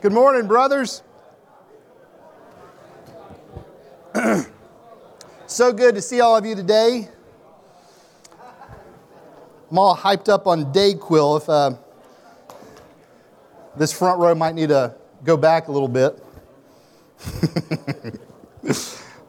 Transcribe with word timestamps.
Good 0.00 0.12
morning, 0.14 0.46
brothers. 0.46 1.02
so 5.46 5.74
good 5.74 5.94
to 5.94 6.00
see 6.00 6.22
all 6.22 6.34
of 6.38 6.46
you 6.46 6.54
today. 6.54 7.06
I'm 9.70 9.78
all 9.78 9.94
hyped 9.94 10.30
up 10.30 10.46
on 10.46 10.72
Dayquil. 10.72 11.42
If 11.42 11.48
uh, 11.50 11.72
this 13.76 13.92
front 13.92 14.18
row 14.18 14.34
might 14.34 14.54
need 14.54 14.70
to 14.70 14.94
go 15.22 15.36
back 15.36 15.68
a 15.68 15.72
little 15.72 15.86
bit. 15.86 16.24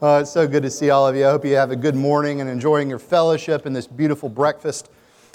uh, 0.02 0.20
it's 0.22 0.32
so 0.32 0.48
good 0.48 0.64
to 0.64 0.70
see 0.70 0.90
all 0.90 1.06
of 1.06 1.18
you. 1.18 1.28
I 1.28 1.32
hope 1.32 1.44
you 1.44 1.56
have 1.56 1.72
a 1.72 1.76
good 1.76 1.96
morning 1.96 2.40
and 2.40 2.50
enjoying 2.50 2.90
your 2.90 3.00
fellowship 3.00 3.66
and 3.66 3.76
this 3.76 3.88
beautiful 3.88 4.30
breakfast 4.30 4.90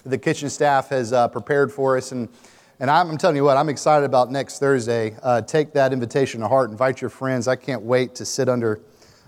the 0.07 0.17
kitchen 0.17 0.49
staff 0.49 0.89
has 0.89 1.13
uh, 1.13 1.29
prepared 1.29 1.71
for 1.71 1.99
us. 1.99 2.13
And, 2.13 2.31
and 2.79 2.91
I'm, 2.91 3.17
telling 3.17 3.37
you 3.37 3.45
what, 3.45 3.57
I'm 3.57 3.71
excited 3.71 4.05
about 4.05 4.31
next 4.31 4.59
Thursday. 4.59 5.17
Uh, 5.23 5.41
take 5.41 5.73
that 5.73 5.95
invitation 5.95 6.41
to 6.41 6.49
heart, 6.49 6.71
invite 6.71 7.01
your 7.01 7.09
friends. 7.09 7.49
I 7.49 7.57
can't 7.57 7.81
wait 7.81 8.15
to 8.17 8.27
sit 8.27 8.51
under 8.51 8.81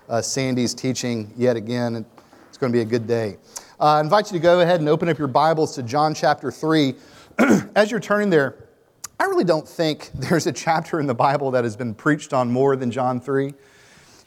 uh, 0.07 0.21
Sandy's 0.21 0.75
teaching 0.75 1.33
yet 1.35 1.55
again. 1.55 2.05
It's 2.47 2.57
going 2.59 2.71
to 2.71 2.77
be 2.77 2.81
a 2.81 2.85
good 2.85 3.07
day. 3.07 3.37
Uh, 3.79 3.85
I 3.85 4.01
invite 4.01 4.31
you 4.31 4.37
to 4.37 4.43
go 4.43 4.59
ahead 4.61 4.81
and 4.81 4.89
open 4.89 5.09
up 5.09 5.17
your 5.17 5.27
Bibles 5.27 5.73
to 5.75 5.83
John 5.83 6.13
chapter 6.13 6.51
3. 6.51 6.93
As 7.75 7.89
you're 7.89 7.99
turning 7.99 8.29
there, 8.29 8.67
I 9.19 9.23
really 9.23 9.45
don't 9.45 9.67
think 9.67 10.11
there's 10.13 10.45
a 10.45 10.53
chapter 10.53 10.99
in 10.99 11.07
the 11.07 11.15
Bible 11.15 11.49
that 11.51 11.63
has 11.63 11.75
been 11.75 11.95
preached 11.95 12.33
on 12.33 12.51
more 12.51 12.75
than 12.75 12.91
John 12.91 13.19
3. 13.19 13.45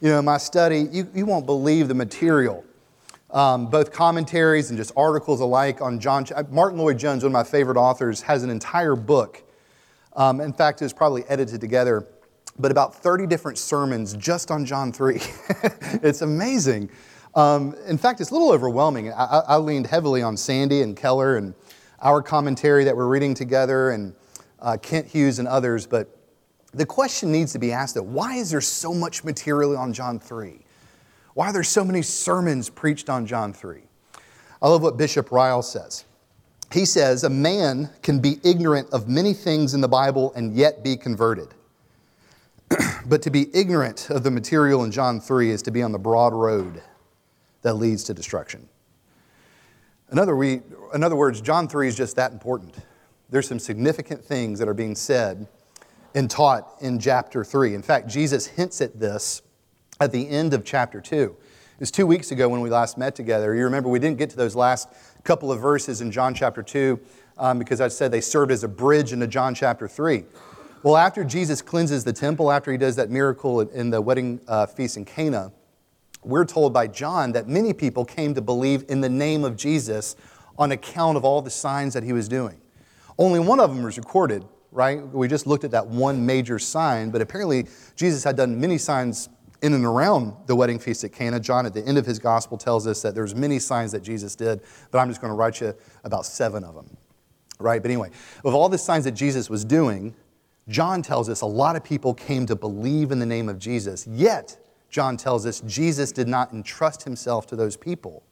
You 0.01 0.09
know, 0.09 0.21
my 0.21 0.39
study, 0.39 0.89
you, 0.91 1.09
you 1.15 1.27
won't 1.27 1.47
believe 1.47 1.87
the 1.87 1.95
material 1.95 2.65
um, 3.33 3.67
both 3.67 3.93
commentaries 3.93 4.71
and 4.71 4.77
just 4.77 4.93
articles 4.97 5.41
alike 5.41 5.81
on 5.81 5.99
John. 5.99 6.27
Martyn 6.51 6.79
Lloyd-Jones, 6.79 7.23
one 7.23 7.31
of 7.31 7.33
my 7.33 7.45
favorite 7.45 7.79
authors, 7.79 8.21
has 8.23 8.43
an 8.43 8.51
entire 8.51 8.95
book. 8.95 9.43
Um, 10.15 10.41
in 10.41 10.53
fact, 10.53 10.83
it's 10.83 10.93
probably 10.93 11.25
edited 11.25 11.61
together, 11.61 12.07
but 12.59 12.71
about 12.71 12.95
30 12.95 13.27
different 13.27 13.57
sermons 13.57 14.15
just 14.15 14.51
on 14.51 14.67
John 14.67 14.93
3. 14.93 15.15
it's 16.03 16.21
amazing. 16.21 16.91
Um, 17.35 17.75
in 17.87 17.97
fact, 17.97 18.21
it's 18.21 18.31
a 18.31 18.35
little 18.35 18.53
overwhelming. 18.53 19.11
I, 19.11 19.43
I, 19.49 19.57
leaned 19.57 19.87
heavily 19.87 20.21
on 20.23 20.37
Sandy 20.37 20.83
and 20.83 20.95
Keller 20.95 21.39
and 21.39 21.55
our 22.03 22.21
commentary 22.21 22.85
that 22.85 22.95
we're 22.95 23.07
reading 23.07 23.33
together 23.33 23.91
and 23.91 24.15
uh, 24.61 24.77
Kent 24.83 25.07
Hughes 25.07 25.39
and 25.39 25.49
others, 25.49 25.87
but 25.87 26.15
the 26.75 26.85
question 26.85 27.33
needs 27.33 27.53
to 27.53 27.59
be 27.59 27.73
asked 27.73 27.99
why 27.99 28.35
is 28.35 28.51
there 28.51 28.61
so 28.61 28.93
much 28.93 29.25
material 29.25 29.79
on 29.79 29.95
John 29.95 30.19
3? 30.19 30.62
Why 31.35 31.49
are 31.49 31.53
there 31.53 31.63
so 31.63 31.85
many 31.85 32.03
sermons 32.03 32.69
preached 32.69 33.09
on 33.09 33.27
John 33.27 33.53
3? 33.53 33.81
I 34.61 34.69
love 34.69 34.83
what 34.83 34.97
Bishop 34.97 35.33
Ryle 35.33 35.63
says. 35.63 36.05
He 36.73 36.85
says, 36.85 37.25
A 37.25 37.31
man 37.31 37.91
can 38.03 38.21
be 38.21 38.39
ignorant 38.45 38.91
of 38.93 39.09
many 39.09 39.35
things 39.35 39.75
in 39.75 39.81
the 39.81 39.89
Bible 39.89 40.33
and 40.35 40.55
yet 40.55 40.85
be 40.85 40.97
converted. 40.97 41.49
but 43.07 43.23
to 43.23 43.31
be 43.31 43.49
ignorant 43.55 44.09
of 44.11 44.23
the 44.23 44.31
material 44.31 44.85
in 44.85 44.91
John 44.91 45.21
3 45.21 45.51
is 45.51 45.63
to 45.63 45.71
be 45.71 45.83
on 45.83 45.93
the 45.93 45.99
broad 45.99 46.33
road 46.33 46.83
that 47.63 47.75
leads 47.75 48.05
to 48.05 48.15
destruction. 48.15 48.69
In 50.11 50.19
other, 50.19 50.37
we, 50.37 50.61
in 50.95 51.03
other 51.03 51.17
words, 51.17 51.41
John 51.41 51.69
3 51.69 51.89
is 51.89 51.97
just 51.97 52.17
that 52.17 52.33
important. 52.33 52.77
There's 53.31 53.49
some 53.49 53.59
significant 53.59 54.23
things 54.23 54.59
that 54.59 54.69
are 54.69 54.75
being 54.75 54.95
said 54.95 55.47
and 56.15 56.31
taught 56.31 56.69
in 56.81 56.99
chapter 56.99 57.45
3. 57.45 57.75
In 57.75 57.83
fact, 57.83 58.09
Jesus 58.09 58.47
hints 58.47 58.81
at 58.83 59.01
this 59.01 59.43
at 60.03 60.11
the 60.11 60.29
end 60.29 60.53
of 60.53 60.65
chapter 60.65 61.01
2. 61.01 61.37
It 61.75 61.81
was 61.81 61.91
two 61.93 62.07
weeks 62.07 62.33
ago 62.33 62.49
when 62.49 62.61
we 62.61 62.71
last 62.71 62.99
met 62.99 63.15
together. 63.15 63.55
You 63.55 63.65
remember 63.65 63.89
we 63.89 64.01
didn't 64.01 64.19
get 64.19 64.31
to 64.31 64.37
those 64.37 64.57
last 64.57 64.89
couple 65.23 65.53
of 65.53 65.61
verses 65.61 66.01
in 66.01 66.11
John 66.11 66.35
chapter 66.35 66.63
2 66.63 66.99
um, 67.39 67.59
because 67.59 67.81
I 67.81 67.89
said 67.89 68.11
they 68.11 68.21
served 68.21 68.51
as 68.51 68.65
a 68.65 68.69
bridge 68.69 69.13
into 69.13 69.29
John 69.29 69.55
chapter 69.55 69.87
3. 69.87 70.25
Well, 70.83 70.97
after 70.97 71.23
Jesus 71.23 71.63
cleanses 71.63 72.03
the 72.03 72.13
temple, 72.13 72.51
after 72.51 72.73
he 72.73 72.79
does 72.79 72.97
that 72.97 73.11
miracle 73.11 73.61
in 73.61 73.91
the 73.91 74.01
wedding 74.01 74.41
uh, 74.49 74.67
feast 74.67 74.97
in 74.97 75.05
Cana, 75.05 75.53
we're 76.25 76.45
told 76.45 76.73
by 76.73 76.89
John 76.89 77.31
that 77.33 77.47
many 77.49 77.73
people 77.73 78.05
came 78.05 78.35
to 78.35 78.43
believe 78.43 78.85
in 78.89 79.01
the 79.01 79.09
name 79.09 79.45
of 79.45 79.57
Jesus 79.57 80.17
on 80.59 80.73
account 80.73 81.17
of 81.17 81.25
all 81.25 81.43
the 81.43 81.51
signs 81.51 81.95
that 81.95 82.03
he 82.03 82.13
was 82.13 82.29
doing. 82.29 82.61
Only 83.19 83.39
one 83.39 83.61
of 83.61 83.73
them 83.73 83.85
was 83.85 83.99
recorded, 83.99 84.45
right? 84.73 85.01
We 85.07 85.29
just 85.29 85.47
looked 85.47 85.63
at 85.63 85.71
that 85.71 85.87
one 85.87 86.27
major 86.27 86.59
sign, 86.59 87.11
but 87.11 87.21
apparently 87.21 87.69
Jesus 87.95 88.25
had 88.25 88.37
done 88.37 88.61
many 88.61 88.79
signs 88.79 89.29
in 89.63 89.73
and 89.73 89.85
around 89.85 90.35
the 90.47 90.57
wedding 90.57 90.79
feast 90.79 91.05
at 91.05 91.13
Cana. 91.13 91.41
John, 91.41 91.65
at 91.67 91.73
the 91.73 91.85
end 91.87 91.97
of 91.97 92.05
his 92.05 92.19
gospel, 92.19 92.59
tells 92.59 92.87
us 92.87 93.01
that 93.03 93.15
there's 93.15 93.35
many 93.35 93.59
signs 93.59 93.93
that 93.93 94.03
Jesus 94.03 94.35
did, 94.35 94.61
but 94.91 94.99
I'm 94.99 95.09
just 95.09 95.21
going 95.21 95.31
to 95.31 95.37
write 95.37 95.61
you 95.61 95.75
about 96.05 96.27
seven 96.27 96.65
of 96.65 96.75
them. 96.75 96.97
Right? 97.59 97.81
But 97.81 97.91
anyway, 97.91 98.11
of 98.45 98.55
all 98.55 98.69
the 98.69 98.79
signs 98.79 99.05
that 99.05 99.13
Jesus 99.13 99.49
was 99.49 99.65
doing, 99.65 100.15
John 100.69 101.01
tells 101.01 101.29
us 101.29 101.41
a 101.41 101.47
lot 101.47 101.77
of 101.77 101.85
people 101.85 102.13
came 102.13 102.45
to 102.47 102.57
believe 102.57 103.13
in 103.13 103.19
the 103.19 103.27
name 103.27 103.49
of 103.49 103.59
Jesus. 103.59 104.07
Yet, 104.07 104.59
John 104.91 105.17
tells 105.17 105.47
us 105.47 105.61
Jesus 105.61 106.13
did 106.13 106.29
not 106.29 106.53
entrust 106.53 107.05
himself 107.05 107.47
to 107.47 107.57
those 107.57 107.77
people 107.77 108.25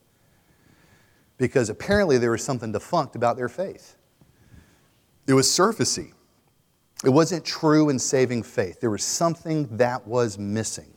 because 1.38 1.70
apparently 1.70 2.18
there 2.18 2.32
was 2.32 2.44
something 2.44 2.70
defunct 2.70 3.16
about 3.16 3.36
their 3.36 3.48
faith. 3.48 3.96
It 5.26 5.32
was 5.32 5.46
surfacey. 5.46 6.12
It 7.02 7.08
wasn't 7.08 7.46
true 7.46 7.88
and 7.88 8.00
saving 8.00 8.42
faith. 8.42 8.80
There 8.80 8.90
was 8.90 9.02
something 9.02 9.74
that 9.78 10.06
was 10.06 10.38
missing. 10.38 10.92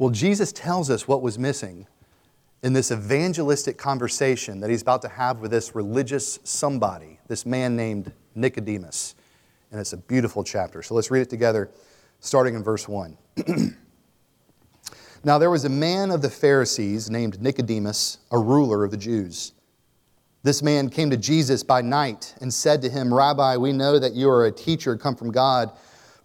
Well, 0.00 0.08
Jesus 0.08 0.50
tells 0.50 0.88
us 0.88 1.06
what 1.06 1.20
was 1.20 1.38
missing 1.38 1.86
in 2.62 2.72
this 2.72 2.90
evangelistic 2.90 3.76
conversation 3.76 4.60
that 4.60 4.70
he's 4.70 4.80
about 4.80 5.02
to 5.02 5.10
have 5.10 5.40
with 5.40 5.50
this 5.50 5.74
religious 5.74 6.38
somebody, 6.42 7.18
this 7.28 7.44
man 7.44 7.76
named 7.76 8.10
Nicodemus. 8.34 9.14
And 9.70 9.78
it's 9.78 9.92
a 9.92 9.98
beautiful 9.98 10.42
chapter. 10.42 10.82
So 10.82 10.94
let's 10.94 11.10
read 11.10 11.20
it 11.20 11.28
together, 11.28 11.70
starting 12.18 12.54
in 12.54 12.64
verse 12.64 12.88
1. 12.88 13.14
now, 15.22 15.36
there 15.36 15.50
was 15.50 15.66
a 15.66 15.68
man 15.68 16.10
of 16.10 16.22
the 16.22 16.30
Pharisees 16.30 17.10
named 17.10 17.42
Nicodemus, 17.42 18.20
a 18.30 18.38
ruler 18.38 18.84
of 18.84 18.92
the 18.92 18.96
Jews. 18.96 19.52
This 20.42 20.62
man 20.62 20.88
came 20.88 21.10
to 21.10 21.18
Jesus 21.18 21.62
by 21.62 21.82
night 21.82 22.34
and 22.40 22.54
said 22.54 22.80
to 22.80 22.88
him, 22.88 23.12
Rabbi, 23.12 23.58
we 23.58 23.74
know 23.74 23.98
that 23.98 24.14
you 24.14 24.30
are 24.30 24.46
a 24.46 24.50
teacher 24.50 24.96
come 24.96 25.14
from 25.14 25.30
God. 25.30 25.72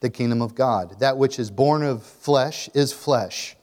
the 0.00 0.10
kingdom 0.10 0.42
of 0.42 0.54
God. 0.54 0.98
That 1.00 1.16
which 1.16 1.38
is 1.38 1.50
born 1.50 1.82
of 1.82 2.02
flesh 2.02 2.68
is 2.74 2.92
flesh, 2.92 3.56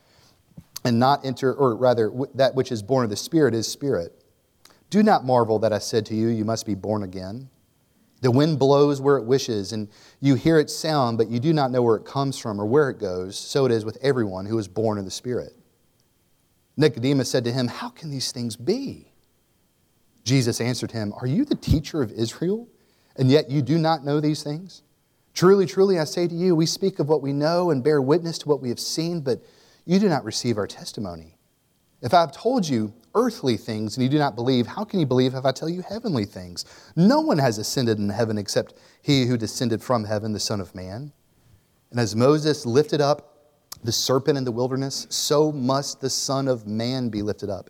and 0.84 1.00
not 1.00 1.26
enter, 1.26 1.54
or 1.54 1.76
rather, 1.76 2.12
that 2.36 2.56
which 2.56 2.72
is 2.72 2.82
born 2.82 3.04
of 3.04 3.10
the 3.10 3.18
Spirit 3.18 3.54
is 3.54 3.68
spirit. 3.68 4.24
Do 4.90 5.04
not 5.04 5.26
marvel 5.26 5.60
that 5.60 5.74
I 5.74 5.80
said 5.80 6.06
to 6.08 6.16
you, 6.16 6.28
You 6.28 6.46
must 6.46 6.66
be 6.66 6.76
born 6.76 7.04
again. 7.04 7.50
The 8.22 8.32
wind 8.32 8.58
blows 8.58 9.00
where 9.00 9.18
it 9.18 9.26
wishes, 9.26 9.74
and 9.74 9.90
you 10.20 10.36
hear 10.36 10.58
its 10.60 10.76
sound, 10.76 11.18
but 11.18 11.30
you 11.30 11.40
do 11.40 11.54
not 11.54 11.72
know 11.72 11.84
where 11.84 11.98
it 11.98 12.06
comes 12.06 12.38
from 12.38 12.60
or 12.60 12.66
where 12.66 12.90
it 12.90 13.00
goes. 13.00 13.38
So 13.38 13.66
it 13.66 13.72
is 13.72 13.86
with 13.86 13.98
everyone 14.02 14.46
who 14.48 14.58
is 14.58 14.68
born 14.68 14.98
of 14.98 15.06
the 15.06 15.12
Spirit. 15.12 15.54
Nicodemus 16.78 17.30
said 17.30 17.44
to 17.44 17.52
him, 17.52 17.68
How 17.68 17.90
can 17.90 18.10
these 18.10 18.32
things 18.32 18.56
be? 18.56 19.12
Jesus 20.24 20.60
answered 20.60 20.92
him, 20.92 21.14
Are 21.22 21.28
you 21.28 21.46
the 21.46 21.56
teacher 21.56 22.02
of 22.02 22.12
Israel, 22.12 22.68
and 23.16 23.30
yet 23.30 23.52
you 23.52 23.62
do 23.62 23.78
not 23.78 24.04
know 24.04 24.20
these 24.20 24.44
things? 24.44 24.84
Truly, 25.38 25.68
truly, 25.68 26.00
I 26.00 26.06
say 26.06 26.28
to 26.28 26.34
you, 26.34 26.56
we 26.56 26.66
speak 26.66 26.98
of 26.98 27.10
what 27.10 27.22
we 27.22 27.32
know 27.32 27.70
and 27.70 27.84
bear 27.84 28.02
witness 28.02 28.40
to 28.40 28.50
what 28.50 28.60
we 28.60 28.70
have 28.70 28.80
seen, 28.80 29.22
but 29.22 29.40
you 29.86 30.00
do 30.00 30.10
not 30.10 30.24
receive 30.24 30.58
our 30.58 30.66
testimony. 30.66 31.38
If 32.02 32.12
I 32.16 32.22
have 32.22 32.32
told 32.32 32.68
you 32.68 32.92
earthly 33.14 33.56
things 33.56 33.96
and 33.96 34.04
you 34.04 34.10
do 34.10 34.18
not 34.18 34.36
believe, 34.36 34.66
how 34.66 34.84
can 34.84 35.00
you 35.00 35.06
believe 35.06 35.36
if 35.36 35.46
I 35.46 35.52
tell 35.52 35.70
you 35.70 35.84
heavenly 35.84 36.26
things? 36.26 36.66
No 36.96 37.22
one 37.22 37.38
has 37.38 37.60
ascended 37.60 38.00
in 38.00 38.10
heaven 38.10 38.40
except 38.40 38.74
he 39.04 39.28
who 39.28 39.38
descended 39.38 39.84
from 39.84 40.06
heaven, 40.06 40.34
the 40.34 40.40
Son 40.40 40.60
of 40.60 40.74
Man. 40.74 41.14
And 41.92 42.00
as 42.00 42.16
Moses 42.16 42.66
lifted 42.66 43.00
up 43.00 43.52
the 43.84 43.92
serpent 43.92 44.40
in 44.40 44.44
the 44.44 44.52
wilderness, 44.52 45.06
so 45.12 45.52
must 45.52 46.02
the 46.02 46.10
Son 46.10 46.48
of 46.48 46.66
Man 46.66 47.10
be 47.10 47.22
lifted 47.22 47.52
up, 47.52 47.70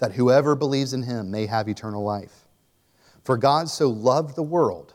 that 0.00 0.14
whoever 0.14 0.56
believes 0.56 0.92
in 0.92 1.04
him 1.04 1.30
may 1.30 1.46
have 1.46 1.68
eternal 1.68 2.02
life. 2.02 2.48
For 3.22 3.36
God 3.36 3.68
so 3.68 3.88
loved 3.88 4.34
the 4.34 4.42
world 4.42 4.94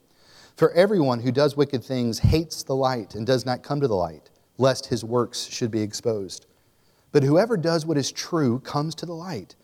For 0.61 0.71
everyone 0.73 1.21
who 1.21 1.31
does 1.31 1.57
wicked 1.57 1.83
things 1.83 2.19
hates 2.19 2.61
the 2.61 2.75
light 2.75 3.15
and 3.15 3.25
does 3.25 3.47
not 3.47 3.63
come 3.63 3.81
to 3.81 3.87
the 3.87 3.95
light, 3.95 4.29
lest 4.59 4.85
his 4.85 5.03
works 5.03 5.47
should 5.49 5.71
be 5.71 5.81
exposed. 5.81 6.45
But 7.11 7.23
whoever 7.23 7.57
does 7.57 7.83
what 7.83 7.97
is 7.97 8.11
true 8.11 8.59
comes 8.59 8.93
to 8.93 9.07
the 9.07 9.15
light, 9.15 9.55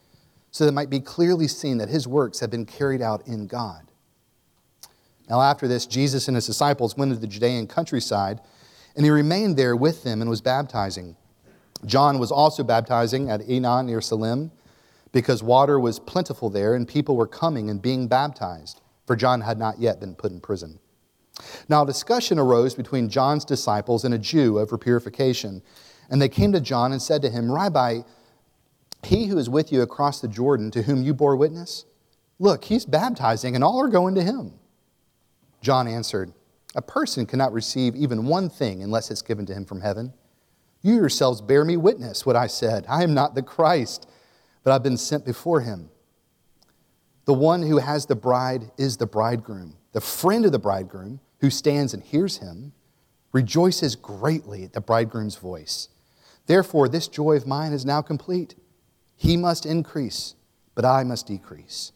so 0.49 0.63
that 0.63 0.69
it 0.69 0.73
might 0.73 0.89
be 0.89 0.99
clearly 0.99 1.47
seen 1.47 1.77
that 1.77 1.89
his 1.89 2.07
works 2.07 2.39
have 2.39 2.49
been 2.49 2.65
carried 2.65 3.03
out 3.03 3.27
in 3.27 3.45
God. 3.45 3.91
Now, 5.29 5.39
after 5.39 5.67
this, 5.67 5.85
Jesus 5.85 6.27
and 6.27 6.33
his 6.33 6.47
disciples 6.47 6.97
went 6.97 7.11
into 7.11 7.21
the 7.21 7.27
Judean 7.27 7.67
countryside, 7.67 8.41
and 8.95 9.05
he 9.05 9.11
remained 9.11 9.55
there 9.55 9.75
with 9.75 10.03
them 10.03 10.19
and 10.19 10.31
was 10.31 10.41
baptizing. 10.41 11.15
John 11.85 12.17
was 12.17 12.31
also 12.31 12.63
baptizing 12.63 13.29
at 13.29 13.41
Aenon 13.41 13.85
near 13.85 14.01
Salim, 14.01 14.49
because 15.11 15.43
water 15.43 15.79
was 15.79 15.99
plentiful 15.99 16.49
there, 16.49 16.73
and 16.73 16.87
people 16.87 17.15
were 17.15 17.27
coming 17.27 17.69
and 17.69 17.83
being 17.83 18.07
baptized, 18.07 18.81
for 19.05 19.15
John 19.15 19.41
had 19.41 19.59
not 19.59 19.79
yet 19.79 19.99
been 19.99 20.15
put 20.15 20.31
in 20.31 20.39
prison. 20.39 20.79
Now, 21.69 21.83
a 21.83 21.85
discussion 21.85 22.39
arose 22.39 22.75
between 22.75 23.09
John's 23.09 23.45
disciples 23.45 24.03
and 24.03 24.13
a 24.13 24.17
Jew 24.17 24.59
over 24.59 24.77
purification. 24.77 25.61
And 26.09 26.21
they 26.21 26.29
came 26.29 26.51
to 26.53 26.61
John 26.61 26.91
and 26.91 27.01
said 27.01 27.21
to 27.21 27.29
him, 27.29 27.51
Rabbi, 27.51 28.01
he 29.03 29.27
who 29.27 29.37
is 29.37 29.49
with 29.49 29.71
you 29.71 29.81
across 29.81 30.21
the 30.21 30.27
Jordan, 30.27 30.71
to 30.71 30.83
whom 30.83 31.03
you 31.03 31.13
bore 31.13 31.35
witness, 31.35 31.85
look, 32.39 32.65
he's 32.65 32.85
baptizing, 32.85 33.55
and 33.55 33.63
all 33.63 33.79
are 33.79 33.89
going 33.89 34.15
to 34.15 34.23
him. 34.23 34.53
John 35.61 35.87
answered, 35.87 36.33
A 36.75 36.81
person 36.81 37.25
cannot 37.25 37.53
receive 37.53 37.95
even 37.95 38.25
one 38.25 38.49
thing 38.49 38.81
unless 38.81 39.11
it's 39.11 39.21
given 39.21 39.45
to 39.47 39.53
him 39.53 39.65
from 39.65 39.81
heaven. 39.81 40.13
You 40.81 40.95
yourselves 40.95 41.41
bear 41.41 41.65
me 41.65 41.77
witness 41.77 42.25
what 42.25 42.35
I 42.35 42.47
said. 42.47 42.85
I 42.87 43.03
am 43.03 43.13
not 43.13 43.35
the 43.35 43.41
Christ, 43.41 44.07
but 44.63 44.73
I've 44.73 44.83
been 44.83 44.97
sent 44.97 45.25
before 45.25 45.61
him. 45.61 45.89
The 47.25 47.33
one 47.33 47.61
who 47.63 47.79
has 47.79 48.05
the 48.05 48.15
bride 48.15 48.71
is 48.77 48.97
the 48.97 49.07
bridegroom. 49.07 49.75
The 49.91 50.01
friend 50.01 50.45
of 50.45 50.51
the 50.51 50.59
bridegroom, 50.59 51.19
who 51.39 51.49
stands 51.49 51.93
and 51.93 52.03
hears 52.03 52.37
him, 52.37 52.73
rejoices 53.31 53.95
greatly 53.95 54.63
at 54.63 54.73
the 54.73 54.81
bridegroom's 54.81 55.35
voice. 55.35 55.89
Therefore, 56.45 56.87
this 56.87 57.07
joy 57.07 57.35
of 57.35 57.45
mine 57.45 57.73
is 57.73 57.85
now 57.85 58.01
complete. 58.01 58.55
He 59.15 59.37
must 59.37 59.65
increase, 59.65 60.35
but 60.75 60.85
I 60.85 61.03
must 61.03 61.27
decrease. 61.27 61.91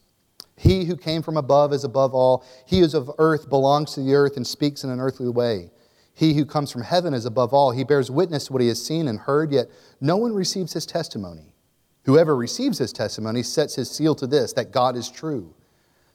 He 0.57 0.85
who 0.85 0.95
came 0.95 1.23
from 1.23 1.37
above 1.37 1.73
is 1.73 1.83
above 1.83 2.13
all. 2.13 2.45
He 2.65 2.79
who 2.79 2.85
is 2.85 2.93
of 2.93 3.09
earth 3.17 3.49
belongs 3.49 3.93
to 3.93 4.01
the 4.01 4.13
earth 4.13 4.37
and 4.37 4.45
speaks 4.45 4.83
in 4.83 4.89
an 4.89 4.99
earthly 4.99 5.29
way. 5.29 5.71
He 6.13 6.33
who 6.33 6.45
comes 6.45 6.71
from 6.71 6.83
heaven 6.83 7.13
is 7.13 7.25
above 7.25 7.53
all. 7.53 7.71
He 7.71 7.83
bears 7.83 8.11
witness 8.11 8.45
to 8.45 8.53
what 8.53 8.61
he 8.61 8.67
has 8.67 8.85
seen 8.85 9.07
and 9.07 9.19
heard, 9.19 9.51
yet 9.51 9.69
no 9.99 10.17
one 10.17 10.33
receives 10.33 10.73
his 10.73 10.85
testimony. 10.85 11.55
Whoever 12.03 12.35
receives 12.35 12.77
his 12.77 12.93
testimony 12.93 13.41
sets 13.43 13.75
his 13.75 13.89
seal 13.89 14.13
to 14.15 14.27
this, 14.27 14.53
that 14.53 14.71
God 14.71 14.95
is 14.95 15.09
true. 15.09 15.55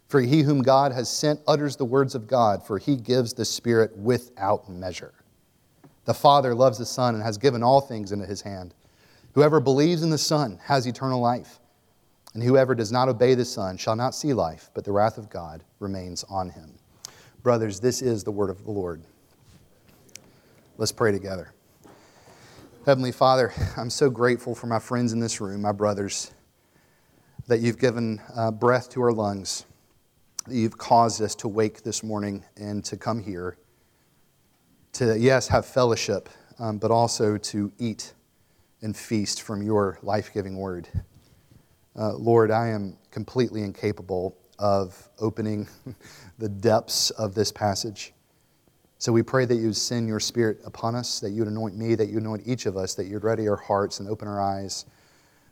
For 0.08 0.20
he 0.20 0.42
whom 0.42 0.62
God 0.62 0.92
has 0.92 1.10
sent 1.10 1.40
utters 1.46 1.76
the 1.76 1.84
words 1.84 2.14
of 2.14 2.26
God, 2.28 2.64
for 2.64 2.78
he 2.78 2.96
gives 2.96 3.32
the 3.32 3.44
Spirit 3.44 3.96
without 3.96 4.68
measure. 4.68 5.14
The 6.04 6.14
Father 6.14 6.54
loves 6.54 6.78
the 6.78 6.86
Son 6.86 7.14
and 7.14 7.22
has 7.22 7.38
given 7.38 7.62
all 7.62 7.80
things 7.80 8.12
into 8.12 8.26
his 8.26 8.42
hand. 8.42 8.74
Whoever 9.34 9.58
believes 9.60 10.02
in 10.02 10.10
the 10.10 10.18
Son 10.18 10.58
has 10.62 10.86
eternal 10.86 11.20
life 11.20 11.58
and 12.36 12.44
whoever 12.44 12.74
does 12.74 12.92
not 12.92 13.08
obey 13.08 13.34
the 13.34 13.46
Son 13.46 13.78
shall 13.78 13.96
not 13.96 14.14
see 14.14 14.34
life, 14.34 14.70
but 14.74 14.84
the 14.84 14.92
wrath 14.92 15.16
of 15.16 15.30
God 15.30 15.64
remains 15.80 16.22
on 16.24 16.50
him. 16.50 16.74
Brothers, 17.42 17.80
this 17.80 18.02
is 18.02 18.24
the 18.24 18.30
word 18.30 18.50
of 18.50 18.62
the 18.62 18.70
Lord. 18.70 19.02
Let's 20.76 20.92
pray 20.92 21.12
together. 21.12 21.54
Heavenly 22.84 23.10
Father, 23.10 23.54
I'm 23.78 23.88
so 23.88 24.10
grateful 24.10 24.54
for 24.54 24.66
my 24.66 24.78
friends 24.78 25.14
in 25.14 25.18
this 25.18 25.40
room, 25.40 25.62
my 25.62 25.72
brothers, 25.72 26.30
that 27.46 27.60
you've 27.60 27.78
given 27.78 28.20
uh, 28.36 28.50
breath 28.50 28.90
to 28.90 29.00
our 29.00 29.12
lungs, 29.12 29.64
you've 30.48 30.78
caused 30.78 31.22
us 31.22 31.34
to 31.36 31.48
wake 31.48 31.82
this 31.82 32.02
morning 32.02 32.44
and 32.56 32.84
to 32.84 32.96
come 32.96 33.22
here, 33.22 33.56
to, 34.94 35.18
yes, 35.18 35.48
have 35.48 35.66
fellowship, 35.66 36.28
um, 36.58 36.78
but 36.78 36.90
also 36.90 37.36
to 37.36 37.72
eat 37.78 38.14
and 38.82 38.96
feast 38.96 39.42
from 39.42 39.62
your 39.62 39.98
life 40.02 40.32
giving 40.32 40.56
word. 40.56 40.88
Uh, 41.98 42.14
Lord, 42.14 42.50
I 42.50 42.68
am 42.68 42.96
completely 43.10 43.62
incapable 43.62 44.36
of 44.58 45.08
opening 45.18 45.68
the 46.38 46.48
depths 46.48 47.10
of 47.10 47.34
this 47.34 47.50
passage. 47.50 48.12
So 48.98 49.12
we 49.12 49.22
pray 49.22 49.44
that 49.44 49.56
you 49.56 49.66
would 49.66 49.76
send 49.76 50.08
your 50.08 50.20
Spirit 50.20 50.60
upon 50.64 50.94
us, 50.94 51.20
that 51.20 51.30
you 51.30 51.42
would 51.42 51.52
anoint 51.52 51.76
me, 51.76 51.94
that 51.94 52.08
you 52.08 52.14
would 52.14 52.22
anoint 52.22 52.42
each 52.46 52.66
of 52.66 52.76
us, 52.76 52.94
that 52.94 53.06
you'd 53.06 53.24
ready 53.24 53.48
our 53.48 53.56
hearts 53.56 54.00
and 54.00 54.08
open 54.08 54.26
our 54.26 54.40
eyes 54.40 54.86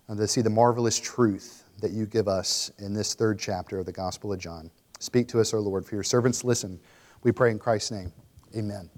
and 0.08 0.19
to 0.19 0.29
see 0.29 0.41
the 0.41 0.50
marvelous 0.50 0.99
truth 0.99 1.64
that 1.81 1.91
you 1.91 2.06
give 2.06 2.29
us 2.29 2.70
in 2.79 2.94
this 2.94 3.14
third 3.14 3.38
chapter 3.38 3.79
of 3.79 3.87
the 3.87 3.93
Gospel 3.93 4.32
of 4.32 4.38
John. 4.38 4.70
Speak 5.05 5.29
to 5.29 5.41
us, 5.41 5.53
O 5.53 5.59
Lord, 5.59 5.85
for 5.85 5.95
your 5.95 6.03
servants 6.03 6.45
listen. 6.45 6.81
We 7.23 7.31
pray 7.31 7.51
in 7.51 7.59
Christ's 7.59 7.91
name. 7.91 8.12
Amen. 8.56 8.89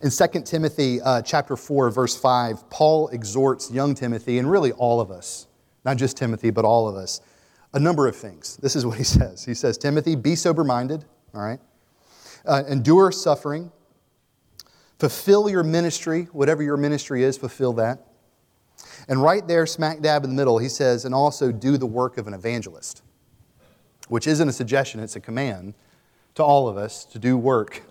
In 0.00 0.10
2 0.10 0.42
Timothy 0.42 1.00
uh, 1.00 1.20
chapter 1.22 1.56
4, 1.56 1.90
verse 1.90 2.16
5, 2.16 2.70
Paul 2.70 3.08
exhorts 3.08 3.72
young 3.72 3.94
Timothy, 3.94 4.38
and 4.38 4.48
really 4.48 4.70
all 4.72 5.00
of 5.00 5.10
us, 5.10 5.48
not 5.84 5.96
just 5.96 6.16
Timothy, 6.16 6.50
but 6.50 6.64
all 6.64 6.86
of 6.86 6.94
us, 6.94 7.20
a 7.72 7.80
number 7.80 8.06
of 8.06 8.14
things. 8.14 8.56
This 8.58 8.76
is 8.76 8.86
what 8.86 8.98
he 8.98 9.04
says. 9.18 9.44
He 9.44 9.54
says, 9.54 9.78
Timothy, 9.78 10.14
be 10.14 10.36
sober 10.36 10.62
minded, 10.62 11.04
all 11.34 11.42
right? 11.42 11.60
Uh, 12.46 12.62
endure 12.68 13.10
suffering, 13.10 13.72
fulfill 14.98 15.48
your 15.48 15.64
ministry, 15.64 16.28
whatever 16.32 16.62
your 16.62 16.76
ministry 16.76 17.24
is, 17.24 17.36
fulfill 17.36 17.72
that. 17.72 17.98
And 19.08 19.22
right 19.22 19.46
there, 19.46 19.66
smack 19.66 20.00
dab 20.02 20.22
in 20.22 20.30
the 20.30 20.36
middle, 20.36 20.58
he 20.58 20.68
says, 20.68 21.04
and 21.04 21.14
also 21.14 21.50
do 21.50 21.76
the 21.76 21.86
work 21.86 22.16
of 22.18 22.28
an 22.28 22.34
evangelist, 22.34 23.02
which 24.08 24.26
isn't 24.26 24.48
a 24.48 24.52
suggestion, 24.52 25.00
it's 25.00 25.16
a 25.16 25.20
command 25.20 25.74
to 26.34 26.42
all 26.42 26.68
of 26.68 26.76
us 26.76 27.04
to 27.06 27.18
do 27.18 27.36
work 27.36 27.82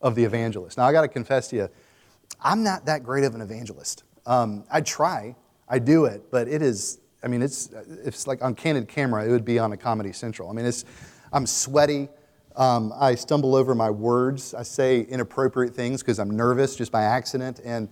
of 0.00 0.14
the 0.14 0.24
evangelist. 0.24 0.78
Now, 0.78 0.84
I 0.84 0.92
got 0.92 1.02
to 1.02 1.08
confess 1.08 1.48
to 1.48 1.56
you, 1.56 1.68
I'm 2.40 2.62
not 2.62 2.86
that 2.86 3.04
great 3.04 3.24
of 3.24 3.34
an 3.34 3.40
evangelist. 3.40 4.04
Um, 4.26 4.64
I 4.70 4.80
try, 4.80 5.34
I 5.68 5.78
do 5.78 6.04
it, 6.04 6.30
but 6.30 6.48
it 6.48 6.62
is 6.62 6.98
I 7.22 7.28
mean, 7.28 7.42
it's, 7.42 7.70
it's 8.04 8.26
like 8.26 8.42
on 8.42 8.54
candid 8.54 8.88
camera, 8.88 9.24
it 9.24 9.30
would 9.30 9.44
be 9.44 9.58
on 9.58 9.72
a 9.72 9.76
Comedy 9.76 10.12
Central. 10.12 10.50
I 10.50 10.52
mean, 10.52 10.66
it's, 10.66 10.84
I'm 11.32 11.46
sweaty. 11.46 12.08
Um, 12.56 12.92
I 12.96 13.14
stumble 13.14 13.54
over 13.54 13.74
my 13.74 13.90
words. 13.90 14.54
I 14.54 14.64
say 14.64 15.02
inappropriate 15.02 15.74
things 15.74 16.02
because 16.02 16.18
I'm 16.18 16.30
nervous 16.30 16.74
just 16.74 16.90
by 16.90 17.02
accident. 17.02 17.60
And, 17.64 17.88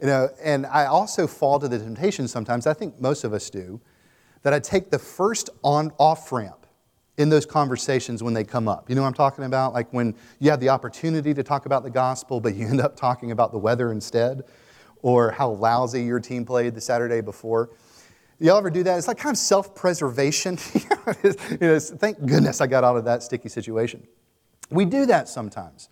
you 0.00 0.06
know, 0.06 0.28
and 0.42 0.66
I 0.66 0.86
also 0.86 1.26
fall 1.26 1.58
to 1.60 1.68
the 1.68 1.78
temptation 1.78 2.28
sometimes, 2.28 2.66
I 2.66 2.74
think 2.74 3.00
most 3.00 3.24
of 3.24 3.32
us 3.32 3.48
do, 3.48 3.80
that 4.42 4.52
I 4.52 4.60
take 4.60 4.90
the 4.90 4.98
first 4.98 5.48
on 5.62 5.90
off 5.98 6.30
ramp 6.30 6.63
in 7.16 7.28
those 7.28 7.46
conversations 7.46 8.22
when 8.22 8.34
they 8.34 8.44
come 8.44 8.66
up. 8.66 8.88
You 8.88 8.96
know 8.96 9.02
what 9.02 9.08
I'm 9.08 9.14
talking 9.14 9.44
about? 9.44 9.72
Like 9.72 9.92
when 9.92 10.14
you 10.40 10.50
have 10.50 10.60
the 10.60 10.68
opportunity 10.68 11.32
to 11.34 11.42
talk 11.42 11.66
about 11.66 11.84
the 11.84 11.90
gospel, 11.90 12.40
but 12.40 12.54
you 12.54 12.66
end 12.66 12.80
up 12.80 12.96
talking 12.96 13.30
about 13.30 13.52
the 13.52 13.58
weather 13.58 13.92
instead, 13.92 14.42
or 15.02 15.30
how 15.30 15.50
lousy 15.50 16.02
your 16.02 16.18
team 16.18 16.44
played 16.44 16.74
the 16.74 16.80
Saturday 16.80 17.20
before. 17.20 17.70
Y'all 18.40 18.58
ever 18.58 18.70
do 18.70 18.82
that? 18.82 18.98
It's 18.98 19.06
like 19.06 19.18
kind 19.18 19.34
of 19.34 19.38
self 19.38 19.74
preservation. 19.74 20.58
you 21.22 21.58
know, 21.60 21.78
thank 21.78 22.24
goodness 22.24 22.60
I 22.60 22.66
got 22.66 22.82
out 22.82 22.96
of 22.96 23.04
that 23.04 23.22
sticky 23.22 23.48
situation. 23.48 24.06
We 24.70 24.84
do 24.84 25.06
that 25.06 25.28
sometimes. 25.28 25.88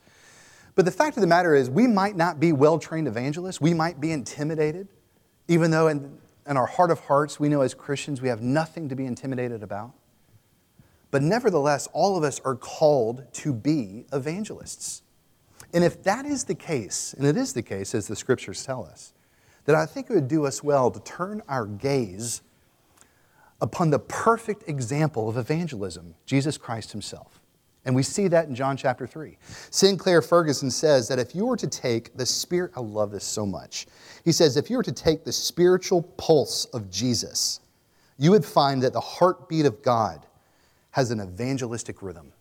But 0.75 0.87
the 0.87 0.91
fact 0.91 1.17
of 1.17 1.21
the 1.21 1.27
matter 1.27 1.55
is, 1.55 1.69
we 1.69 1.87
might 1.87 2.17
not 2.17 2.41
be 2.41 2.53
well 2.53 2.79
trained 2.79 3.07
evangelists. 3.07 3.61
We 3.61 3.75
might 3.75 4.01
be 4.01 4.11
intimidated, 4.11 4.89
even 5.47 5.71
though 5.71 5.89
in, 5.89 6.19
in 6.47 6.57
our 6.57 6.67
heart 6.67 6.91
of 6.91 7.01
hearts, 7.01 7.39
we 7.39 7.49
know 7.49 7.61
as 7.61 7.75
Christians 7.75 8.23
we 8.23 8.29
have 8.29 8.41
nothing 8.41 8.89
to 8.89 8.97
be 8.97 9.05
intimidated 9.05 9.63
about. 9.63 9.93
But 11.13 11.23
nevertheless, 11.23 11.87
all 11.93 12.17
of 12.17 12.25
us 12.25 12.41
are 12.41 12.57
called 12.57 13.33
to 13.35 13.53
be 13.53 14.07
evangelists. 14.13 15.03
And 15.73 15.85
if 15.85 16.03
that 16.03 16.27
is 16.27 16.45
the 16.45 16.55
case, 16.55 17.15
and 17.17 17.27
it 17.27 17.37
is 17.37 17.53
the 17.53 17.63
case 17.63 17.95
as 17.95 18.09
the 18.09 18.17
scriptures 18.17 18.65
tell 18.65 18.85
us, 18.85 19.13
that 19.67 19.77
I 19.77 19.87
think 19.87 20.11
it 20.11 20.15
would 20.15 20.27
do 20.27 20.47
us 20.47 20.65
well 20.65 20.91
to 20.91 20.99
turn 21.01 21.43
our 21.49 21.67
gaze 21.67 22.43
upon 23.61 23.91
the 23.91 23.99
perfect 23.99 24.69
example 24.69 25.29
of 25.29 25.37
evangelism, 25.37 26.15
Jesus 26.27 26.59
Christ 26.59 26.91
Himself. 26.91 27.41
And 27.85 27.95
we 27.95 28.03
see 28.03 28.27
that 28.29 28.49
in 28.49 28.55
John 28.55 28.77
chapter 28.77 29.07
3. 29.07 29.37
Sinclair 29.71 30.23
Ferguson 30.23 30.71
says 30.71 31.09
that 31.09 31.19
if 31.19 31.35
you 31.35 31.45
were 31.47 31.57
to 31.59 31.67
take 31.67 32.17
the 32.17 32.25
spirit, 32.25 32.73
I 32.75 32.81
love 32.81 33.11
this 33.11 33.25
so 33.25 33.45
much. 33.45 33.87
He 34.25 34.33
says, 34.33 34.57
if 34.57 34.71
you 34.71 34.79
were 34.79 34.83
to 34.83 34.93
take 34.93 35.25
the 35.25 35.33
spiritual 35.33 36.03
pulse 36.03 36.65
of 36.67 36.91
Jesus, 36.91 37.61
you 38.19 38.31
would 38.31 38.45
find 38.45 38.83
that 38.83 38.93
the 38.93 39.01
heartbeat 39.01 39.67
of 39.67 39.83
God 39.83 40.27
has 40.93 41.11
an 41.11 41.21
evangelistic 41.21 42.03
rhythm. 42.03 42.33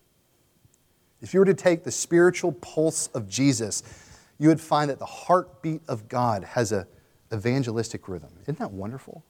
If 1.21 1.33
you 1.33 1.39
were 1.39 1.45
to 1.45 1.53
take 1.53 1.83
the 1.83 1.91
spiritual 1.91 2.53
pulse 2.53 3.07
of 3.07 3.27
Jesus, 3.27 3.83
you 4.39 4.47
would 4.47 4.61
find 4.61 4.89
that 4.89 4.99
the 4.99 5.05
heartbeat 5.05 5.81
of 5.87 6.07
God 6.07 6.43
has 6.43 6.71
a 6.71 6.87
evangelistic 7.33 8.07
rhythm. 8.07 8.29
Isn't 8.43 8.59
that 8.59 8.71
wonderful? 8.71 9.23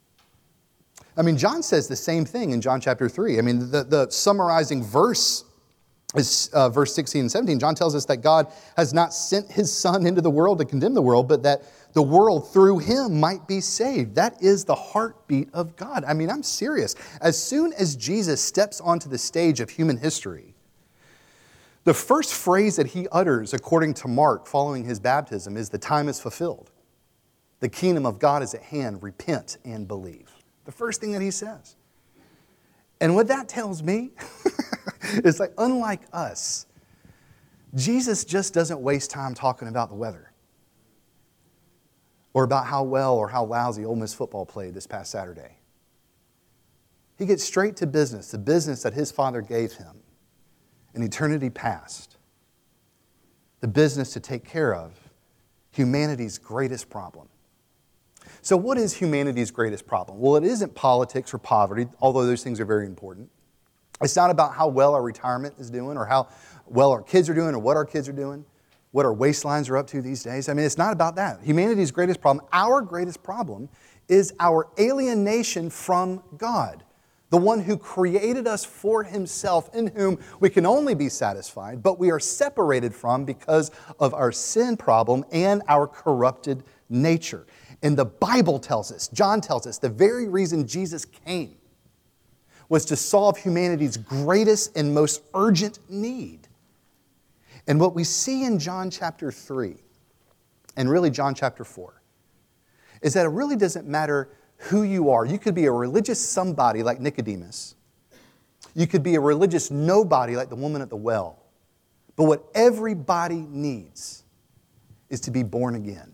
I 1.17 1.21
mean, 1.21 1.37
John 1.37 1.61
says 1.61 1.87
the 1.87 1.95
same 1.95 2.25
thing 2.25 2.51
in 2.51 2.61
John 2.61 2.79
chapter 2.79 3.09
3. 3.09 3.37
I 3.37 3.41
mean, 3.41 3.71
the, 3.71 3.83
the 3.83 4.09
summarizing 4.09 4.83
verse 4.83 5.43
is 6.15 6.49
uh, 6.53 6.69
verse 6.69 6.93
16 6.93 7.21
and 7.21 7.31
17. 7.31 7.59
John 7.59 7.75
tells 7.75 7.95
us 7.95 8.05
that 8.05 8.17
God 8.17 8.51
has 8.75 8.93
not 8.93 9.13
sent 9.13 9.49
his 9.49 9.71
son 9.71 10.05
into 10.05 10.21
the 10.21 10.29
world 10.29 10.59
to 10.59 10.65
condemn 10.65 10.93
the 10.93 11.01
world, 11.01 11.27
but 11.27 11.43
that 11.43 11.63
the 11.93 12.01
world 12.01 12.51
through 12.51 12.79
him 12.79 13.19
might 13.19 13.47
be 13.47 13.61
saved. 13.61 14.15
That 14.15 14.41
is 14.41 14.65
the 14.65 14.75
heartbeat 14.75 15.49
of 15.53 15.75
God. 15.75 16.03
I 16.05 16.13
mean, 16.13 16.29
I'm 16.29 16.43
serious. 16.43 16.95
As 17.21 17.41
soon 17.41 17.73
as 17.73 17.95
Jesus 17.95 18.41
steps 18.41 18.81
onto 18.81 19.09
the 19.09 19.17
stage 19.17 19.59
of 19.59 19.69
human 19.69 19.97
history, 19.97 20.53
the 21.83 21.93
first 21.93 22.33
phrase 22.33 22.75
that 22.75 22.87
he 22.87 23.07
utters, 23.11 23.53
according 23.53 23.95
to 23.95 24.07
Mark, 24.07 24.47
following 24.47 24.83
his 24.83 24.99
baptism, 24.99 25.57
is 25.57 25.69
the 25.69 25.77
time 25.77 26.09
is 26.09 26.19
fulfilled. 26.19 26.69
The 27.59 27.69
kingdom 27.69 28.05
of 28.05 28.19
God 28.19 28.43
is 28.43 28.53
at 28.53 28.61
hand. 28.61 29.01
Repent 29.01 29.57
and 29.65 29.87
believe. 29.87 30.29
The 30.65 30.71
first 30.71 31.01
thing 31.01 31.11
that 31.13 31.21
he 31.21 31.31
says. 31.31 31.75
And 33.01 33.15
what 33.15 33.27
that 33.27 33.49
tells 33.49 33.81
me 33.81 34.11
is 35.15 35.39
like, 35.39 35.53
unlike 35.57 36.01
us, 36.13 36.67
Jesus 37.73 38.23
just 38.23 38.53
doesn't 38.53 38.79
waste 38.79 39.09
time 39.09 39.33
talking 39.33 39.67
about 39.67 39.89
the 39.89 39.95
weather 39.95 40.31
or 42.33 42.43
about 42.43 42.67
how 42.67 42.83
well 42.83 43.15
or 43.15 43.27
how 43.27 43.43
lousy 43.43 43.83
Ole 43.83 43.95
Miss 43.95 44.13
football 44.13 44.45
played 44.45 44.75
this 44.75 44.85
past 44.85 45.11
Saturday. 45.11 45.57
He 47.17 47.25
gets 47.25 47.43
straight 47.43 47.75
to 47.77 47.87
business, 47.87 48.31
the 48.31 48.37
business 48.37 48.83
that 48.83 48.93
his 48.93 49.11
father 49.11 49.41
gave 49.41 49.73
him 49.73 49.97
in 50.93 51.01
eternity 51.01 51.49
past, 51.49 52.17
the 53.61 53.67
business 53.67 54.13
to 54.13 54.19
take 54.19 54.45
care 54.45 54.75
of 54.75 54.93
humanity's 55.71 56.37
greatest 56.37 56.89
problem. 56.89 57.27
So, 58.41 58.57
what 58.57 58.77
is 58.77 58.93
humanity's 58.93 59.51
greatest 59.51 59.85
problem? 59.85 60.19
Well, 60.19 60.35
it 60.35 60.43
isn't 60.43 60.73
politics 60.73 61.33
or 61.33 61.37
poverty, 61.37 61.87
although 61.99 62.25
those 62.25 62.43
things 62.43 62.59
are 62.59 62.65
very 62.65 62.85
important. 62.85 63.29
It's 64.01 64.15
not 64.15 64.31
about 64.31 64.55
how 64.55 64.67
well 64.67 64.95
our 64.95 65.01
retirement 65.01 65.55
is 65.59 65.69
doing 65.69 65.95
or 65.95 66.05
how 66.05 66.27
well 66.65 66.91
our 66.91 67.03
kids 67.03 67.29
are 67.29 67.35
doing 67.35 67.53
or 67.53 67.59
what 67.59 67.77
our 67.77 67.85
kids 67.85 68.09
are 68.09 68.13
doing 68.13 68.45
what 68.91 69.05
our 69.05 69.13
waistlines 69.13 69.69
are 69.69 69.77
up 69.77 69.87
to 69.87 70.01
these 70.01 70.23
days. 70.23 70.49
I 70.49 70.53
mean, 70.53 70.65
it's 70.65 70.77
not 70.77 70.93
about 70.93 71.15
that. 71.15 71.41
Humanity's 71.43 71.91
greatest 71.91 72.21
problem, 72.21 72.45
our 72.53 72.81
greatest 72.81 73.23
problem, 73.23 73.69
is 74.07 74.33
our 74.39 74.67
alienation 74.77 75.69
from 75.69 76.21
God, 76.37 76.83
the 77.29 77.37
one 77.37 77.61
who 77.61 77.77
created 77.77 78.47
us 78.47 78.65
for 78.65 79.03
himself, 79.03 79.73
in 79.73 79.87
whom 79.87 80.19
we 80.41 80.49
can 80.49 80.65
only 80.65 80.93
be 80.93 81.07
satisfied, 81.07 81.81
but 81.81 81.97
we 81.97 82.11
are 82.11 82.19
separated 82.19 82.93
from 82.93 83.23
because 83.23 83.71
of 83.99 84.13
our 84.13 84.31
sin 84.31 84.75
problem 84.75 85.23
and 85.31 85.63
our 85.69 85.87
corrupted 85.87 86.63
nature. 86.89 87.45
And 87.83 87.97
the 87.97 88.05
Bible 88.05 88.59
tells 88.59 88.91
us, 88.91 89.07
John 89.07 89.41
tells 89.41 89.65
us, 89.65 89.77
the 89.77 89.89
very 89.89 90.27
reason 90.27 90.67
Jesus 90.67 91.05
came 91.05 91.55
was 92.69 92.85
to 92.85 92.95
solve 92.95 93.37
humanity's 93.37 93.97
greatest 93.97 94.77
and 94.77 94.93
most 94.93 95.23
urgent 95.33 95.79
need. 95.89 96.47
And 97.67 97.79
what 97.79 97.93
we 97.93 98.03
see 98.03 98.45
in 98.45 98.59
John 98.59 98.89
chapter 98.89 99.31
3, 99.31 99.75
and 100.77 100.89
really 100.89 101.09
John 101.09 101.35
chapter 101.35 101.63
4, 101.63 102.01
is 103.01 103.13
that 103.13 103.25
it 103.25 103.29
really 103.29 103.55
doesn't 103.55 103.87
matter 103.87 104.29
who 104.57 104.83
you 104.83 105.09
are. 105.09 105.25
You 105.25 105.39
could 105.39 105.55
be 105.55 105.65
a 105.65 105.71
religious 105.71 106.19
somebody 106.19 106.83
like 106.83 106.99
Nicodemus, 106.99 107.75
you 108.73 108.87
could 108.87 109.03
be 109.03 109.15
a 109.15 109.19
religious 109.19 109.69
nobody 109.69 110.35
like 110.35 110.49
the 110.49 110.55
woman 110.55 110.81
at 110.81 110.89
the 110.89 110.95
well. 110.95 111.43
But 112.15 112.25
what 112.25 112.45
everybody 112.53 113.45
needs 113.49 114.23
is 115.09 115.19
to 115.21 115.31
be 115.31 115.43
born 115.43 115.75
again. 115.75 116.13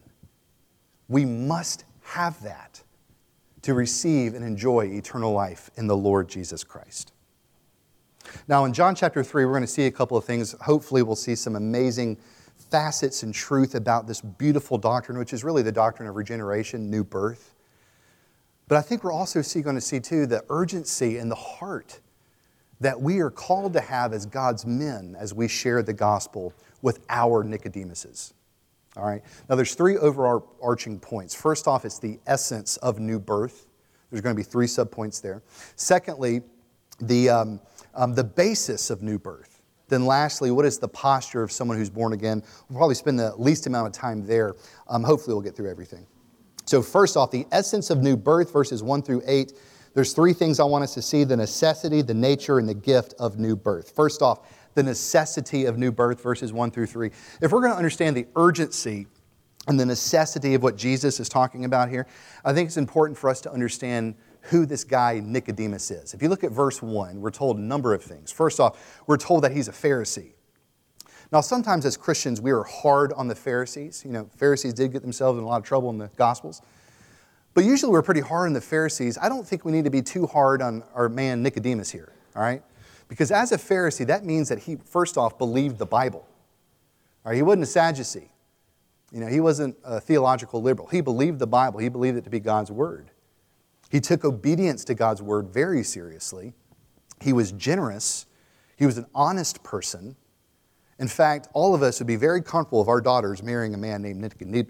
We 1.08 1.26
must 1.26 1.86
have 2.02 2.42
that 2.44 2.84
to 3.64 3.74
receive 3.74 4.34
and 4.34 4.44
enjoy 4.46 4.86
eternal 4.86 5.34
life 5.34 5.70
in 5.76 5.88
the 5.88 5.98
Lord 5.98 6.30
Jesus 6.30 6.64
Christ. 6.64 7.12
Now, 8.48 8.66
in 8.66 8.74
John 8.74 8.96
chapter 8.96 9.24
3, 9.24 9.46
we're 9.46 9.52
going 9.52 9.62
to 9.62 9.68
see 9.68 9.86
a 9.86 9.92
couple 9.92 10.18
of 10.18 10.26
things. 10.26 10.54
Hopefully, 10.62 11.02
we'll 11.02 11.16
see 11.16 11.36
some 11.36 11.56
amazing 11.56 12.18
facets 12.70 13.24
and 13.24 13.34
truth 13.34 13.76
about 13.76 14.08
this 14.08 14.22
beautiful 14.22 14.78
doctrine, 14.78 15.18
which 15.18 15.34
is 15.34 15.44
really 15.44 15.62
the 15.62 15.72
doctrine 15.72 16.08
of 16.10 16.16
regeneration, 16.16 16.90
new 16.90 17.04
birth. 17.04 17.54
But 18.68 18.78
I 18.78 18.82
think 18.82 19.04
we're 19.04 19.14
also 19.14 19.42
see, 19.42 19.62
going 19.62 19.76
to 19.76 19.82
see, 19.82 20.00
too, 20.00 20.26
the 20.26 20.44
urgency 20.50 21.18
and 21.18 21.32
the 21.32 21.36
heart 21.36 22.00
that 22.80 23.02
we 23.02 23.20
are 23.20 23.32
called 23.32 23.74
to 23.74 23.82
have 23.82 24.14
as 24.14 24.26
God's 24.26 24.66
men 24.66 25.16
as 25.18 25.34
we 25.34 25.48
share 25.48 25.82
the 25.82 25.94
gospel 25.94 26.54
with 26.82 27.00
our 27.10 27.44
Nicodemuses. 27.44 28.34
All 28.98 29.06
right? 29.06 29.22
Now, 29.50 29.56
there's 29.56 29.76
three 29.76 29.98
overarching 29.98 31.00
points. 31.00 31.36
First 31.36 31.68
off, 31.68 31.86
it's 31.86 32.00
the 32.00 32.20
essence 32.28 32.78
of 32.78 33.00
new 33.00 33.20
birth. 33.20 33.68
There's 34.10 34.22
going 34.22 34.36
to 34.36 34.40
be 34.40 34.44
three 34.44 34.68
subpoints 34.68 35.22
there. 35.22 35.44
Secondly, 35.76 36.42
the. 37.00 37.30
Um, 37.30 37.60
um, 37.98 38.14
the 38.14 38.24
basis 38.24 38.90
of 38.90 39.02
new 39.02 39.20
birth. 39.20 39.62
Then, 39.90 40.06
lastly, 40.06 40.52
what 40.52 40.66
is 40.66 40.78
the 40.80 40.88
posture 40.88 41.42
of 41.42 41.52
someone 41.52 41.78
who's 41.78 41.90
born 41.90 42.14
again? 42.14 42.44
We'll 42.70 42.78
probably 42.78 42.96
spend 42.96 43.20
the 43.20 43.36
least 43.38 43.68
amount 43.68 43.88
of 43.88 43.94
time 43.94 44.26
there. 44.26 44.56
Um, 44.88 45.04
hopefully, 45.04 45.34
we'll 45.34 45.44
get 45.44 45.56
through 45.56 45.70
everything. 45.70 46.06
So, 46.66 46.82
first 46.82 47.18
off, 47.18 47.32
the 47.32 47.46
essence 47.52 47.90
of 47.90 48.02
new 48.02 48.16
birth, 48.16 48.52
verses 48.54 48.84
1 48.84 49.02
through 49.02 49.24
8. 49.26 49.54
There's 49.94 50.14
three 50.14 50.34
things 50.34 50.60
I 50.60 50.66
want 50.66 50.84
us 50.84 50.94
to 50.94 51.02
see 51.02 51.24
the 51.24 51.38
necessity, 51.38 52.02
the 52.04 52.14
nature, 52.14 52.60
and 52.60 52.70
the 52.70 52.74
gift 52.74 53.16
of 53.18 53.40
new 53.40 53.56
birth. 53.56 53.92
First 53.96 54.22
off, 54.22 54.48
the 54.78 54.84
necessity 54.84 55.66
of 55.66 55.80
new 55.80 55.92
birth, 55.92 56.22
verses 56.22 56.54
1 56.54 56.70
through 56.70 56.86
3. 56.86 57.10
If 57.42 57.52
we're 57.52 57.62
going 57.62 57.72
to 57.72 57.78
understand 57.78 58.16
the 58.16 58.28
urgency 58.36 59.08
and 59.68 59.80
the 59.80 59.88
necessity 59.88 60.54
of 60.54 60.62
what 60.62 60.78
Jesus 60.78 61.20
is 61.20 61.28
talking 61.28 61.66
about 61.66 61.90
here, 61.90 62.06
I 62.46 62.54
think 62.54 62.68
it's 62.68 62.78
important 62.78 63.18
for 63.18 63.28
us 63.28 63.42
to 63.42 63.52
understand 63.52 64.14
who 64.42 64.68
this 64.68 64.84
guy 64.84 65.20
Nicodemus 65.20 65.90
is. 65.90 66.14
If 66.14 66.22
you 66.22 66.30
look 66.30 66.44
at 66.44 66.52
verse 66.52 66.80
1, 66.80 67.20
we're 67.20 67.32
told 67.32 67.58
a 67.58 67.62
number 67.62 67.96
of 67.96 68.04
things. 68.04 68.32
First 68.32 68.60
off, 68.60 69.02
we're 69.08 69.18
told 69.18 69.44
that 69.44 69.52
he's 69.52 69.68
a 69.68 69.72
Pharisee. 69.72 70.34
Now, 71.32 71.42
sometimes 71.42 71.84
as 71.84 71.98
Christians, 71.98 72.40
we 72.40 72.52
are 72.52 72.64
hard 72.64 73.12
on 73.14 73.28
the 73.28 73.36
Pharisees. 73.36 74.04
You 74.06 74.12
know, 74.12 74.30
Pharisees 74.38 74.76
did 74.76 74.94
get 74.94 75.02
themselves 75.02 75.40
in 75.40 75.44
a 75.44 75.48
lot 75.48 75.58
of 75.58 75.64
trouble 75.64 75.90
in 75.90 75.98
the 75.98 76.12
Gospels. 76.18 76.62
But 77.56 77.66
usually 77.66 77.92
we're 77.92 78.04
pretty 78.04 78.22
hard 78.22 78.46
on 78.46 78.54
the 78.54 78.62
Pharisees. 78.62 79.18
I 79.20 79.28
don't 79.28 79.46
think 79.46 79.66
we 79.66 79.72
need 79.72 79.86
to 79.86 79.90
be 79.90 80.04
too 80.04 80.28
hard 80.28 80.62
on 80.62 80.84
our 80.94 81.10
man 81.10 81.42
Nicodemus 81.42 81.90
here, 81.90 82.14
all 82.36 82.44
right? 82.44 82.62
Because 83.08 83.32
as 83.32 83.52
a 83.52 83.58
Pharisee, 83.58 84.06
that 84.08 84.26
means 84.26 84.50
that 84.50 84.60
he, 84.60 84.78
first 84.86 85.18
off, 85.18 85.38
believed 85.38 85.78
the 85.78 85.86
Bible. 85.86 86.28
Right, 87.24 87.36
he 87.36 87.42
wasn't 87.42 87.64
a 87.64 87.68
Sadducee. 87.68 88.32
You 89.12 89.22
know, 89.22 89.28
he 89.28 89.40
wasn't 89.40 89.78
a 89.84 90.00
theological 90.00 90.62
liberal. 90.62 90.88
He 90.88 91.02
believed 91.02 91.40
the 91.40 91.48
Bible, 91.48 91.80
he 91.80 91.90
believed 91.90 92.18
it 92.18 92.24
to 92.26 92.30
be 92.30 92.40
God's 92.40 92.72
Word. 92.72 93.12
He 93.90 94.02
took 94.02 94.26
obedience 94.26 94.84
to 94.86 94.94
God's 94.94 95.22
word 95.22 95.48
very 95.48 95.84
seriously. 95.84 96.54
He 97.22 97.32
was 97.32 97.54
generous. 97.54 98.26
He 98.76 98.86
was 98.86 98.98
an 98.98 99.06
honest 99.16 99.64
person. 99.64 100.18
In 101.00 101.08
fact, 101.08 101.48
all 101.54 101.74
of 101.74 101.82
us 101.84 102.00
would 102.00 102.08
be 102.08 102.16
very 102.16 102.42
comfortable 102.42 102.82
of 102.82 102.90
our 102.90 103.00
daughters 103.00 103.42
marrying 103.42 103.74
a 103.74 103.78
man 103.78 104.02
named 104.02 104.20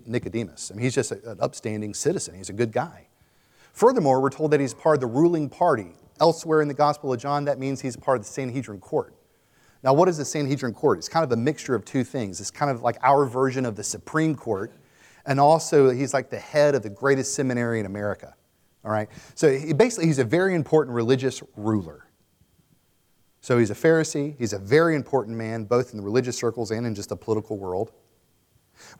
Nicodemus. 0.05 0.71
I 0.71 0.75
mean, 0.75 0.83
he's 0.83 0.93
just 0.93 1.11
an 1.11 1.37
upstanding 1.39 1.93
citizen, 1.93 2.35
he's 2.35 2.49
a 2.49 2.53
good 2.53 2.71
guy. 2.71 3.07
Furthermore, 3.73 4.21
we're 4.21 4.29
told 4.29 4.51
that 4.51 4.59
he's 4.59 4.73
part 4.73 4.95
of 4.95 5.01
the 5.01 5.07
ruling 5.07 5.49
party. 5.49 5.93
Elsewhere 6.19 6.61
in 6.61 6.67
the 6.67 6.73
Gospel 6.73 7.13
of 7.13 7.19
John, 7.19 7.45
that 7.45 7.59
means 7.59 7.81
he's 7.81 7.95
part 7.95 8.17
of 8.17 8.25
the 8.25 8.31
Sanhedrin 8.31 8.79
court. 8.79 9.13
Now, 9.83 9.93
what 9.93 10.09
is 10.09 10.17
the 10.17 10.25
Sanhedrin 10.25 10.73
court? 10.73 10.97
It's 10.97 11.09
kind 11.09 11.23
of 11.23 11.31
a 11.31 11.37
mixture 11.37 11.75
of 11.75 11.85
two 11.85 12.03
things. 12.03 12.41
It's 12.41 12.51
kind 12.51 12.71
of 12.71 12.81
like 12.81 12.97
our 13.03 13.25
version 13.25 13.65
of 13.65 13.75
the 13.75 13.83
Supreme 13.83 14.35
Court, 14.35 14.73
and 15.25 15.39
also 15.39 15.89
he's 15.89 16.13
like 16.13 16.29
the 16.29 16.39
head 16.39 16.75
of 16.75 16.83
the 16.83 16.89
greatest 16.89 17.35
seminary 17.35 17.79
in 17.79 17.85
America. 17.85 18.35
All 18.83 18.91
right? 18.91 19.09
So 19.35 19.55
he, 19.55 19.73
basically, 19.73 20.07
he's 20.07 20.19
a 20.19 20.23
very 20.25 20.55
important 20.55 20.95
religious 20.95 21.43
ruler. 21.55 22.07
So 23.41 23.57
he's 23.57 23.69
a 23.69 23.75
Pharisee. 23.75 24.35
He's 24.37 24.53
a 24.53 24.59
very 24.59 24.95
important 24.95 25.37
man, 25.37 25.65
both 25.65 25.91
in 25.91 25.97
the 25.97 26.03
religious 26.03 26.37
circles 26.37 26.71
and 26.71 26.85
in 26.85 26.95
just 26.95 27.09
the 27.09 27.15
political 27.15 27.57
world. 27.57 27.91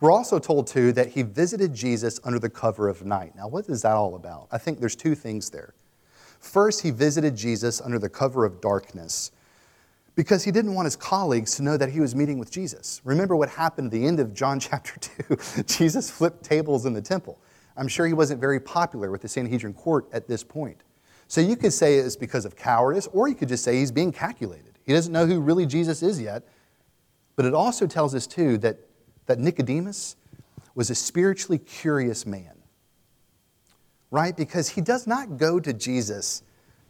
We're 0.00 0.12
also 0.12 0.38
told, 0.38 0.66
too, 0.66 0.92
that 0.92 1.08
he 1.08 1.22
visited 1.22 1.74
Jesus 1.74 2.20
under 2.24 2.38
the 2.38 2.48
cover 2.48 2.88
of 2.88 3.04
night. 3.04 3.34
Now, 3.36 3.48
what 3.48 3.68
is 3.68 3.82
that 3.82 3.92
all 3.92 4.14
about? 4.14 4.48
I 4.50 4.58
think 4.58 4.80
there's 4.80 4.96
two 4.96 5.14
things 5.14 5.50
there. 5.50 5.74
First, 6.40 6.82
he 6.82 6.90
visited 6.90 7.36
Jesus 7.36 7.80
under 7.80 7.98
the 7.98 8.08
cover 8.08 8.44
of 8.44 8.60
darkness 8.60 9.32
because 10.14 10.44
he 10.44 10.50
didn't 10.50 10.74
want 10.74 10.86
his 10.86 10.96
colleagues 10.96 11.54
to 11.56 11.62
know 11.62 11.76
that 11.76 11.90
he 11.90 12.00
was 12.00 12.14
meeting 12.14 12.38
with 12.38 12.50
Jesus. 12.50 13.00
Remember 13.04 13.36
what 13.36 13.48
happened 13.48 13.86
at 13.86 13.92
the 13.92 14.06
end 14.06 14.18
of 14.18 14.34
John 14.34 14.58
chapter 14.60 14.98
2? 15.28 15.62
Jesus 15.64 16.10
flipped 16.10 16.42
tables 16.42 16.86
in 16.86 16.92
the 16.92 17.02
temple. 17.02 17.38
I'm 17.76 17.88
sure 17.88 18.06
he 18.06 18.12
wasn't 18.12 18.40
very 18.40 18.58
popular 18.58 19.10
with 19.10 19.22
the 19.22 19.28
Sanhedrin 19.28 19.74
court 19.74 20.08
at 20.12 20.26
this 20.26 20.42
point. 20.42 20.82
So 21.28 21.40
you 21.40 21.56
could 21.56 21.72
say 21.72 21.96
it's 21.96 22.16
because 22.16 22.44
of 22.44 22.56
cowardice, 22.56 23.06
or 23.12 23.28
you 23.28 23.34
could 23.34 23.48
just 23.48 23.62
say 23.62 23.76
he's 23.76 23.92
being 23.92 24.10
calculated. 24.10 24.78
He 24.84 24.92
doesn't 24.92 25.12
know 25.12 25.26
who 25.26 25.40
really 25.40 25.66
Jesus 25.66 26.02
is 26.02 26.20
yet. 26.20 26.42
But 27.36 27.44
it 27.44 27.54
also 27.54 27.86
tells 27.86 28.16
us, 28.16 28.26
too, 28.26 28.58
that, 28.58 28.78
that 29.26 29.38
Nicodemus 29.38 30.16
was 30.74 30.90
a 30.90 30.94
spiritually 30.96 31.58
curious 31.58 32.26
man, 32.26 32.57
right? 34.10 34.36
Because 34.36 34.68
he 34.68 34.80
does 34.80 35.06
not 35.06 35.36
go 35.36 35.60
to 35.60 35.72
Jesus 35.72 36.42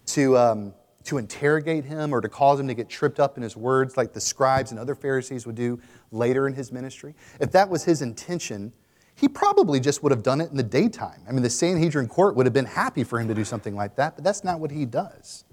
to, 0.07 0.37
um, 0.37 0.75
to 1.05 1.19
interrogate 1.19 1.85
him 1.85 2.15
or 2.15 2.21
to 2.21 2.29
cause 2.29 2.61
him 2.61 2.69
to 2.69 2.75
get 2.75 2.89
tripped 2.89 3.21
up 3.21 3.37
in 3.37 3.43
his 3.43 3.57
words 3.57 3.97
like 3.97 4.13
the 4.13 4.21
scribes 4.21 4.71
and 4.71 4.79
other 4.79 4.95
Pharisees 4.95 5.47
would 5.47 5.57
do 5.57 5.81
later 6.13 6.47
in 6.47 6.55
his 6.55 6.73
ministry. 6.73 7.15
If 7.41 7.53
that 7.53 7.69
was 7.69 7.85
his 7.85 8.03
intention, 8.03 8.73
he 9.15 9.29
probably 9.29 9.81
just 9.81 10.03
would 10.03 10.13
have 10.13 10.23
done 10.23 10.41
it 10.41 10.51
in 10.51 10.57
the 10.57 10.63
daytime. 10.63 11.21
I 11.29 11.33
mean, 11.33 11.43
the 11.43 11.51
Sanhedrin 11.51 12.09
court 12.09 12.37
would 12.37 12.47
have 12.47 12.53
been 12.53 12.65
happy 12.65 13.03
for 13.05 13.19
him 13.21 13.27
to 13.29 13.35
do 13.35 13.45
something 13.45 13.75
like 13.75 13.97
that, 13.97 14.15
but 14.15 14.23
that's 14.23 14.45
not 14.45 14.61
what 14.61 14.71
he 14.71 14.87
does. 14.87 15.45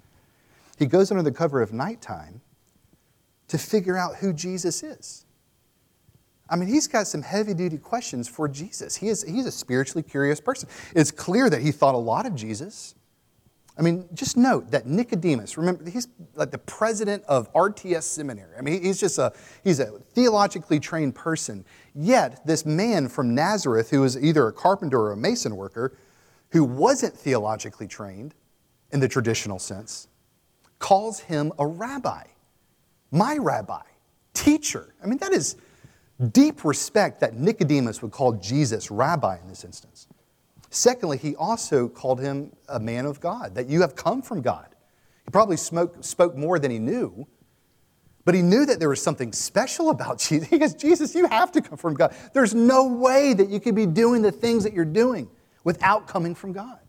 He 0.77 0.85
goes 0.85 1.09
under 1.09 1.23
the 1.23 1.31
cover 1.31 1.61
of 1.61 1.73
nighttime 1.73 2.41
to 3.47 3.57
figure 3.57 3.97
out 3.97 4.17
who 4.17 4.33
Jesus 4.33 4.83
is. 4.83 5.24
I 6.49 6.55
mean, 6.55 6.69
he's 6.69 6.87
got 6.87 7.07
some 7.07 7.21
heavy 7.21 7.53
duty 7.53 7.77
questions 7.77 8.27
for 8.27 8.47
Jesus. 8.47 8.95
He 8.95 9.07
is, 9.07 9.23
he's 9.23 9.45
a 9.45 9.51
spiritually 9.51 10.03
curious 10.03 10.39
person. 10.39 10.69
It's 10.95 11.11
clear 11.11 11.49
that 11.49 11.61
he 11.61 11.71
thought 11.71 11.95
a 11.95 11.99
lot 11.99 12.25
of 12.25 12.35
Jesus. 12.35 12.95
I 13.77 13.81
mean, 13.81 14.07
just 14.13 14.37
note 14.37 14.71
that 14.71 14.85
Nicodemus, 14.85 15.57
remember, 15.57 15.89
he's 15.89 16.07
like 16.35 16.51
the 16.51 16.59
president 16.59 17.23
of 17.27 17.51
RTS 17.53 18.03
Seminary. 18.03 18.55
I 18.57 18.61
mean, 18.61 18.81
he's 18.81 18.99
just 18.99 19.17
a, 19.17 19.33
he's 19.63 19.79
a 19.79 19.99
theologically 20.13 20.79
trained 20.79 21.15
person. 21.15 21.65
Yet, 21.93 22.45
this 22.45 22.65
man 22.65 23.09
from 23.09 23.35
Nazareth, 23.35 23.89
who 23.89 24.01
was 24.01 24.17
either 24.17 24.47
a 24.47 24.53
carpenter 24.53 25.01
or 25.01 25.11
a 25.11 25.17
mason 25.17 25.55
worker, 25.57 25.97
who 26.51 26.63
wasn't 26.63 27.13
theologically 27.15 27.87
trained 27.87 28.33
in 28.91 29.01
the 29.01 29.09
traditional 29.09 29.59
sense, 29.59 30.07
calls 30.79 31.19
him 31.19 31.51
a 31.59 31.67
rabbi, 31.67 32.23
my 33.11 33.37
rabbi, 33.37 33.81
teacher. 34.33 34.93
I 35.03 35.07
mean, 35.07 35.17
that 35.17 35.33
is 35.33 35.57
deep 36.31 36.63
respect 36.63 37.19
that 37.19 37.35
Nicodemus 37.35 38.01
would 38.01 38.11
call 38.11 38.33
Jesus 38.33 38.89
rabbi 38.89 39.37
in 39.39 39.47
this 39.47 39.63
instance. 39.63 40.07
Secondly, 40.69 41.17
he 41.17 41.35
also 41.35 41.87
called 41.87 42.19
him 42.19 42.51
a 42.67 42.79
man 42.79 43.05
of 43.05 43.19
God, 43.19 43.55
that 43.55 43.67
you 43.67 43.81
have 43.81 43.95
come 43.95 44.21
from 44.21 44.41
God. 44.41 44.67
He 45.23 45.31
probably 45.31 45.57
spoke, 45.57 46.03
spoke 46.03 46.35
more 46.35 46.59
than 46.59 46.71
he 46.71 46.79
knew, 46.79 47.27
but 48.25 48.35
he 48.35 48.41
knew 48.41 48.65
that 48.65 48.79
there 48.79 48.89
was 48.89 49.01
something 49.01 49.31
special 49.31 49.89
about 49.89 50.19
Jesus. 50.19 50.49
He 50.49 50.57
goes, 50.57 50.73
Jesus, 50.73 51.15
you 51.15 51.27
have 51.27 51.51
to 51.53 51.61
come 51.61 51.77
from 51.77 51.93
God. 51.93 52.15
There's 52.33 52.53
no 52.55 52.87
way 52.87 53.33
that 53.33 53.49
you 53.49 53.59
could 53.59 53.75
be 53.75 53.85
doing 53.85 54.21
the 54.21 54.31
things 54.31 54.63
that 54.63 54.73
you're 54.73 54.85
doing 54.85 55.29
without 55.63 56.07
coming 56.07 56.35
from 56.35 56.51
God. 56.51 56.79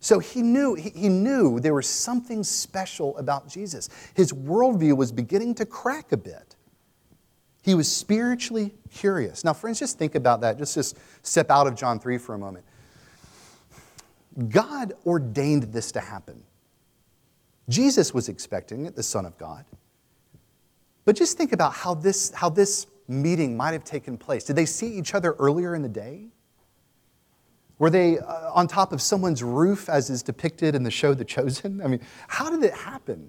So 0.00 0.20
he 0.20 0.42
knew, 0.42 0.74
he 0.74 1.08
knew 1.08 1.58
there 1.58 1.74
was 1.74 1.88
something 1.88 2.44
special 2.44 3.16
about 3.18 3.48
Jesus. 3.48 3.88
His 4.14 4.32
worldview 4.32 4.96
was 4.96 5.10
beginning 5.10 5.56
to 5.56 5.66
crack 5.66 6.12
a 6.12 6.16
bit. 6.16 6.54
He 7.68 7.74
was 7.74 7.92
spiritually 7.92 8.72
curious. 8.90 9.44
Now, 9.44 9.52
friends, 9.52 9.78
just 9.78 9.98
think 9.98 10.14
about 10.14 10.40
that. 10.40 10.56
Just, 10.56 10.74
just 10.74 10.96
step 11.22 11.50
out 11.50 11.66
of 11.66 11.74
John 11.74 12.00
3 12.00 12.16
for 12.16 12.34
a 12.34 12.38
moment. 12.38 12.64
God 14.48 14.94
ordained 15.04 15.64
this 15.64 15.92
to 15.92 16.00
happen. 16.00 16.42
Jesus 17.68 18.14
was 18.14 18.30
expecting 18.30 18.86
it, 18.86 18.96
the 18.96 19.02
Son 19.02 19.26
of 19.26 19.36
God. 19.36 19.66
But 21.04 21.14
just 21.14 21.36
think 21.36 21.52
about 21.52 21.74
how 21.74 21.92
this, 21.92 22.30
how 22.30 22.48
this 22.48 22.86
meeting 23.06 23.54
might 23.54 23.72
have 23.72 23.84
taken 23.84 24.16
place. 24.16 24.44
Did 24.44 24.56
they 24.56 24.64
see 24.64 24.88
each 24.88 25.14
other 25.14 25.32
earlier 25.32 25.74
in 25.74 25.82
the 25.82 25.90
day? 25.90 26.28
Were 27.78 27.90
they 27.90 28.18
uh, 28.18 28.50
on 28.50 28.66
top 28.66 28.94
of 28.94 29.02
someone's 29.02 29.42
roof, 29.42 29.90
as 29.90 30.08
is 30.08 30.22
depicted 30.22 30.74
in 30.74 30.84
the 30.84 30.90
show 30.90 31.12
The 31.12 31.22
Chosen? 31.22 31.82
I 31.82 31.88
mean, 31.88 32.00
how 32.28 32.48
did 32.48 32.62
it 32.62 32.72
happen? 32.72 33.28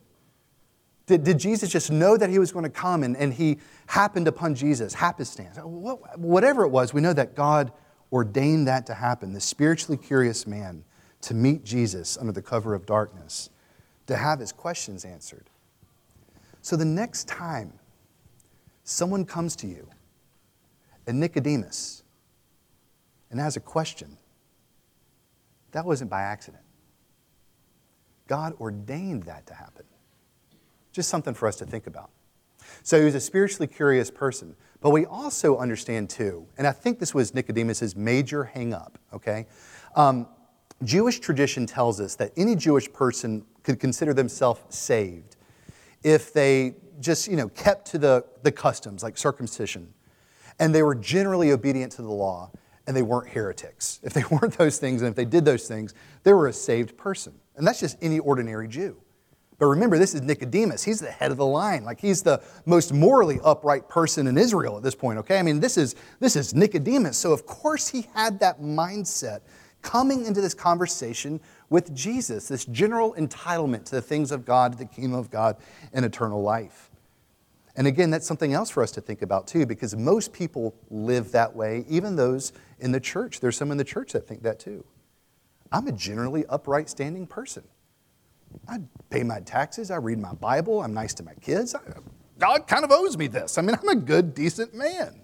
Did, 1.10 1.24
did 1.24 1.40
Jesus 1.40 1.72
just 1.72 1.92
know 1.92 2.18
that 2.18 2.30
he 2.30 2.38
was 2.38 2.52
going 2.52 2.66
to 2.66 2.70
come 2.70 3.02
and, 3.02 3.18
and 3.18 3.34
he 3.34 3.58
happened 3.88 4.28
upon 4.28 4.54
Jesus, 4.54 4.94
happenstance? 4.94 5.58
What, 5.58 6.20
whatever 6.20 6.64
it 6.66 6.70
was, 6.70 6.94
we 6.94 7.02
know 7.02 7.14
that 7.14 7.34
God 7.34 7.72
ordained 8.12 8.68
that 8.68 8.86
to 8.86 8.94
happen. 8.94 9.34
The 9.34 9.42
spiritually 9.42 9.98
curious 9.98 10.46
man 10.46 10.84
to 11.22 11.34
meet 11.34 11.66
Jesus 11.66 12.16
under 12.16 12.32
the 12.32 12.44
cover 12.44 12.76
of 12.76 12.86
darkness, 12.86 13.50
to 14.06 14.16
have 14.16 14.40
his 14.40 14.52
questions 14.52 15.04
answered. 15.04 15.50
So 16.62 16.76
the 16.76 16.86
next 16.86 17.28
time 17.28 17.74
someone 18.84 19.26
comes 19.26 19.56
to 19.56 19.68
you, 19.68 19.90
a 21.08 21.12
Nicodemus, 21.12 22.04
and 23.32 23.40
has 23.40 23.58
a 23.58 23.62
question, 23.62 24.16
that 25.72 25.86
wasn't 25.86 26.12
by 26.12 26.22
accident. 26.22 26.64
God 28.28 28.54
ordained 28.60 29.24
that 29.24 29.48
to 29.48 29.56
happen. 29.56 29.86
Just 30.92 31.10
something 31.10 31.34
for 31.34 31.48
us 31.48 31.56
to 31.58 31.66
think 31.66 31.88
about. 31.88 32.10
So 32.84 32.98
he 32.98 33.06
was 33.06 33.16
a 33.16 33.20
spiritually 33.20 33.68
curious 33.68 34.10
person. 34.12 34.56
But 34.82 34.92
we 34.92 35.06
also 35.06 35.58
understand, 35.58 36.10
too, 36.10 36.48
and 36.58 36.66
I 36.66 36.72
think 36.72 37.00
this 37.00 37.14
was 37.14 37.34
Nicodemus's 37.34 37.96
major 37.96 38.46
hang 38.46 38.74
up, 38.74 38.98
okay? 39.14 39.46
Um, 39.96 40.28
Jewish 40.84 41.20
tradition 41.20 41.66
tells 41.66 42.00
us 42.00 42.16
that 42.16 42.32
any 42.38 42.56
Jewish 42.56 42.92
person 42.92 43.46
could 43.64 43.80
consider 43.80 44.14
themselves 44.14 44.62
saved 44.70 45.36
if 46.04 46.32
they 46.32 46.76
just, 47.02 47.28
you 47.28 47.36
know, 47.36 47.50
kept 47.50 47.88
to 47.92 47.98
the, 47.98 48.26
the 48.44 48.52
customs, 48.52 49.04
like 49.04 49.18
circumcision, 49.18 49.94
and 50.60 50.74
they 50.74 50.84
were 50.84 50.96
generally 50.96 51.52
obedient 51.52 51.92
to 51.94 52.02
the 52.02 52.12
law, 52.12 52.50
and 52.88 52.96
they 52.96 53.02
weren't 53.02 53.30
heretics. 53.30 54.00
If 54.04 54.14
they 54.14 54.24
weren't 54.32 54.58
those 54.58 54.78
things, 54.78 55.02
and 55.02 55.10
if 55.10 55.16
they 55.16 55.26
did 55.26 55.44
those 55.44 55.68
things, 55.68 55.94
they 56.24 56.32
were 56.32 56.48
a 56.48 56.54
saved 56.54 56.98
person. 56.98 57.34
And 57.58 57.68
that's 57.68 57.82
just 57.82 57.98
any 58.02 58.20
ordinary 58.20 58.70
Jew. 58.70 59.02
But 59.60 59.68
remember, 59.68 59.98
this 59.98 60.16
is 60.16 60.22
Nicodemus. 60.22 60.84
He's 60.84 61.02
the 61.02 61.12
head 61.12 61.32
of 61.32 61.38
the 61.38 61.46
line. 61.46 61.84
Like 61.84 62.00
he's 62.00 62.24
the 62.24 62.42
most 62.66 62.94
morally 62.94 63.40
upright 63.44 63.90
person 63.90 64.26
in 64.28 64.38
Israel 64.38 64.78
at 64.78 64.84
this 64.84 64.96
point, 64.96 65.20
okay? 65.20 65.38
I 65.38 65.44
mean, 65.44 65.60
this 65.60 65.78
is, 65.78 65.96
this 66.22 66.38
is 66.38 66.56
Nicodemus. 66.56 67.18
So, 67.18 67.34
of 67.34 67.46
course, 67.46 67.90
he 67.90 68.08
had 68.16 68.40
that 68.40 68.62
mindset 68.62 69.42
coming 69.82 70.26
into 70.26 70.40
this 70.40 70.54
conversation 70.54 71.42
with 71.70 71.94
Jesus, 71.94 72.48
this 72.48 72.66
general 72.66 73.14
entitlement 73.16 73.84
to 73.86 73.96
the 73.96 74.02
things 74.02 74.32
of 74.32 74.46
God, 74.46 74.78
the 74.78 74.86
kingdom 74.86 75.14
of 75.14 75.30
God, 75.30 75.58
and 75.94 76.06
eternal 76.06 76.42
life. 76.42 76.90
And 77.76 77.86
again, 77.86 78.10
that's 78.10 78.28
something 78.28 78.54
else 78.54 78.70
for 78.70 78.82
us 78.82 78.92
to 78.92 79.02
think 79.02 79.22
about 79.22 79.46
too, 79.46 79.66
because 79.66 79.96
most 79.96 80.34
people 80.34 80.74
live 80.90 81.32
that 81.34 81.54
way, 81.54 81.86
even 81.90 82.16
those 82.16 82.54
in 82.80 82.92
the 82.92 83.00
church. 83.00 83.42
There's 83.42 83.58
some 83.58 83.72
in 83.72 83.78
the 83.78 83.84
church 83.84 84.14
that 84.14 84.28
think 84.28 84.44
that 84.44 84.60
too. 84.60 84.86
I'm 85.72 85.88
a 85.88 85.92
generally 85.92 86.46
upright 86.48 86.90
standing 86.90 87.28
person. 87.28 87.64
I 88.68 88.80
pay 89.10 89.24
my 89.24 89.40
taxes, 89.40 89.92
I 89.92 89.98
read 89.98 90.20
my 90.20 90.34
Bible, 90.34 90.82
I'm 90.82 90.94
nice 90.94 91.14
to 91.16 91.24
my 91.24 91.34
kids. 91.36 91.76
God 92.38 92.68
kind 92.68 92.84
of 92.84 92.92
owes 92.92 93.18
me 93.18 93.28
this. 93.28 93.58
I 93.58 93.62
mean, 93.62 93.76
I'm 93.82 93.90
a 93.90 93.96
good, 93.96 94.34
decent 94.34 94.74
man. 94.74 95.22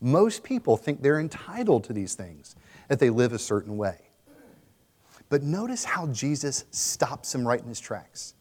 Most 0.00 0.42
people 0.42 0.76
think 0.76 1.02
they're 1.02 1.20
entitled 1.20 1.84
to 1.84 1.92
these 1.92 2.14
things, 2.14 2.56
that 2.88 2.98
they 2.98 3.10
live 3.10 3.32
a 3.32 3.38
certain 3.38 3.76
way. 3.76 3.98
But 5.28 5.42
notice 5.42 5.84
how 5.84 6.08
Jesus 6.08 6.64
stops 6.72 7.34
him 7.34 7.46
right 7.46 7.60
in 7.60 7.68
his 7.68 7.80
tracks. 7.80 8.34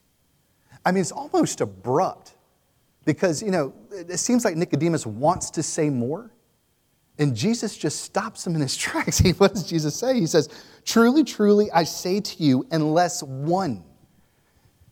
I 0.86 0.92
mean, 0.92 1.02
it's 1.02 1.12
almost 1.12 1.62
abrupt. 1.62 2.34
Because, 3.06 3.42
you 3.42 3.50
know, 3.50 3.74
it 3.92 4.18
seems 4.18 4.46
like 4.46 4.56
Nicodemus 4.56 5.06
wants 5.06 5.50
to 5.52 5.64
say 5.64 5.90
more, 5.90 6.32
and 7.18 7.36
Jesus 7.36 7.78
just 7.78 8.02
stops 8.02 8.46
him 8.46 8.56
in 8.56 8.62
his 8.62 8.76
tracks. 8.86 9.18
He, 9.20 9.32
what 9.32 9.54
does 9.54 9.64
Jesus 9.64 9.96
say? 9.96 10.20
He 10.20 10.28
says, 10.28 10.50
Truly, 10.86 11.24
truly, 11.24 11.72
I 11.72 11.84
say 11.84 12.20
to 12.20 12.44
you, 12.44 12.66
unless 12.72 13.22
one. 13.24 13.84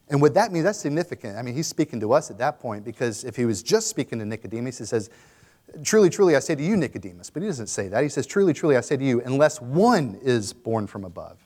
And 0.09 0.21
what 0.21 0.33
that 0.33 0.51
means, 0.51 0.65
that's 0.65 0.79
significant. 0.79 1.37
I 1.37 1.41
mean, 1.43 1.55
he's 1.55 1.67
speaking 1.67 1.99
to 1.99 2.13
us 2.13 2.31
at 2.31 2.37
that 2.39 2.59
point 2.59 2.83
because 2.83 3.23
if 3.23 3.35
he 3.35 3.45
was 3.45 3.61
just 3.61 3.87
speaking 3.87 4.19
to 4.19 4.25
Nicodemus, 4.25 4.79
he 4.79 4.85
says, 4.85 5.09
Truly, 5.83 6.09
truly, 6.09 6.35
I 6.35 6.39
say 6.39 6.55
to 6.55 6.63
you, 6.63 6.75
Nicodemus. 6.75 7.29
But 7.29 7.43
he 7.43 7.47
doesn't 7.47 7.67
say 7.67 7.89
that. 7.89 8.01
He 8.01 8.09
says, 8.09 8.25
Truly, 8.25 8.53
truly, 8.53 8.75
I 8.75 8.81
say 8.81 8.97
to 8.97 9.03
you, 9.03 9.21
unless 9.21 9.61
one 9.61 10.19
is 10.23 10.51
born 10.51 10.87
from 10.87 11.05
above. 11.05 11.45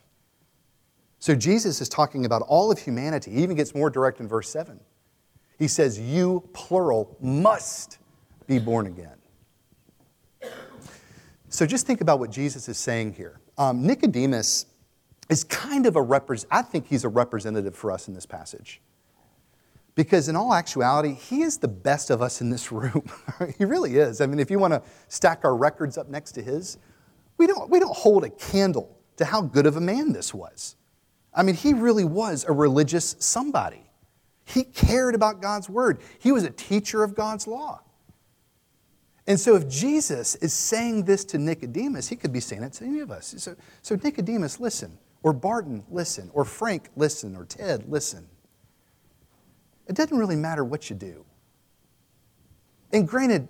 So 1.19 1.35
Jesus 1.35 1.81
is 1.81 1.89
talking 1.89 2.25
about 2.25 2.41
all 2.43 2.71
of 2.71 2.79
humanity. 2.79 3.31
He 3.31 3.43
even 3.43 3.57
gets 3.57 3.75
more 3.75 3.89
direct 3.89 4.19
in 4.19 4.27
verse 4.27 4.49
7. 4.49 4.79
He 5.59 5.67
says, 5.67 5.99
You, 5.99 6.47
plural, 6.53 7.17
must 7.19 7.97
be 8.47 8.59
born 8.59 8.87
again. 8.87 9.17
So 11.49 11.65
just 11.65 11.85
think 11.85 12.01
about 12.01 12.19
what 12.19 12.31
Jesus 12.31 12.67
is 12.67 12.77
saying 12.77 13.13
here. 13.13 13.39
Um, 13.57 13.85
Nicodemus 13.85 14.65
is 15.29 15.43
kind 15.43 15.85
of 15.85 15.95
a 15.95 16.01
representative, 16.01 16.49
I 16.51 16.61
think 16.61 16.87
he's 16.87 17.03
a 17.03 17.09
representative 17.09 17.75
for 17.75 17.91
us 17.91 18.07
in 18.07 18.13
this 18.13 18.25
passage. 18.25 18.81
Because 19.95 20.27
in 20.27 20.35
all 20.35 20.53
actuality, 20.53 21.13
he 21.13 21.43
is 21.43 21.57
the 21.57 21.67
best 21.67 22.09
of 22.09 22.21
us 22.21 22.41
in 22.41 22.49
this 22.49 22.71
room. 22.71 23.03
he 23.57 23.65
really 23.65 23.97
is. 23.97 24.21
I 24.21 24.25
mean, 24.25 24.39
if 24.39 24.49
you 24.49 24.57
want 24.57 24.73
to 24.73 24.81
stack 25.07 25.45
our 25.45 25.55
records 25.55 25.97
up 25.97 26.09
next 26.09 26.31
to 26.33 26.41
his, 26.41 26.77
we 27.37 27.47
don't, 27.47 27.69
we 27.69 27.79
don't 27.79 27.95
hold 27.95 28.23
a 28.23 28.29
candle 28.29 28.97
to 29.17 29.25
how 29.25 29.41
good 29.41 29.67
of 29.67 29.77
a 29.77 29.81
man 29.81 30.11
this 30.11 30.33
was. 30.33 30.75
I 31.33 31.43
mean, 31.43 31.55
he 31.55 31.73
really 31.73 32.05
was 32.05 32.45
a 32.45 32.51
religious 32.51 33.15
somebody. 33.19 33.83
He 34.45 34.63
cared 34.63 35.15
about 35.15 35.41
God's 35.41 35.69
word, 35.69 36.01
he 36.19 36.31
was 36.31 36.43
a 36.43 36.49
teacher 36.49 37.03
of 37.03 37.15
God's 37.15 37.47
law. 37.47 37.81
And 39.25 39.39
so, 39.39 39.55
if 39.55 39.69
Jesus 39.69 40.35
is 40.35 40.53
saying 40.53 41.05
this 41.05 41.23
to 41.25 41.37
Nicodemus, 41.37 42.09
he 42.09 42.17
could 42.17 42.33
be 42.33 42.41
saying 42.41 42.63
it 42.63 42.73
to 42.73 42.85
any 42.85 42.99
of 42.99 43.09
us. 43.09 43.35
So, 43.37 43.55
so 43.81 43.95
Nicodemus, 43.95 44.59
listen. 44.59 44.97
Or 45.23 45.33
Barton, 45.33 45.83
listen. 45.89 46.29
Or 46.33 46.45
Frank, 46.45 46.89
listen. 46.95 47.35
Or 47.35 47.45
Ted, 47.45 47.89
listen. 47.89 48.27
It 49.87 49.95
doesn't 49.95 50.17
really 50.17 50.35
matter 50.35 50.63
what 50.63 50.89
you 50.89 50.95
do. 50.95 51.25
And 52.91 53.07
granted, 53.07 53.47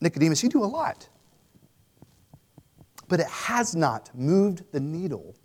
Nicodemus, 0.00 0.42
you 0.42 0.48
do 0.48 0.64
a 0.64 0.66
lot. 0.66 1.08
But 3.08 3.20
it 3.20 3.26
has 3.26 3.76
not 3.76 4.10
moved 4.14 4.64
the 4.72 4.80
needle 4.80 5.36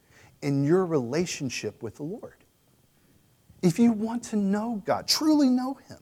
in 0.41 0.63
your 0.63 0.85
relationship 0.85 1.83
with 1.83 1.95
the 1.95 2.03
Lord 2.03 2.41
if 3.61 3.77
you 3.77 3.91
want 3.91 4.23
to 4.23 4.35
know 4.35 4.81
God, 4.85 5.07
truly 5.07 5.49
know 5.49 5.75
Him, 5.87 5.97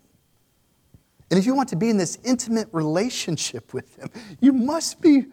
and 1.30 1.40
if 1.40 1.46
you 1.46 1.54
want 1.54 1.70
to 1.70 1.76
be 1.76 1.90
in 1.90 1.98
this 1.98 2.18
intimate 2.24 2.70
relationship 2.72 3.74
with 3.74 3.96
Him, 3.98 4.10
you 4.40 4.54
must 4.54 5.02
be 5.02 5.26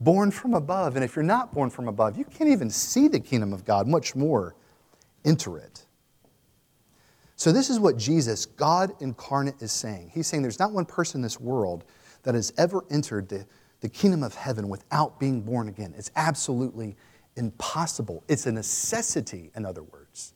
born 0.00 0.30
from 0.30 0.54
above. 0.54 0.96
And 0.96 1.04
if 1.04 1.16
you're 1.16 1.22
not 1.22 1.52
born 1.52 1.70
from 1.70 1.88
above, 1.88 2.16
you 2.16 2.24
can't 2.24 2.50
even 2.50 2.70
see 2.70 3.08
the 3.08 3.20
kingdom 3.20 3.52
of 3.52 3.64
God, 3.64 3.86
much 3.86 4.14
more 4.14 4.54
enter 5.24 5.58
it. 5.58 5.84
So, 7.36 7.52
this 7.52 7.70
is 7.70 7.78
what 7.78 7.96
Jesus, 7.96 8.46
God 8.46 8.92
incarnate, 9.00 9.62
is 9.62 9.70
saying. 9.70 10.10
He's 10.12 10.26
saying 10.26 10.42
there's 10.42 10.58
not 10.58 10.72
one 10.72 10.84
person 10.84 11.18
in 11.18 11.22
this 11.22 11.38
world 11.38 11.84
that 12.24 12.34
has 12.34 12.52
ever 12.58 12.84
entered 12.90 13.28
the, 13.28 13.46
the 13.80 13.88
kingdom 13.88 14.24
of 14.24 14.34
heaven 14.34 14.68
without 14.68 15.20
being 15.20 15.42
born 15.42 15.68
again. 15.68 15.94
It's 15.96 16.10
absolutely 16.16 16.96
impossible. 17.36 18.24
It's 18.26 18.46
a 18.46 18.52
necessity, 18.52 19.52
in 19.54 19.64
other 19.64 19.84
words. 19.84 20.34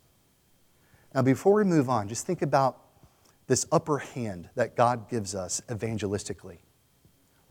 Now, 1.12 1.22
before 1.22 1.55
we 1.55 1.64
move 1.64 1.90
on, 1.90 2.09
just 2.09 2.25
think 2.25 2.40
about 2.40 2.79
this 3.48 3.66
upper 3.72 3.98
hand 3.98 4.48
that 4.55 4.77
God 4.77 5.11
gives 5.11 5.35
us 5.35 5.61
evangelistically. 5.68 6.59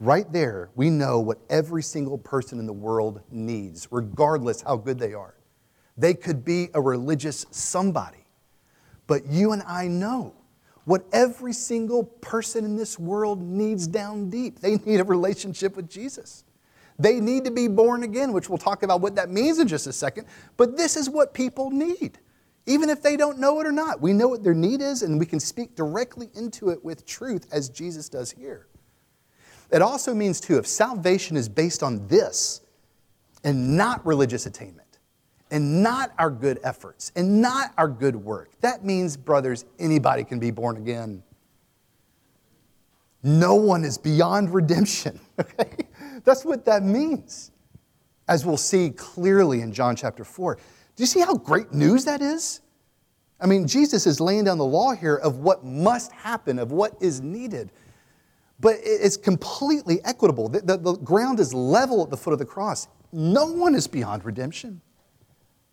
Right 0.01 0.25
there, 0.33 0.71
we 0.73 0.89
know 0.89 1.19
what 1.19 1.37
every 1.47 1.83
single 1.83 2.17
person 2.17 2.57
in 2.57 2.65
the 2.65 2.73
world 2.73 3.21
needs, 3.29 3.87
regardless 3.91 4.63
how 4.63 4.77
good 4.77 4.97
they 4.97 5.13
are. 5.13 5.35
They 5.95 6.15
could 6.15 6.43
be 6.43 6.69
a 6.73 6.81
religious 6.81 7.45
somebody, 7.51 8.25
but 9.05 9.27
you 9.27 9.51
and 9.51 9.61
I 9.61 9.87
know 9.87 10.33
what 10.85 11.05
every 11.13 11.53
single 11.53 12.03
person 12.03 12.65
in 12.65 12.75
this 12.75 12.97
world 12.97 13.43
needs 13.43 13.85
down 13.85 14.31
deep. 14.31 14.59
They 14.59 14.77
need 14.77 15.01
a 15.01 15.03
relationship 15.03 15.75
with 15.75 15.87
Jesus. 15.87 16.45
They 16.97 17.19
need 17.19 17.45
to 17.45 17.51
be 17.51 17.67
born 17.67 18.01
again, 18.01 18.33
which 18.33 18.49
we'll 18.49 18.57
talk 18.57 18.81
about 18.81 19.01
what 19.01 19.13
that 19.17 19.29
means 19.29 19.59
in 19.59 19.67
just 19.67 19.85
a 19.85 19.93
second. 19.93 20.25
But 20.57 20.77
this 20.77 20.97
is 20.97 21.11
what 21.11 21.35
people 21.35 21.69
need, 21.69 22.17
even 22.65 22.89
if 22.89 23.03
they 23.03 23.17
don't 23.17 23.37
know 23.37 23.59
it 23.59 23.67
or 23.67 23.71
not. 23.71 24.01
We 24.01 24.13
know 24.13 24.29
what 24.29 24.43
their 24.43 24.55
need 24.55 24.81
is, 24.81 25.03
and 25.03 25.19
we 25.19 25.27
can 25.27 25.39
speak 25.39 25.75
directly 25.75 26.31
into 26.33 26.71
it 26.71 26.83
with 26.83 27.05
truth, 27.05 27.45
as 27.51 27.69
Jesus 27.69 28.09
does 28.09 28.31
here. 28.31 28.65
It 29.71 29.81
also 29.81 30.13
means, 30.13 30.39
too, 30.41 30.57
if 30.57 30.67
salvation 30.67 31.37
is 31.37 31.47
based 31.47 31.81
on 31.81 32.07
this 32.07 32.61
and 33.43 33.77
not 33.77 34.05
religious 34.05 34.45
attainment, 34.45 34.81
and 35.49 35.83
not 35.83 36.13
our 36.17 36.31
good 36.31 36.59
efforts, 36.63 37.11
and 37.15 37.41
not 37.41 37.71
our 37.77 37.87
good 37.89 38.15
work, 38.15 38.51
that 38.61 38.85
means, 38.85 39.17
brothers, 39.17 39.65
anybody 39.79 40.23
can 40.23 40.39
be 40.39 40.49
born 40.49 40.77
again. 40.77 41.21
No 43.21 43.55
one 43.55 43.83
is 43.83 43.97
beyond 43.97 44.53
redemption. 44.53 45.19
Okay? 45.39 45.87
That's 46.23 46.45
what 46.45 46.65
that 46.65 46.83
means, 46.83 47.51
as 48.27 48.45
we'll 48.45 48.55
see 48.55 48.91
clearly 48.91 49.61
in 49.61 49.73
John 49.73 49.95
chapter 49.95 50.23
4. 50.23 50.55
Do 50.55 50.61
you 51.01 51.07
see 51.07 51.21
how 51.21 51.33
great 51.33 51.73
news 51.73 52.05
that 52.05 52.21
is? 52.21 52.61
I 53.39 53.47
mean, 53.47 53.65
Jesus 53.65 54.05
is 54.05 54.19
laying 54.19 54.43
down 54.43 54.59
the 54.59 54.65
law 54.65 54.93
here 54.93 55.15
of 55.15 55.39
what 55.39 55.65
must 55.65 56.11
happen, 56.11 56.59
of 56.59 56.71
what 56.71 56.93
is 57.01 57.21
needed. 57.21 57.71
But 58.61 58.75
it's 58.83 59.17
completely 59.17 59.99
equitable. 60.05 60.47
The, 60.47 60.61
the, 60.61 60.77
the, 60.77 60.93
ground 60.93 61.39
is 61.39 61.51
level 61.51 62.03
at 62.03 62.11
the 62.11 62.17
foot 62.17 62.31
of 62.31 62.39
the 62.39 62.45
cross. 62.45 62.87
No 63.11 63.47
one 63.47 63.73
is 63.73 63.87
beyond 63.87 64.23
redemption, 64.23 64.81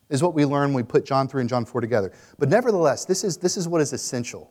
is 0.09 0.23
what 0.23 0.33
we 0.33 0.47
learn 0.47 0.73
when 0.73 0.83
we 0.85 0.89
put 0.89 1.05
John 1.05 1.29
3 1.29 1.43
and 1.43 1.51
John 1.51 1.67
4 1.67 1.83
together. 1.83 2.13
But 2.39 2.49
nevertheless, 2.49 3.05
this 3.05 3.25
is, 3.25 3.37
this 3.37 3.59
is 3.59 3.69
what 3.69 3.83
is 3.83 3.93
essential. 3.93 4.51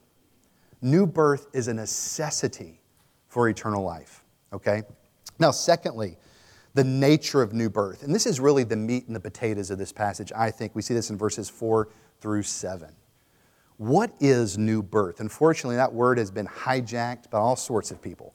New 0.82 1.08
birth 1.08 1.48
is 1.52 1.68
a 1.68 1.74
necessity 1.74 2.80
for 3.28 3.50
eternal 3.50 3.84
life, 3.84 4.24
okay? 4.54 4.84
Now, 5.40 5.50
secondly, 5.50 6.18
the 6.76 6.84
nature 6.84 7.42
of 7.42 7.54
new 7.54 7.72
birth. 7.72 8.04
And 8.04 8.14
this 8.14 8.28
is 8.28 8.40
really 8.40 8.64
the 8.64 8.76
meat 8.76 9.08
and 9.08 9.16
the 9.16 9.20
potatoes 9.20 9.72
of 9.72 9.80
this 9.80 9.92
passage, 9.92 10.32
I 10.36 10.52
think. 10.52 10.76
We 10.76 10.84
see 10.84 10.94
this 10.94 11.10
in 11.10 11.18
verses 11.18 11.50
4 11.50 11.90
through 12.22 12.44
7. 12.44 12.90
What 13.78 14.12
is 14.20 14.58
new 14.58 14.82
birth? 14.82 15.20
Unfortunately, 15.20 15.76
that 15.76 15.94
word 15.94 16.18
has 16.18 16.32
been 16.32 16.48
hijacked 16.48 17.30
by 17.30 17.38
all 17.38 17.56
sorts 17.56 17.92
of 17.92 18.02
people. 18.02 18.34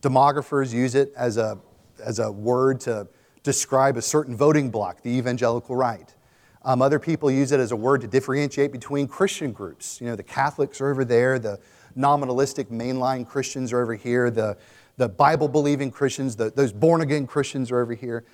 Demographers 0.00 0.72
use 0.72 0.94
it 0.94 1.12
as 1.16 1.36
a, 1.36 1.58
as 2.02 2.18
a 2.18 2.32
word 2.32 2.80
to 2.80 3.06
describe 3.42 3.96
a 3.96 4.02
certain 4.02 4.34
voting 4.34 4.70
bloc, 4.70 5.02
the 5.02 5.10
evangelical 5.10 5.76
right. 5.76 6.14
Um, 6.62 6.82
other 6.82 6.98
people 6.98 7.30
use 7.30 7.52
it 7.52 7.60
as 7.60 7.72
a 7.72 7.76
word 7.76 8.00
to 8.00 8.06
differentiate 8.06 8.72
between 8.72 9.06
Christian 9.06 9.52
groups. 9.52 10.00
You 10.00 10.08
know, 10.08 10.16
the 10.16 10.22
Catholics 10.22 10.80
are 10.80 10.90
over 10.90 11.04
there, 11.04 11.38
the 11.38 11.60
nominalistic 11.96 12.66
mainline 12.66 13.26
Christians 13.26 13.72
are 13.72 13.80
over 13.80 13.94
here, 13.94 14.30
the, 14.30 14.56
the 14.96 15.08
Bible 15.08 15.48
believing 15.48 15.90
Christians, 15.90 16.36
the, 16.36 16.50
those 16.50 16.72
born 16.72 17.02
again 17.02 17.26
Christians 17.26 17.70
are 17.70 17.80
over 17.80 17.94
here. 17.94 18.24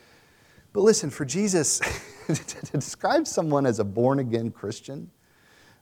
But 0.72 0.80
listen, 0.80 1.10
for 1.10 1.24
Jesus 1.24 1.78
to 2.26 2.66
describe 2.72 3.26
someone 3.26 3.66
as 3.66 3.78
a 3.78 3.84
born 3.84 4.18
again 4.18 4.50
Christian, 4.50 5.10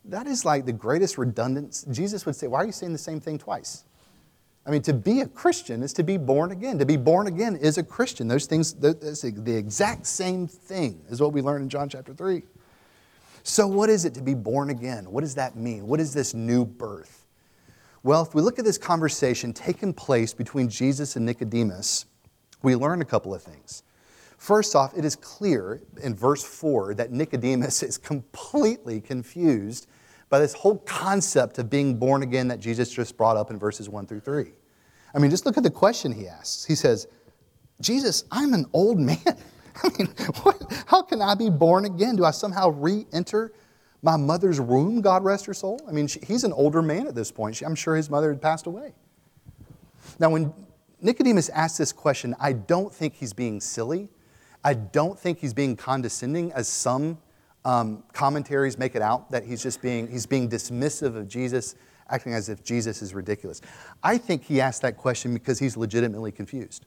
that 0.04 0.26
is 0.26 0.44
like 0.44 0.66
the 0.66 0.72
greatest 0.72 1.18
redundance. 1.18 1.84
Jesus 1.90 2.26
would 2.26 2.36
say, 2.36 2.46
Why 2.46 2.58
are 2.58 2.66
you 2.66 2.72
saying 2.72 2.92
the 2.92 2.98
same 2.98 3.20
thing 3.20 3.38
twice? 3.38 3.84
I 4.64 4.70
mean, 4.70 4.82
to 4.82 4.92
be 4.92 5.20
a 5.20 5.26
Christian 5.26 5.82
is 5.82 5.92
to 5.94 6.04
be 6.04 6.16
born 6.16 6.52
again. 6.52 6.78
To 6.78 6.86
be 6.86 6.96
born 6.96 7.26
again 7.26 7.56
is 7.56 7.78
a 7.78 7.82
Christian. 7.82 8.28
Those 8.28 8.46
things, 8.46 8.74
that's 8.74 9.22
the 9.22 9.56
exact 9.56 10.06
same 10.06 10.46
thing 10.46 11.02
is 11.08 11.20
what 11.20 11.32
we 11.32 11.42
learn 11.42 11.62
in 11.62 11.68
John 11.68 11.88
chapter 11.88 12.14
3. 12.14 12.42
So, 13.42 13.66
what 13.66 13.90
is 13.90 14.04
it 14.04 14.14
to 14.14 14.22
be 14.22 14.34
born 14.34 14.70
again? 14.70 15.10
What 15.10 15.22
does 15.22 15.34
that 15.34 15.56
mean? 15.56 15.88
What 15.88 15.98
is 15.98 16.14
this 16.14 16.32
new 16.32 16.64
birth? 16.64 17.26
Well, 18.04 18.22
if 18.22 18.34
we 18.34 18.42
look 18.42 18.58
at 18.58 18.64
this 18.64 18.78
conversation 18.78 19.52
taking 19.52 19.92
place 19.92 20.32
between 20.32 20.68
Jesus 20.68 21.16
and 21.16 21.26
Nicodemus, 21.26 22.06
we 22.62 22.76
learn 22.76 23.02
a 23.02 23.04
couple 23.04 23.34
of 23.34 23.42
things. 23.42 23.82
First 24.42 24.74
off, 24.74 24.98
it 24.98 25.04
is 25.04 25.14
clear 25.14 25.80
in 26.02 26.16
verse 26.16 26.42
4 26.42 26.94
that 26.94 27.12
Nicodemus 27.12 27.80
is 27.84 27.96
completely 27.96 29.00
confused 29.00 29.86
by 30.30 30.40
this 30.40 30.52
whole 30.52 30.78
concept 30.78 31.60
of 31.60 31.70
being 31.70 31.96
born 31.96 32.24
again 32.24 32.48
that 32.48 32.58
Jesus 32.58 32.90
just 32.90 33.16
brought 33.16 33.36
up 33.36 33.52
in 33.52 33.58
verses 33.60 33.88
1 33.88 34.04
through 34.08 34.18
3. 34.18 34.46
I 35.14 35.18
mean, 35.20 35.30
just 35.30 35.46
look 35.46 35.58
at 35.58 35.62
the 35.62 35.70
question 35.70 36.10
he 36.10 36.26
asks. 36.26 36.64
He 36.64 36.74
says, 36.74 37.06
Jesus, 37.80 38.24
I'm 38.32 38.52
an 38.52 38.66
old 38.72 38.98
man. 38.98 39.16
I 39.84 39.90
mean, 39.96 40.08
what, 40.42 40.84
how 40.88 41.02
can 41.02 41.22
I 41.22 41.36
be 41.36 41.48
born 41.48 41.84
again? 41.84 42.16
Do 42.16 42.24
I 42.24 42.32
somehow 42.32 42.70
re 42.70 43.06
enter 43.12 43.52
my 44.02 44.16
mother's 44.16 44.60
womb, 44.60 45.02
God 45.02 45.22
rest 45.22 45.46
her 45.46 45.54
soul? 45.54 45.80
I 45.88 45.92
mean, 45.92 46.08
she, 46.08 46.18
he's 46.18 46.42
an 46.42 46.52
older 46.52 46.82
man 46.82 47.06
at 47.06 47.14
this 47.14 47.30
point. 47.30 47.62
I'm 47.62 47.76
sure 47.76 47.94
his 47.94 48.10
mother 48.10 48.30
had 48.30 48.42
passed 48.42 48.66
away. 48.66 48.92
Now, 50.18 50.30
when 50.30 50.52
Nicodemus 51.00 51.48
asks 51.50 51.78
this 51.78 51.92
question, 51.92 52.34
I 52.40 52.54
don't 52.54 52.92
think 52.92 53.14
he's 53.14 53.32
being 53.32 53.60
silly. 53.60 54.08
I 54.64 54.74
don't 54.74 55.18
think 55.18 55.38
he's 55.38 55.54
being 55.54 55.76
condescending, 55.76 56.52
as 56.52 56.68
some 56.68 57.18
um, 57.64 58.04
commentaries 58.12 58.78
make 58.78 58.94
it 58.94 59.02
out 59.02 59.30
that 59.30 59.44
he's 59.44 59.62
just 59.62 59.82
being, 59.82 60.08
he's 60.08 60.26
being 60.26 60.48
dismissive 60.48 61.16
of 61.16 61.28
Jesus, 61.28 61.74
acting 62.08 62.34
as 62.34 62.48
if 62.48 62.62
Jesus 62.62 63.02
is 63.02 63.14
ridiculous. 63.14 63.60
I 64.02 64.18
think 64.18 64.44
he 64.44 64.60
asked 64.60 64.82
that 64.82 64.96
question 64.96 65.32
because 65.32 65.58
he's 65.58 65.76
legitimately 65.76 66.32
confused. 66.32 66.86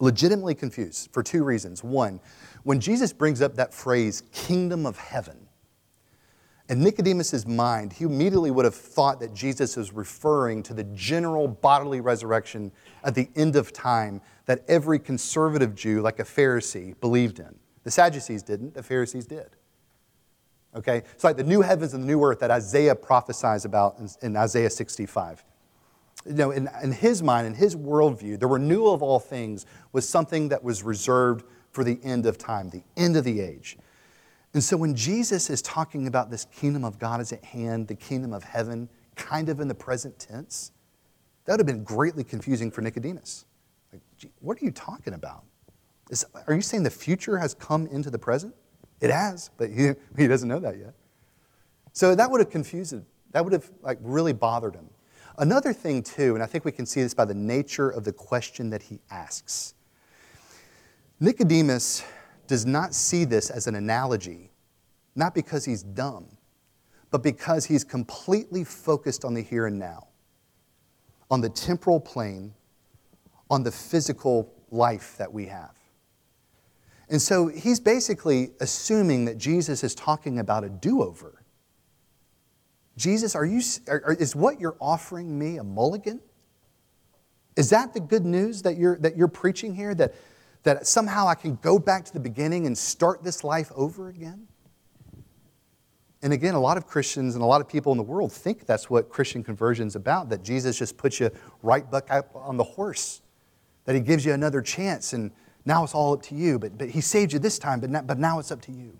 Legitimately 0.00 0.54
confused 0.54 1.10
for 1.12 1.22
two 1.22 1.44
reasons. 1.44 1.84
One, 1.84 2.20
when 2.62 2.80
Jesus 2.80 3.12
brings 3.12 3.42
up 3.42 3.54
that 3.56 3.74
phrase, 3.74 4.22
kingdom 4.32 4.86
of 4.86 4.98
heaven, 4.98 5.46
in 6.70 6.84
Nicodemus' 6.84 7.48
mind, 7.48 7.92
he 7.92 8.04
immediately 8.04 8.52
would 8.52 8.64
have 8.64 8.76
thought 8.76 9.18
that 9.18 9.34
Jesus 9.34 9.76
was 9.76 9.92
referring 9.92 10.62
to 10.62 10.72
the 10.72 10.84
general 10.84 11.48
bodily 11.48 12.00
resurrection 12.00 12.70
at 13.02 13.16
the 13.16 13.28
end 13.34 13.56
of 13.56 13.72
time 13.72 14.20
that 14.46 14.64
every 14.68 15.00
conservative 15.00 15.74
Jew, 15.74 16.00
like 16.00 16.20
a 16.20 16.24
Pharisee, 16.24 16.98
believed 17.00 17.40
in. 17.40 17.56
The 17.82 17.90
Sadducees 17.90 18.44
didn't, 18.44 18.74
the 18.74 18.84
Pharisees 18.84 19.26
did. 19.26 19.56
Okay? 20.76 20.98
It's 20.98 21.24
like 21.24 21.36
the 21.36 21.42
new 21.42 21.60
heavens 21.60 21.92
and 21.92 22.04
the 22.04 22.06
new 22.06 22.22
earth 22.22 22.38
that 22.38 22.52
Isaiah 22.52 22.94
prophesies 22.94 23.64
about 23.64 23.98
in, 23.98 24.08
in 24.22 24.36
Isaiah 24.36 24.70
65. 24.70 25.42
You 26.24 26.34
know, 26.34 26.50
in, 26.52 26.68
in 26.84 26.92
his 26.92 27.20
mind, 27.20 27.48
in 27.48 27.54
his 27.54 27.74
worldview, 27.74 28.38
the 28.38 28.46
renewal 28.46 28.94
of 28.94 29.02
all 29.02 29.18
things 29.18 29.66
was 29.92 30.08
something 30.08 30.50
that 30.50 30.62
was 30.62 30.84
reserved 30.84 31.44
for 31.72 31.82
the 31.82 31.98
end 32.04 32.26
of 32.26 32.38
time, 32.38 32.68
the 32.70 32.84
end 32.96 33.16
of 33.16 33.24
the 33.24 33.40
age. 33.40 33.76
And 34.52 34.62
so 34.62 34.76
when 34.76 34.94
Jesus 34.94 35.48
is 35.48 35.62
talking 35.62 36.06
about 36.06 36.30
this 36.30 36.46
kingdom 36.46 36.84
of 36.84 36.98
God 36.98 37.20
is 37.20 37.32
at 37.32 37.44
hand, 37.44 37.86
the 37.86 37.94
kingdom 37.94 38.32
of 38.32 38.42
heaven, 38.42 38.88
kind 39.14 39.48
of 39.48 39.60
in 39.60 39.68
the 39.68 39.74
present 39.74 40.18
tense, 40.18 40.72
that 41.44 41.52
would 41.52 41.60
have 41.60 41.66
been 41.66 41.84
greatly 41.84 42.24
confusing 42.24 42.70
for 42.70 42.80
Nicodemus. 42.80 43.44
Like, 43.92 44.02
what 44.40 44.60
are 44.60 44.64
you 44.64 44.72
talking 44.72 45.14
about? 45.14 45.44
Is, 46.10 46.24
are 46.46 46.54
you 46.54 46.62
saying 46.62 46.82
the 46.82 46.90
future 46.90 47.38
has 47.38 47.54
come 47.54 47.86
into 47.86 48.10
the 48.10 48.18
present? 48.18 48.54
It 49.00 49.10
has, 49.10 49.50
but 49.56 49.70
he, 49.70 49.92
he 50.16 50.26
doesn't 50.26 50.48
know 50.48 50.58
that 50.60 50.76
yet. 50.76 50.94
So 51.92 52.14
that 52.14 52.30
would 52.30 52.40
have 52.40 52.50
confused 52.50 52.92
him. 52.92 53.06
That 53.32 53.44
would 53.44 53.52
have 53.52 53.70
like 53.82 53.98
really 54.00 54.32
bothered 54.32 54.74
him. 54.74 54.88
Another 55.38 55.72
thing 55.72 56.02
too, 56.02 56.34
and 56.34 56.42
I 56.42 56.46
think 56.46 56.64
we 56.64 56.72
can 56.72 56.84
see 56.84 57.02
this 57.02 57.14
by 57.14 57.24
the 57.24 57.34
nature 57.34 57.88
of 57.88 58.04
the 58.04 58.12
question 58.12 58.70
that 58.70 58.82
he 58.82 59.00
asks. 59.10 59.74
Nicodemus 61.18 62.02
does 62.50 62.66
not 62.66 62.92
see 62.96 63.24
this 63.24 63.48
as 63.48 63.68
an 63.68 63.76
analogy, 63.76 64.50
not 65.14 65.36
because 65.36 65.64
he's 65.64 65.84
dumb, 65.84 66.26
but 67.12 67.22
because 67.22 67.64
he's 67.64 67.84
completely 67.84 68.64
focused 68.64 69.24
on 69.24 69.34
the 69.34 69.40
here 69.40 69.66
and 69.66 69.78
now, 69.78 70.08
on 71.30 71.40
the 71.40 71.48
temporal 71.48 72.00
plane, 72.00 72.52
on 73.48 73.62
the 73.62 73.70
physical 73.70 74.52
life 74.72 75.16
that 75.16 75.32
we 75.32 75.46
have. 75.46 75.76
And 77.08 77.22
so 77.22 77.46
he's 77.46 77.78
basically 77.78 78.50
assuming 78.60 79.26
that 79.26 79.38
Jesus 79.38 79.84
is 79.84 79.94
talking 79.94 80.40
about 80.40 80.64
a 80.64 80.68
do 80.68 81.04
over. 81.04 81.44
Jesus, 82.96 83.36
are 83.36 83.46
you, 83.46 83.62
are, 83.86 84.16
is 84.18 84.34
what 84.34 84.58
you're 84.58 84.76
offering 84.80 85.38
me 85.38 85.58
a 85.58 85.64
mulligan? 85.64 86.20
Is 87.54 87.70
that 87.70 87.94
the 87.94 88.00
good 88.00 88.24
news 88.24 88.62
that 88.62 88.76
you're, 88.76 88.98
that 88.98 89.16
you're 89.16 89.28
preaching 89.28 89.72
here? 89.72 89.94
That, 89.94 90.14
that 90.62 90.86
somehow 90.86 91.26
I 91.26 91.34
can 91.34 91.56
go 91.56 91.78
back 91.78 92.04
to 92.04 92.12
the 92.12 92.20
beginning 92.20 92.66
and 92.66 92.76
start 92.76 93.22
this 93.22 93.44
life 93.44 93.70
over 93.74 94.08
again? 94.08 94.46
And 96.22 96.32
again, 96.32 96.54
a 96.54 96.60
lot 96.60 96.76
of 96.76 96.86
Christians 96.86 97.34
and 97.34 97.42
a 97.42 97.46
lot 97.46 97.60
of 97.60 97.68
people 97.68 97.92
in 97.92 97.98
the 97.98 98.04
world 98.04 98.30
think 98.30 98.66
that's 98.66 98.90
what 98.90 99.08
Christian 99.08 99.42
conversion 99.42 99.86
is 99.86 99.96
about, 99.96 100.28
that 100.28 100.42
Jesus 100.42 100.78
just 100.78 100.98
puts 100.98 101.18
you 101.18 101.30
right 101.62 101.90
back 101.90 102.10
up 102.10 102.30
on 102.34 102.58
the 102.58 102.64
horse, 102.64 103.22
that 103.86 103.94
he 103.94 104.00
gives 104.00 104.24
you 104.26 104.34
another 104.34 104.60
chance, 104.60 105.14
and 105.14 105.30
now 105.64 105.82
it's 105.82 105.94
all 105.94 106.12
up 106.12 106.22
to 106.24 106.34
you. 106.34 106.58
But, 106.58 106.76
but 106.76 106.90
he 106.90 107.00
saved 107.00 107.32
you 107.32 107.38
this 107.38 107.58
time, 107.58 107.80
but 107.80 107.88
now, 107.88 108.02
but 108.02 108.18
now 108.18 108.38
it's 108.38 108.52
up 108.52 108.60
to 108.62 108.72
you. 108.72 108.98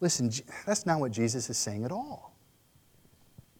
Listen, 0.00 0.30
that's 0.64 0.86
not 0.86 0.98
what 0.98 1.12
Jesus 1.12 1.50
is 1.50 1.58
saying 1.58 1.84
at 1.84 1.92
all. 1.92 2.34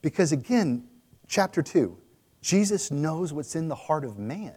Because 0.00 0.32
again, 0.32 0.84
chapter 1.28 1.62
2, 1.62 1.98
Jesus 2.40 2.90
knows 2.90 3.34
what's 3.34 3.54
in 3.54 3.68
the 3.68 3.74
heart 3.74 4.06
of 4.06 4.18
man. 4.18 4.54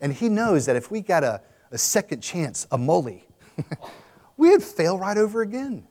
And 0.00 0.12
he 0.12 0.28
knows 0.28 0.66
that 0.66 0.76
if 0.76 0.90
we 0.90 1.00
got 1.00 1.24
a, 1.24 1.40
a 1.70 1.78
second 1.78 2.20
chance, 2.20 2.66
a 2.70 2.78
molly, 2.78 3.26
we'd 4.36 4.62
fail 4.62 4.98
right 4.98 5.16
over 5.16 5.42
again. 5.42 5.86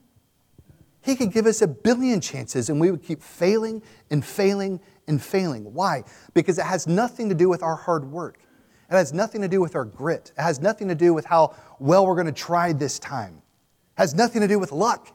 He 1.02 1.15
could 1.15 1.32
give 1.32 1.46
us 1.46 1.62
a 1.62 1.67
billion 1.67 2.20
chances 2.20 2.70
and 2.70 2.82
we 2.82 2.91
would 2.91 3.04
keep 3.04 3.22
failing 3.22 3.82
and 4.12 4.24
failing 4.24 4.82
and 5.08 5.22
failing. 5.22 5.74
Why? 5.74 6.04
Because 6.34 6.58
it 6.58 6.65
has 6.65 6.86
nothing 6.86 7.30
to 7.30 7.36
do 7.36 7.48
with 7.48 7.63
our 7.63 7.76
hard 7.76 8.12
work. 8.12 8.39
It 8.89 8.93
has 8.93 9.13
nothing 9.13 9.41
to 9.41 9.48
do 9.48 9.62
with 9.62 9.76
our 9.76 9.86
grit. 9.86 10.32
It 10.38 10.41
has 10.41 10.60
nothing 10.62 10.88
to 10.88 10.96
do 10.96 11.13
with 11.13 11.26
how 11.26 11.56
well 11.80 12.06
we're 12.06 12.15
going 12.15 12.28
to 12.28 12.32
try 12.32 12.74
this 12.74 13.00
time. 13.00 13.36
It 13.36 14.02
has 14.02 14.15
nothing 14.15 14.41
to 14.41 14.48
do 14.48 14.60
with 14.60 14.72
luck. 14.72 15.13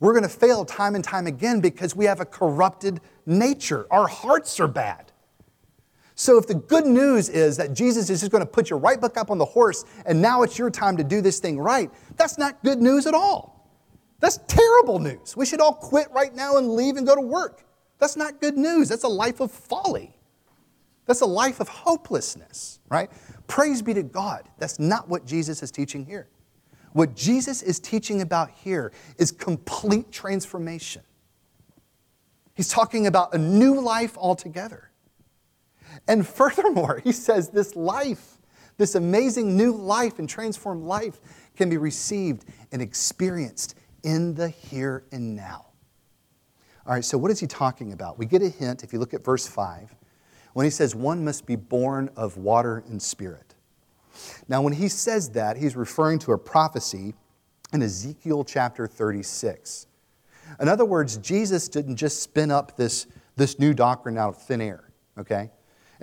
We're 0.00 0.12
going 0.12 0.24
to 0.24 0.28
fail 0.28 0.64
time 0.64 0.94
and 0.94 1.04
time 1.04 1.26
again 1.26 1.60
because 1.60 1.96
we 1.96 2.04
have 2.06 2.20
a 2.20 2.26
corrupted 2.26 3.00
nature. 3.26 3.86
Our 3.90 4.06
hearts 4.06 4.60
are 4.60 4.68
bad. 4.68 5.12
So, 6.16 6.38
if 6.38 6.46
the 6.46 6.54
good 6.54 6.86
news 6.86 7.28
is 7.28 7.56
that 7.56 7.74
Jesus 7.74 8.08
is 8.08 8.20
just 8.20 8.30
going 8.30 8.42
to 8.42 8.50
put 8.50 8.70
you 8.70 8.76
right 8.76 9.00
back 9.00 9.16
up 9.16 9.30
on 9.30 9.38
the 9.38 9.44
horse 9.44 9.84
and 10.06 10.22
now 10.22 10.42
it's 10.42 10.58
your 10.58 10.70
time 10.70 10.96
to 10.96 11.04
do 11.04 11.20
this 11.20 11.40
thing 11.40 11.58
right, 11.58 11.90
that's 12.16 12.38
not 12.38 12.62
good 12.62 12.80
news 12.80 13.06
at 13.06 13.14
all. 13.14 13.68
That's 14.20 14.38
terrible 14.46 15.00
news. 15.00 15.36
We 15.36 15.44
should 15.44 15.60
all 15.60 15.74
quit 15.74 16.08
right 16.12 16.34
now 16.34 16.56
and 16.56 16.70
leave 16.70 16.96
and 16.96 17.06
go 17.06 17.14
to 17.14 17.20
work. 17.20 17.64
That's 17.98 18.16
not 18.16 18.40
good 18.40 18.56
news. 18.56 18.88
That's 18.88 19.04
a 19.04 19.08
life 19.08 19.40
of 19.40 19.50
folly. 19.50 20.16
That's 21.06 21.20
a 21.20 21.26
life 21.26 21.60
of 21.60 21.68
hopelessness, 21.68 22.78
right? 22.88 23.10
Praise 23.46 23.82
be 23.82 23.92
to 23.94 24.02
God. 24.02 24.48
That's 24.58 24.78
not 24.78 25.08
what 25.08 25.26
Jesus 25.26 25.62
is 25.62 25.70
teaching 25.70 26.06
here. 26.06 26.28
What 26.92 27.14
Jesus 27.14 27.60
is 27.60 27.80
teaching 27.80 28.22
about 28.22 28.50
here 28.50 28.92
is 29.18 29.32
complete 29.32 30.12
transformation. 30.12 31.02
He's 32.54 32.68
talking 32.68 33.06
about 33.08 33.34
a 33.34 33.38
new 33.38 33.80
life 33.80 34.16
altogether. 34.16 34.90
And 36.08 36.26
furthermore, 36.26 37.00
he 37.02 37.12
says 37.12 37.50
this 37.50 37.76
life, 37.76 38.38
this 38.76 38.94
amazing 38.94 39.56
new 39.56 39.72
life 39.72 40.18
and 40.18 40.28
transformed 40.28 40.84
life, 40.84 41.20
can 41.56 41.70
be 41.70 41.76
received 41.76 42.44
and 42.72 42.82
experienced 42.82 43.76
in 44.02 44.34
the 44.34 44.48
here 44.48 45.04
and 45.12 45.34
now. 45.34 45.66
All 46.86 46.92
right, 46.92 47.04
so 47.04 47.16
what 47.16 47.30
is 47.30 47.40
he 47.40 47.46
talking 47.46 47.92
about? 47.92 48.18
We 48.18 48.26
get 48.26 48.42
a 48.42 48.48
hint 48.48 48.84
if 48.84 48.92
you 48.92 48.98
look 48.98 49.14
at 49.14 49.24
verse 49.24 49.46
5 49.46 49.94
when 50.52 50.64
he 50.64 50.70
says, 50.70 50.94
One 50.94 51.24
must 51.24 51.46
be 51.46 51.56
born 51.56 52.10
of 52.16 52.36
water 52.36 52.84
and 52.88 53.00
spirit. 53.00 53.54
Now, 54.48 54.62
when 54.62 54.72
he 54.72 54.88
says 54.88 55.30
that, 55.30 55.56
he's 55.56 55.76
referring 55.76 56.18
to 56.20 56.32
a 56.32 56.38
prophecy 56.38 57.14
in 57.72 57.82
Ezekiel 57.82 58.44
chapter 58.44 58.86
36. 58.86 59.86
In 60.60 60.68
other 60.68 60.84
words, 60.84 61.16
Jesus 61.18 61.68
didn't 61.68 61.96
just 61.96 62.22
spin 62.22 62.50
up 62.50 62.76
this, 62.76 63.06
this 63.36 63.58
new 63.58 63.74
doctrine 63.74 64.16
out 64.16 64.36
of 64.36 64.42
thin 64.42 64.60
air, 64.60 64.90
okay? 65.18 65.50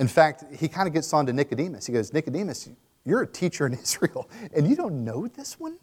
In 0.02 0.08
fact, 0.08 0.46
he 0.52 0.68
kind 0.68 0.88
of 0.88 0.96
gets 0.96 1.14
on 1.14 1.28
to 1.28 1.32
Nicodemus. 1.32 1.86
He 1.86 1.94
goes, 1.94 2.12
Nicodemus, 2.12 2.68
you're 3.06 3.22
a 3.22 3.28
teacher 3.28 3.68
in 3.68 3.74
Israel, 3.84 4.28
and 4.52 4.68
you 4.68 4.76
don't 4.76 5.06
know 5.06 5.28
this 5.28 5.60
one? 5.60 5.78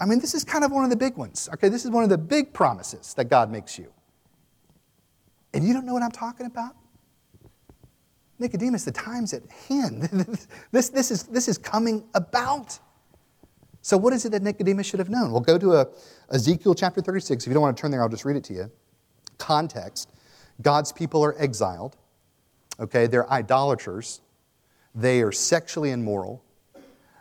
I 0.00 0.06
mean, 0.06 0.20
this 0.20 0.32
is 0.32 0.42
kind 0.42 0.64
of 0.64 0.72
one 0.72 0.84
of 0.84 0.90
the 0.90 0.96
big 0.96 1.18
ones. 1.18 1.50
Okay, 1.52 1.68
this 1.68 1.84
is 1.84 1.90
one 1.90 2.02
of 2.02 2.08
the 2.08 2.16
big 2.16 2.54
promises 2.54 3.12
that 3.14 3.26
God 3.26 3.50
makes 3.50 3.78
you. 3.78 3.92
And 5.52 5.68
you 5.68 5.74
don't 5.74 5.84
know 5.84 5.92
what 5.92 6.02
I'm 6.02 6.10
talking 6.10 6.46
about? 6.46 6.76
Nicodemus, 8.38 8.86
the 8.86 8.92
time's 8.92 9.34
at 9.34 9.42
hand. 9.68 10.04
this, 10.72 10.88
this, 10.88 11.10
is, 11.10 11.24
this 11.24 11.46
is 11.46 11.58
coming 11.58 12.04
about. 12.14 12.78
So, 13.82 13.98
what 13.98 14.14
is 14.14 14.24
it 14.24 14.32
that 14.32 14.42
Nicodemus 14.42 14.86
should 14.86 15.00
have 15.00 15.10
known? 15.10 15.30
We'll 15.30 15.42
go 15.42 15.58
to 15.58 15.74
a, 15.74 15.88
Ezekiel 16.30 16.74
chapter 16.74 17.02
36. 17.02 17.44
If 17.44 17.48
you 17.48 17.52
don't 17.52 17.62
want 17.62 17.76
to 17.76 17.80
turn 17.82 17.90
there, 17.90 18.00
I'll 18.00 18.08
just 18.08 18.24
read 18.24 18.36
it 18.36 18.44
to 18.44 18.54
you. 18.54 18.70
Context 19.36 20.08
God's 20.62 20.90
people 20.90 21.22
are 21.22 21.34
exiled. 21.38 21.98
Okay, 22.80 23.06
they're 23.06 23.30
idolaters. 23.30 24.20
They 24.94 25.22
are 25.22 25.32
sexually 25.32 25.90
immoral. 25.90 26.44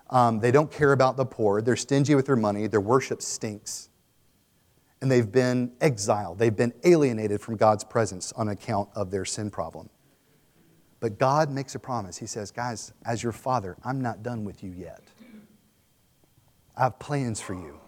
Um, 0.10 0.39
they 0.39 0.52
don't 0.52 0.72
care 0.72 0.93
about 0.93 1.17
the 1.17 1.26
poor. 1.26 1.62
They're 1.62 1.76
stingy 1.76 2.15
with 2.15 2.26
their 2.26 2.36
money. 2.36 2.67
Their 2.67 2.82
worship 2.82 3.22
stinks. 3.22 3.89
And 5.02 5.12
they've 5.12 5.32
been 5.32 5.74
exiled. 5.82 6.39
They've 6.39 6.56
been 6.56 6.74
alienated 6.84 7.41
from 7.41 7.56
God's 7.56 7.84
presence 7.84 8.32
on 8.34 8.50
account 8.50 8.89
of 8.96 9.12
their 9.12 9.26
sin 9.26 9.50
problem. 9.50 9.89
But 11.00 11.20
God 11.20 11.52
makes 11.52 11.76
a 11.76 11.80
promise. 11.80 12.17
He 12.17 12.26
says, 12.26 12.50
Guys, 12.52 12.93
as 13.06 13.22
your 13.22 13.32
father, 13.32 13.78
I'm 13.84 14.02
not 14.02 14.24
done 14.24 14.43
with 14.43 14.63
you 14.63 14.72
yet. 14.72 15.02
I 16.76 16.84
have 16.84 17.00
plans 17.00 17.41
for 17.41 17.54
you. 17.54 17.80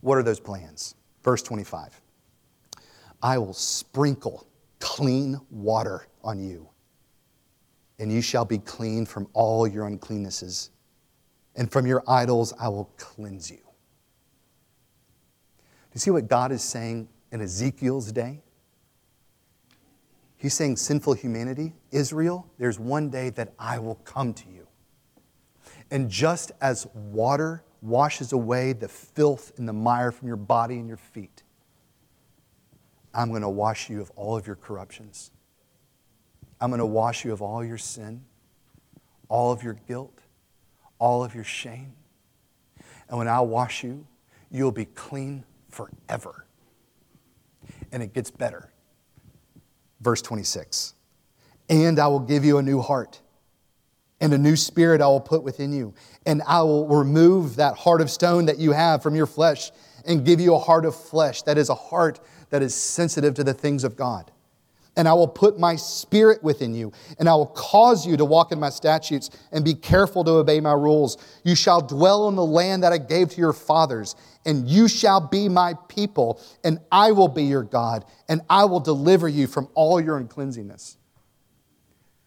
What 0.00 0.18
are 0.18 0.22
those 0.22 0.40
plans? 0.40 0.94
Verse 1.22 1.42
25 1.42 2.00
I 3.22 3.38
will 3.38 3.54
sprinkle 3.54 4.46
clean 4.80 5.40
water 5.50 6.06
on 6.22 6.38
you, 6.38 6.68
and 7.98 8.12
you 8.12 8.20
shall 8.20 8.44
be 8.44 8.58
clean 8.58 9.06
from 9.06 9.28
all 9.32 9.66
your 9.66 9.88
uncleannesses 9.88 10.70
and 11.56 11.70
from 11.70 11.86
your 11.86 12.02
idols 12.06 12.52
I 12.58 12.68
will 12.68 12.90
cleanse 12.96 13.50
you. 13.50 13.56
Do 13.56 13.64
you 15.94 16.00
see 16.00 16.10
what 16.10 16.28
God 16.28 16.52
is 16.52 16.62
saying 16.62 17.08
in 17.32 17.40
Ezekiel's 17.40 18.12
day? 18.12 18.42
He's 20.36 20.54
saying, 20.54 20.76
sinful 20.76 21.14
humanity, 21.14 21.74
Israel, 21.90 22.46
there's 22.58 22.78
one 22.78 23.10
day 23.10 23.30
that 23.30 23.54
I 23.58 23.80
will 23.80 23.96
come 23.96 24.32
to 24.34 24.48
you. 24.48 24.68
And 25.90 26.08
just 26.08 26.52
as 26.60 26.86
water 26.94 27.64
washes 27.82 28.32
away 28.32 28.72
the 28.72 28.88
filth 28.88 29.52
and 29.56 29.68
the 29.68 29.72
mire 29.72 30.12
from 30.12 30.28
your 30.28 30.36
body 30.36 30.78
and 30.78 30.86
your 30.86 30.96
feet, 30.96 31.42
I'm 33.14 33.30
going 33.30 33.42
to 33.42 33.48
wash 33.48 33.90
you 33.90 34.00
of 34.00 34.10
all 34.16 34.36
of 34.36 34.46
your 34.46 34.56
corruptions. 34.56 35.30
I'm 36.60 36.70
going 36.70 36.80
to 36.80 36.86
wash 36.86 37.24
you 37.24 37.32
of 37.32 37.42
all 37.42 37.64
your 37.64 37.78
sin, 37.78 38.24
all 39.28 39.52
of 39.52 39.62
your 39.62 39.74
guilt, 39.86 40.18
all 40.98 41.24
of 41.24 41.34
your 41.34 41.44
shame. 41.44 41.94
And 43.08 43.18
when 43.18 43.28
I 43.28 43.40
wash 43.40 43.84
you, 43.84 44.06
you'll 44.50 44.72
be 44.72 44.84
clean 44.84 45.44
forever. 45.70 46.46
And 47.92 48.02
it 48.02 48.12
gets 48.12 48.30
better. 48.30 48.70
Verse 50.00 50.22
26 50.22 50.94
And 51.68 51.98
I 51.98 52.06
will 52.08 52.20
give 52.20 52.44
you 52.44 52.58
a 52.58 52.62
new 52.62 52.80
heart, 52.80 53.20
and 54.20 54.32
a 54.32 54.38
new 54.38 54.56
spirit 54.56 55.00
I 55.00 55.06
will 55.06 55.20
put 55.20 55.42
within 55.42 55.72
you. 55.72 55.94
And 56.26 56.42
I 56.46 56.62
will 56.62 56.86
remove 56.86 57.56
that 57.56 57.76
heart 57.76 58.00
of 58.00 58.10
stone 58.10 58.46
that 58.46 58.58
you 58.58 58.72
have 58.72 59.02
from 59.02 59.14
your 59.14 59.26
flesh 59.26 59.70
and 60.06 60.24
give 60.24 60.40
you 60.40 60.54
a 60.54 60.58
heart 60.58 60.84
of 60.84 60.94
flesh 60.96 61.42
that 61.42 61.58
is 61.58 61.68
a 61.68 61.74
heart 61.74 62.20
that 62.50 62.62
is 62.62 62.74
sensitive 62.74 63.34
to 63.34 63.44
the 63.44 63.54
things 63.54 63.84
of 63.84 63.96
God 63.96 64.30
and 64.98 65.06
I 65.06 65.14
will 65.14 65.28
put 65.28 65.60
my 65.60 65.76
spirit 65.76 66.42
within 66.42 66.74
you, 66.74 66.92
and 67.20 67.28
I 67.28 67.34
will 67.36 67.46
cause 67.46 68.04
you 68.04 68.16
to 68.16 68.24
walk 68.24 68.50
in 68.50 68.58
my 68.58 68.68
statutes 68.68 69.30
and 69.52 69.64
be 69.64 69.72
careful 69.72 70.24
to 70.24 70.32
obey 70.32 70.58
my 70.60 70.72
rules. 70.72 71.16
You 71.44 71.54
shall 71.54 71.80
dwell 71.80 72.28
in 72.28 72.34
the 72.34 72.44
land 72.44 72.82
that 72.82 72.92
I 72.92 72.98
gave 72.98 73.30
to 73.30 73.38
your 73.38 73.52
fathers, 73.52 74.16
and 74.44 74.68
you 74.68 74.88
shall 74.88 75.20
be 75.20 75.48
my 75.48 75.74
people, 75.86 76.42
and 76.64 76.80
I 76.90 77.12
will 77.12 77.28
be 77.28 77.44
your 77.44 77.62
God, 77.62 78.04
and 78.28 78.40
I 78.50 78.64
will 78.64 78.80
deliver 78.80 79.28
you 79.28 79.46
from 79.46 79.68
all 79.74 80.00
your 80.00 80.18
uncleanliness. 80.18 80.96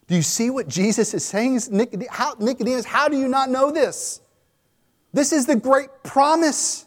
Do 0.07 0.15
you 0.15 0.21
see 0.21 0.49
what 0.49 0.69
Jesus 0.69 1.13
is 1.13 1.25
saying? 1.25 1.59
Nicodemus, 1.69 2.85
how 2.85 3.09
do 3.09 3.17
you 3.17 3.27
not 3.27 3.49
know 3.49 3.71
this? 3.71 4.21
This 5.11 5.33
is 5.33 5.45
the 5.45 5.57
great 5.57 5.89
promise. 6.03 6.85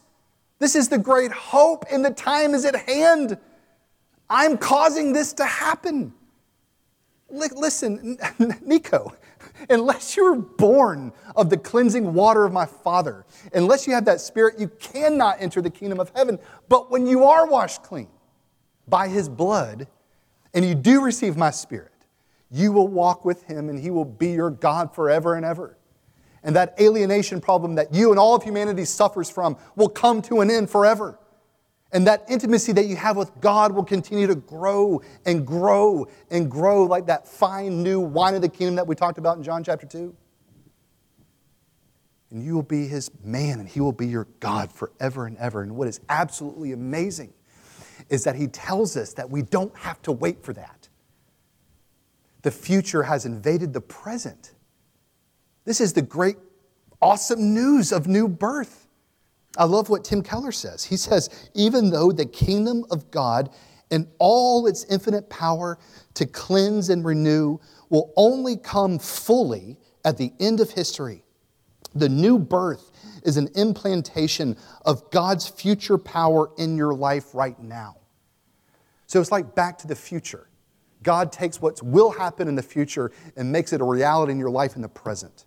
This 0.64 0.76
is 0.76 0.88
the 0.88 0.96
great 0.96 1.30
hope, 1.30 1.84
and 1.90 2.02
the 2.02 2.10
time 2.10 2.54
is 2.54 2.64
at 2.64 2.74
hand. 2.74 3.36
I'm 4.30 4.56
causing 4.56 5.12
this 5.12 5.34
to 5.34 5.44
happen. 5.44 6.14
Listen, 7.28 8.16
Nico, 8.64 9.14
unless 9.68 10.16
you're 10.16 10.36
born 10.36 11.12
of 11.36 11.50
the 11.50 11.58
cleansing 11.58 12.14
water 12.14 12.46
of 12.46 12.54
my 12.54 12.64
Father, 12.64 13.26
unless 13.52 13.86
you 13.86 13.92
have 13.92 14.06
that 14.06 14.22
spirit, 14.22 14.58
you 14.58 14.68
cannot 14.80 15.36
enter 15.38 15.60
the 15.60 15.68
kingdom 15.68 16.00
of 16.00 16.10
heaven. 16.16 16.38
But 16.70 16.90
when 16.90 17.06
you 17.06 17.24
are 17.24 17.46
washed 17.46 17.82
clean 17.82 18.08
by 18.88 19.08
his 19.08 19.28
blood, 19.28 19.86
and 20.54 20.64
you 20.64 20.74
do 20.74 21.02
receive 21.02 21.36
my 21.36 21.50
spirit, 21.50 21.92
you 22.50 22.72
will 22.72 22.88
walk 22.88 23.26
with 23.26 23.42
him 23.42 23.68
and 23.68 23.78
he 23.78 23.90
will 23.90 24.06
be 24.06 24.32
your 24.32 24.48
God 24.48 24.94
forever 24.94 25.34
and 25.34 25.44
ever. 25.44 25.76
And 26.44 26.54
that 26.54 26.74
alienation 26.78 27.40
problem 27.40 27.74
that 27.74 27.92
you 27.92 28.10
and 28.10 28.18
all 28.20 28.36
of 28.36 28.42
humanity 28.42 28.84
suffers 28.84 29.28
from 29.28 29.56
will 29.74 29.88
come 29.88 30.22
to 30.22 30.40
an 30.42 30.50
end 30.50 30.70
forever. 30.70 31.18
And 31.90 32.06
that 32.06 32.24
intimacy 32.28 32.72
that 32.72 32.86
you 32.86 32.96
have 32.96 33.16
with 33.16 33.30
God 33.40 33.72
will 33.72 33.84
continue 33.84 34.26
to 34.26 34.34
grow 34.34 35.00
and 35.24 35.46
grow 35.46 36.06
and 36.30 36.50
grow 36.50 36.84
like 36.84 37.06
that 37.06 37.26
fine 37.26 37.82
new 37.82 37.98
wine 38.00 38.34
of 38.34 38.42
the 38.42 38.48
kingdom 38.48 38.74
that 38.76 38.86
we 38.86 38.94
talked 38.94 39.18
about 39.18 39.36
in 39.36 39.42
John 39.42 39.64
chapter 39.64 39.86
2. 39.86 40.14
and 42.34 42.42
you 42.42 42.52
will 42.52 42.62
be 42.64 42.88
his 42.88 43.12
man, 43.22 43.60
and 43.60 43.68
he 43.68 43.80
will 43.80 43.92
be 43.92 44.08
your 44.08 44.26
God 44.40 44.72
forever 44.72 45.26
and 45.26 45.38
ever. 45.38 45.62
And 45.62 45.76
what 45.76 45.86
is 45.86 46.00
absolutely 46.08 46.72
amazing 46.72 47.32
is 48.08 48.24
that 48.24 48.34
he 48.34 48.48
tells 48.48 48.96
us 48.96 49.14
that 49.14 49.30
we 49.30 49.42
don't 49.42 49.74
have 49.78 50.02
to 50.02 50.10
wait 50.10 50.42
for 50.42 50.52
that. 50.52 50.88
The 52.42 52.50
future 52.50 53.04
has 53.04 53.24
invaded 53.24 53.72
the 53.72 53.80
present. 53.80 54.53
This 55.64 55.80
is 55.80 55.92
the 55.92 56.02
great, 56.02 56.36
awesome 57.00 57.54
news 57.54 57.92
of 57.92 58.06
new 58.06 58.28
birth. 58.28 58.86
I 59.56 59.64
love 59.64 59.88
what 59.88 60.04
Tim 60.04 60.22
Keller 60.22 60.52
says. 60.52 60.84
He 60.84 60.96
says, 60.96 61.50
even 61.54 61.90
though 61.90 62.12
the 62.12 62.26
kingdom 62.26 62.84
of 62.90 63.10
God 63.10 63.50
and 63.90 64.08
all 64.18 64.66
its 64.66 64.84
infinite 64.84 65.30
power 65.30 65.78
to 66.14 66.26
cleanse 66.26 66.88
and 66.88 67.04
renew 67.04 67.58
will 67.88 68.12
only 68.16 68.56
come 68.56 68.98
fully 68.98 69.78
at 70.04 70.18
the 70.18 70.32
end 70.40 70.60
of 70.60 70.70
history, 70.70 71.24
the 71.94 72.08
new 72.08 72.38
birth 72.38 72.90
is 73.24 73.36
an 73.36 73.48
implantation 73.54 74.56
of 74.84 75.10
God's 75.10 75.48
future 75.48 75.96
power 75.96 76.50
in 76.58 76.76
your 76.76 76.92
life 76.92 77.34
right 77.34 77.58
now. 77.60 77.96
So 79.06 79.20
it's 79.20 79.30
like 79.30 79.54
back 79.54 79.78
to 79.78 79.86
the 79.86 79.94
future. 79.94 80.48
God 81.02 81.30
takes 81.30 81.60
what 81.60 81.80
will 81.82 82.10
happen 82.10 82.48
in 82.48 82.56
the 82.56 82.62
future 82.62 83.12
and 83.36 83.52
makes 83.52 83.72
it 83.72 83.80
a 83.80 83.84
reality 83.84 84.32
in 84.32 84.38
your 84.38 84.50
life 84.50 84.74
in 84.74 84.82
the 84.82 84.88
present. 84.88 85.44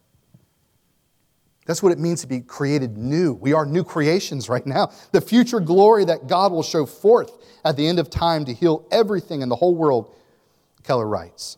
That's 1.67 1.83
what 1.83 1.91
it 1.91 1.99
means 1.99 2.21
to 2.21 2.27
be 2.27 2.39
created 2.39 2.97
new. 2.97 3.33
We 3.33 3.51
are 3.51 3.65
new 3.65 3.83
creations 3.83 4.47
right 4.47 4.65
now. 4.65 4.91
The 5.11 5.19
future 5.19 5.59
glory 5.59 6.05
that 6.05 6.27
God 6.27 6.53
will 6.53 6.63
show 6.63 6.85
forth 6.85 7.31
at 7.65 7.75
the 7.75 7.85
end 7.85 7.99
of 7.99 8.09
time 8.09 8.45
to 8.45 8.53
heal 8.53 8.87
everything 8.89 9.41
in 9.41 9.49
the 9.49 9.55
whole 9.57 9.75
world, 9.75 10.15
Keller 10.83 11.05
writes, 11.05 11.57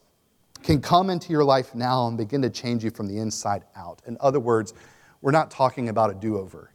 can 0.64 0.82
come 0.82 1.12
into 1.12 1.32
your 1.32 1.44
life 1.44 1.76
now 1.76 2.08
and 2.08 2.18
begin 2.18 2.42
to 2.42 2.50
change 2.50 2.84
you 2.84 2.90
from 2.90 3.08
the 3.08 3.20
inside 3.20 3.64
out. 3.76 4.02
In 4.08 4.18
other 4.20 4.40
words, 4.40 4.74
we're 5.22 5.32
not 5.32 5.52
talking 5.52 5.90
about 5.90 6.10
a 6.10 6.16
do 6.16 6.38
over. 6.38 6.72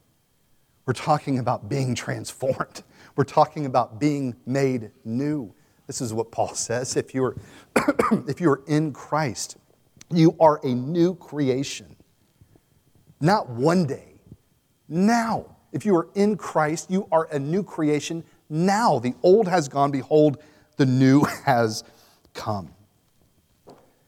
We're 0.86 0.92
talking 0.92 1.38
about 1.38 1.68
being 1.68 1.94
transformed. 1.94 2.82
We're 3.16 3.24
talking 3.24 3.64
about 3.64 4.00
being 4.00 4.34
made 4.44 4.90
new. 5.04 5.54
This 5.86 6.00
is 6.00 6.12
what 6.12 6.32
Paul 6.32 6.54
says. 6.54 6.96
If 6.96 7.14
you're, 7.14 7.36
if 8.28 8.40
you're 8.40 8.62
in 8.66 8.92
Christ, 8.92 9.56
you 10.10 10.36
are 10.40 10.60
a 10.64 10.74
new 10.74 11.14
creation. 11.14 11.94
Not 13.20 13.48
one 13.48 13.86
day, 13.86 14.14
now. 14.88 15.46
If 15.72 15.84
you 15.84 15.96
are 15.96 16.08
in 16.14 16.36
Christ, 16.36 16.90
you 16.90 17.08
are 17.10 17.26
a 17.32 17.38
new 17.38 17.64
creation 17.64 18.22
now. 18.48 19.00
The 19.00 19.14
old 19.22 19.48
has 19.48 19.68
gone, 19.68 19.90
behold, 19.90 20.38
the 20.76 20.86
new 20.86 21.22
has 21.44 21.82
come. 22.32 22.70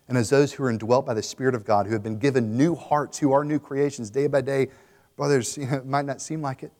And 0.08 0.16
as 0.16 0.30
those 0.30 0.52
who 0.52 0.62
are 0.62 0.70
indwelt 0.70 1.04
by 1.04 1.14
the 1.14 1.22
Spirit 1.22 1.54
of 1.54 1.64
God, 1.64 1.86
who 1.86 1.92
have 1.92 2.02
been 2.02 2.18
given 2.18 2.56
new 2.56 2.76
hearts, 2.76 3.18
who 3.18 3.32
are 3.32 3.44
new 3.44 3.58
creations 3.58 4.10
day 4.10 4.28
by 4.28 4.40
day, 4.40 4.68
brothers, 5.16 5.56
you 5.56 5.66
know, 5.70 5.78
it 5.78 5.86
might 5.86 6.04
not 6.04 6.20
seem 6.20 6.40
like 6.42 6.62
it, 6.62 6.72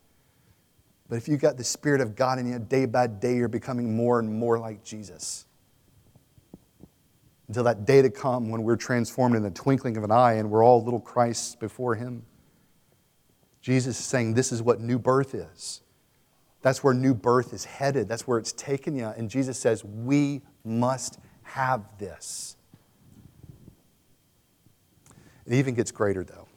but 1.09 1.17
if 1.17 1.29
you've 1.29 1.41
got 1.41 1.57
the 1.57 1.65
Spirit 1.65 2.01
of 2.01 2.15
God 2.15 2.39
in 2.39 2.47
you, 2.47 2.59
day 2.59 2.87
by 2.87 3.07
day, 3.07 3.37
you're 3.37 3.49
becoming 3.49 3.97
more 3.97 4.19
and 4.19 4.33
more 4.33 4.59
like 4.59 4.85
Jesus. 4.85 5.46
Until 7.49 7.65
that 7.65 7.85
day 7.85 8.03
to 8.03 8.11
come 8.11 8.51
when 8.51 8.63
we're 8.63 8.77
transformed 8.77 9.37
in 9.37 9.43
the 9.43 9.51
twinkling 9.51 9.97
of 9.97 10.05
an 10.05 10.11
eye 10.11 10.35
and 10.35 10.51
we're 10.51 10.65
all 10.65 10.83
little 10.83 11.01
Christs 11.01 11.55
before 11.55 11.95
Him. 11.95 12.25
Jesus 13.61 13.99
is 13.99 14.05
saying 14.05 14.35
this 14.35 14.53
is 14.53 14.63
what 14.63 14.81
new 14.81 14.99
birth 14.99 15.35
is. 15.35 15.83
That's 16.63 16.83
where 16.83 16.95
new 16.95 17.15
birth 17.15 17.53
is 17.53 17.65
headed. 17.65 18.09
That's 18.09 18.27
where 18.27 18.39
it's 18.39 18.53
taken 18.53 18.97
you. 18.97 19.07
And 19.07 19.31
Jesus 19.31 19.59
says, 19.59 19.85
we 19.85 20.43
must 20.65 21.19
have 21.43 21.85
this. 21.99 22.57
It 25.47 25.55
even 25.55 25.75
gets 25.75 25.93
greater, 25.93 26.25
though. 26.25 26.49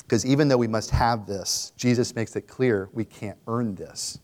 Because 0.00 0.24
even 0.26 0.48
though 0.48 0.56
we 0.56 0.68
must 0.68 0.90
have 0.90 1.26
this, 1.26 1.72
Jesus 1.76 2.14
makes 2.14 2.36
it 2.36 2.42
clear 2.42 2.88
we 2.92 3.04
can't 3.04 3.38
earn 3.46 3.74
this. 3.74 4.18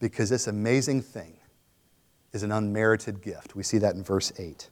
Because 0.00 0.28
this 0.30 0.46
amazing 0.46 1.02
thing 1.02 1.38
is 2.32 2.42
an 2.42 2.52
unmerited 2.52 3.22
gift. 3.22 3.54
We 3.54 3.62
see 3.62 3.78
that 3.78 3.94
in 3.94 4.02
verse 4.02 4.32
8. 4.38 4.68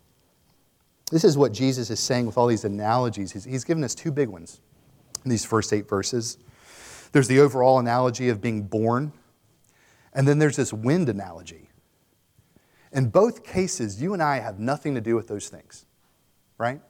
This 1.10 1.24
is 1.24 1.36
what 1.36 1.52
Jesus 1.52 1.90
is 1.90 2.00
saying 2.00 2.26
with 2.26 2.38
all 2.38 2.46
these 2.46 2.64
analogies. 2.64 3.32
He's, 3.32 3.44
he's 3.44 3.64
given 3.64 3.84
us 3.84 3.94
two 3.94 4.10
big 4.10 4.28
ones 4.28 4.60
in 5.24 5.30
these 5.30 5.44
first 5.44 5.72
eight 5.72 5.88
verses. 5.88 6.38
There's 7.12 7.28
the 7.28 7.40
overall 7.40 7.78
analogy 7.78 8.28
of 8.28 8.40
being 8.40 8.62
born, 8.62 9.12
and 10.12 10.26
then 10.26 10.38
there's 10.38 10.56
this 10.56 10.72
wind 10.72 11.08
analogy. 11.08 11.68
In 12.92 13.08
both 13.08 13.44
cases, 13.44 14.00
you 14.00 14.12
and 14.14 14.22
I 14.22 14.38
have 14.38 14.58
nothing 14.58 14.94
to 14.94 15.00
do 15.00 15.14
with 15.14 15.28
those 15.28 15.48
things, 15.48 15.86
right? 16.58 16.80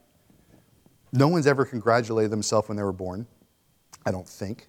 No 1.13 1.29
one's 1.29 1.47
ever 1.47 1.65
congratulated 1.65 2.31
themselves 2.31 2.69
when 2.69 2.77
they 2.77 2.83
were 2.83 2.93
born, 2.93 3.27
I 4.05 4.11
don't 4.11 4.29
think. 4.29 4.69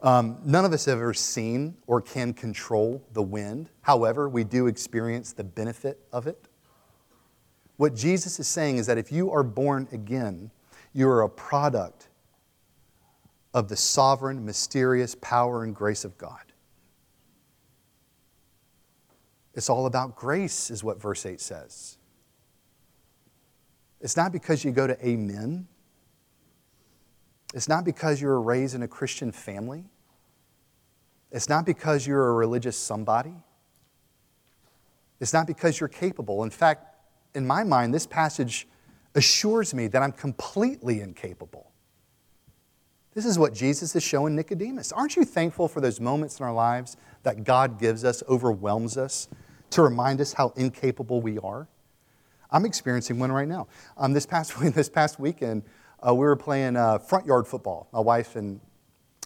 Um, 0.00 0.38
none 0.44 0.64
of 0.64 0.72
us 0.72 0.84
have 0.84 0.98
ever 0.98 1.14
seen 1.14 1.76
or 1.86 2.00
can 2.00 2.32
control 2.32 3.02
the 3.12 3.22
wind. 3.22 3.68
However, 3.82 4.28
we 4.28 4.44
do 4.44 4.66
experience 4.66 5.32
the 5.32 5.44
benefit 5.44 6.00
of 6.12 6.26
it. 6.26 6.47
What 7.78 7.94
Jesus 7.94 8.38
is 8.40 8.48
saying 8.48 8.76
is 8.76 8.86
that 8.88 8.98
if 8.98 9.10
you 9.10 9.30
are 9.30 9.44
born 9.44 9.88
again, 9.92 10.50
you 10.92 11.08
are 11.08 11.22
a 11.22 11.28
product 11.28 12.08
of 13.54 13.68
the 13.68 13.76
sovereign, 13.76 14.44
mysterious 14.44 15.14
power 15.20 15.62
and 15.62 15.74
grace 15.74 16.04
of 16.04 16.18
God. 16.18 16.40
It's 19.54 19.70
all 19.70 19.86
about 19.86 20.16
grace, 20.16 20.70
is 20.70 20.82
what 20.82 21.00
verse 21.00 21.24
8 21.24 21.40
says. 21.40 21.98
It's 24.00 24.16
not 24.16 24.32
because 24.32 24.64
you 24.64 24.72
go 24.72 24.88
to 24.88 25.06
Amen. 25.06 25.68
It's 27.54 27.68
not 27.68 27.84
because 27.84 28.20
you 28.20 28.26
were 28.26 28.42
raised 28.42 28.74
in 28.74 28.82
a 28.82 28.88
Christian 28.88 29.30
family. 29.30 29.84
It's 31.30 31.48
not 31.48 31.64
because 31.64 32.08
you're 32.08 32.28
a 32.28 32.32
religious 32.32 32.76
somebody. 32.76 33.34
It's 35.20 35.32
not 35.32 35.46
because 35.46 35.78
you're 35.78 35.88
capable. 35.88 36.42
In 36.42 36.50
fact, 36.50 36.97
in 37.34 37.46
my 37.46 37.64
mind, 37.64 37.94
this 37.94 38.06
passage 38.06 38.66
assures 39.14 39.74
me 39.74 39.86
that 39.88 40.02
I'm 40.02 40.12
completely 40.12 41.00
incapable. 41.00 41.72
This 43.14 43.26
is 43.26 43.38
what 43.38 43.52
Jesus 43.52 43.96
is 43.96 44.02
showing 44.02 44.36
Nicodemus. 44.36 44.92
Aren't 44.92 45.16
you 45.16 45.24
thankful 45.24 45.66
for 45.66 45.80
those 45.80 46.00
moments 46.00 46.38
in 46.38 46.46
our 46.46 46.52
lives 46.52 46.96
that 47.24 47.42
God 47.42 47.80
gives 47.80 48.04
us, 48.04 48.22
overwhelms 48.28 48.96
us, 48.96 49.28
to 49.70 49.82
remind 49.82 50.20
us 50.20 50.32
how 50.32 50.52
incapable 50.56 51.20
we 51.20 51.38
are? 51.38 51.68
I'm 52.50 52.64
experiencing 52.64 53.18
one 53.18 53.32
right 53.32 53.48
now. 53.48 53.66
Um, 53.96 54.12
this, 54.12 54.24
past, 54.24 54.54
this 54.74 54.88
past 54.88 55.18
weekend, 55.18 55.64
uh, 56.06 56.14
we 56.14 56.20
were 56.20 56.36
playing 56.36 56.76
uh, 56.76 56.98
front 56.98 57.26
yard 57.26 57.46
football, 57.46 57.88
my 57.92 58.00
wife 58.00 58.36
and 58.36 58.60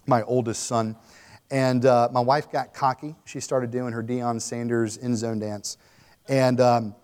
my 0.06 0.22
oldest 0.22 0.64
son. 0.64 0.96
And 1.50 1.84
uh, 1.84 2.08
my 2.12 2.20
wife 2.20 2.50
got 2.50 2.72
cocky. 2.72 3.14
She 3.26 3.40
started 3.40 3.70
doing 3.70 3.92
her 3.92 4.02
Deion 4.02 4.40
Sanders 4.40 4.96
end 4.96 5.18
zone 5.18 5.38
dance. 5.38 5.76
And 6.28 6.60
um, 6.60 6.94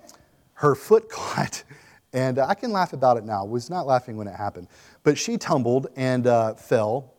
her 0.59 0.75
foot 0.75 1.09
caught, 1.11 1.65
and 2.13 2.39
I 2.39 2.55
can 2.55 2.73
laugh 2.73 2.93
about 2.93 3.17
it 3.17 3.25
now. 3.25 3.43
I 3.43 3.49
was 3.49 3.71
not 3.71 3.87
laughing 3.87 4.17
when 4.17 4.27
it 4.27 4.35
happened. 4.35 4.69
But 5.03 5.19
she 5.19 5.37
tumbled 5.37 5.89
and 5.97 6.27
uh, 6.27 6.55
fell 6.55 7.15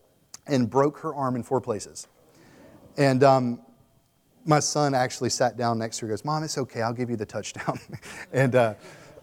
and 0.47 0.69
broke 0.69 0.99
her 0.99 1.13
arm 1.13 1.36
in 1.36 1.43
four 1.43 1.62
places. 1.62 2.08
And 2.97 3.23
um, 3.23 3.60
my 4.45 4.60
son 4.60 4.93
actually 4.93 5.30
sat 5.30 5.58
down 5.58 5.78
next 5.78 5.99
to 5.99 6.06
her 6.06 6.10
goes, 6.10 6.25
Mom, 6.25 6.43
it's 6.43 6.58
okay. 6.58 6.82
I'll 6.82 6.93
give 6.93 7.10
you 7.10 7.15
the 7.15 7.25
touchdown. 7.25 7.80
and 8.34 8.56
uh, 8.56 8.73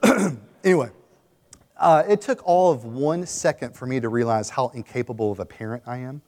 anyway, 0.65 0.91
uh, 1.77 2.05
it 2.09 2.21
took 2.21 2.47
all 2.47 2.71
of 2.71 2.85
one 2.85 3.27
second 3.27 3.75
for 3.77 3.87
me 3.87 4.01
to 4.01 4.09
realize 4.09 4.51
how 4.51 4.69
incapable 4.69 5.33
of 5.33 5.41
a 5.41 5.45
parent 5.45 5.83
I 5.87 5.99
am. 5.99 6.23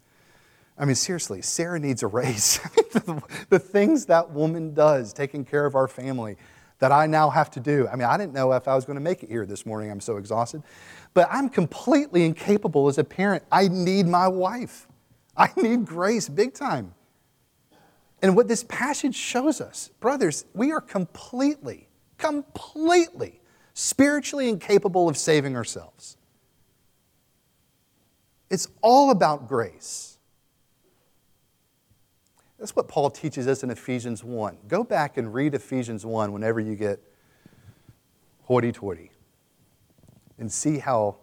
I 0.77 0.85
mean, 0.85 0.95
seriously, 0.95 1.43
Sarah 1.43 1.81
needs 1.81 2.03
a 2.03 2.07
raise. 2.07 2.59
the, 2.93 3.23
the 3.49 3.59
things 3.59 4.07
that 4.07 4.31
woman 4.31 4.75
does, 4.75 5.13
taking 5.13 5.45
care 5.45 5.67
of 5.67 5.75
our 5.75 5.89
family, 5.89 6.37
that 6.79 6.93
I 6.93 7.07
now 7.07 7.31
have 7.31 7.51
to 7.53 7.61
do. 7.61 7.89
I 7.89 7.97
mean, 7.97 8.07
I 8.07 8.17
didn't 8.17 8.33
know 8.33 8.53
if 8.53 8.69
I 8.69 8.75
was 8.75 8.85
going 8.85 8.97
to 8.97 9.03
make 9.03 9.23
it 9.23 9.31
here 9.31 9.47
this 9.47 9.67
morning. 9.67 9.91
I'm 9.91 10.01
so 10.01 10.17
exhausted. 10.17 10.63
But 11.15 11.29
I'm 11.31 11.49
completely 11.49 12.25
incapable 12.25 12.89
as 12.89 12.99
a 12.99 13.05
parent. 13.05 13.43
I 13.51 13.69
need 13.69 14.07
my 14.07 14.29
wife. 14.29 14.87
I 15.37 15.51
need 15.57 15.85
grace 15.85 16.29
big 16.29 16.55
time. 16.55 16.95
And 18.23 18.37
what 18.37 18.49
this 18.49 18.65
passage 18.65 19.15
shows 19.15 19.61
us, 19.61 19.91
brothers, 20.01 20.45
we 20.55 20.73
are 20.73 20.81
completely, 20.81 21.89
completely 22.17 23.41
spiritually 23.75 24.49
incapable 24.49 25.09
of 25.09 25.17
saving 25.17 25.55
ourselves. 25.55 26.17
It's 28.51 28.69
all 28.83 29.11
about 29.11 29.47
grace. 29.47 30.18
That's 32.59 32.75
what 32.75 32.89
Paul 32.89 33.11
teaches 33.11 33.47
us 33.47 33.63
in 33.63 33.71
Ephesians 33.71 34.25
1. 34.25 34.59
Go 34.67 34.83
back 34.83 35.17
and 35.17 35.33
read 35.33 35.55
Ephesians 35.55 36.05
1 36.05 36.33
whenever 36.33 36.59
you 36.59 36.75
get 36.75 37.01
hoity 38.43 38.73
toity 38.73 39.13
and 40.39 40.51
see 40.51 40.79
how 40.79 41.17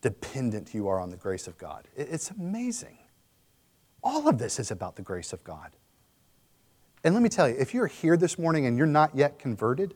dependent 0.00 0.72
you 0.72 0.88
are 0.88 0.98
on 0.98 1.10
the 1.10 1.16
grace 1.16 1.46
of 1.46 1.58
God. 1.58 1.88
It's 1.94 2.30
amazing. 2.30 2.96
All 4.02 4.28
of 4.28 4.38
this 4.38 4.58
is 4.58 4.70
about 4.70 4.96
the 4.96 5.02
grace 5.02 5.32
of 5.34 5.44
God. 5.44 5.72
And 7.04 7.14
let 7.14 7.22
me 7.22 7.28
tell 7.28 7.48
you, 7.48 7.56
if 7.58 7.74
you're 7.74 7.86
here 7.86 8.16
this 8.16 8.38
morning 8.38 8.66
and 8.66 8.78
you're 8.78 8.86
not 8.86 9.14
yet 9.14 9.38
converted, 9.38 9.94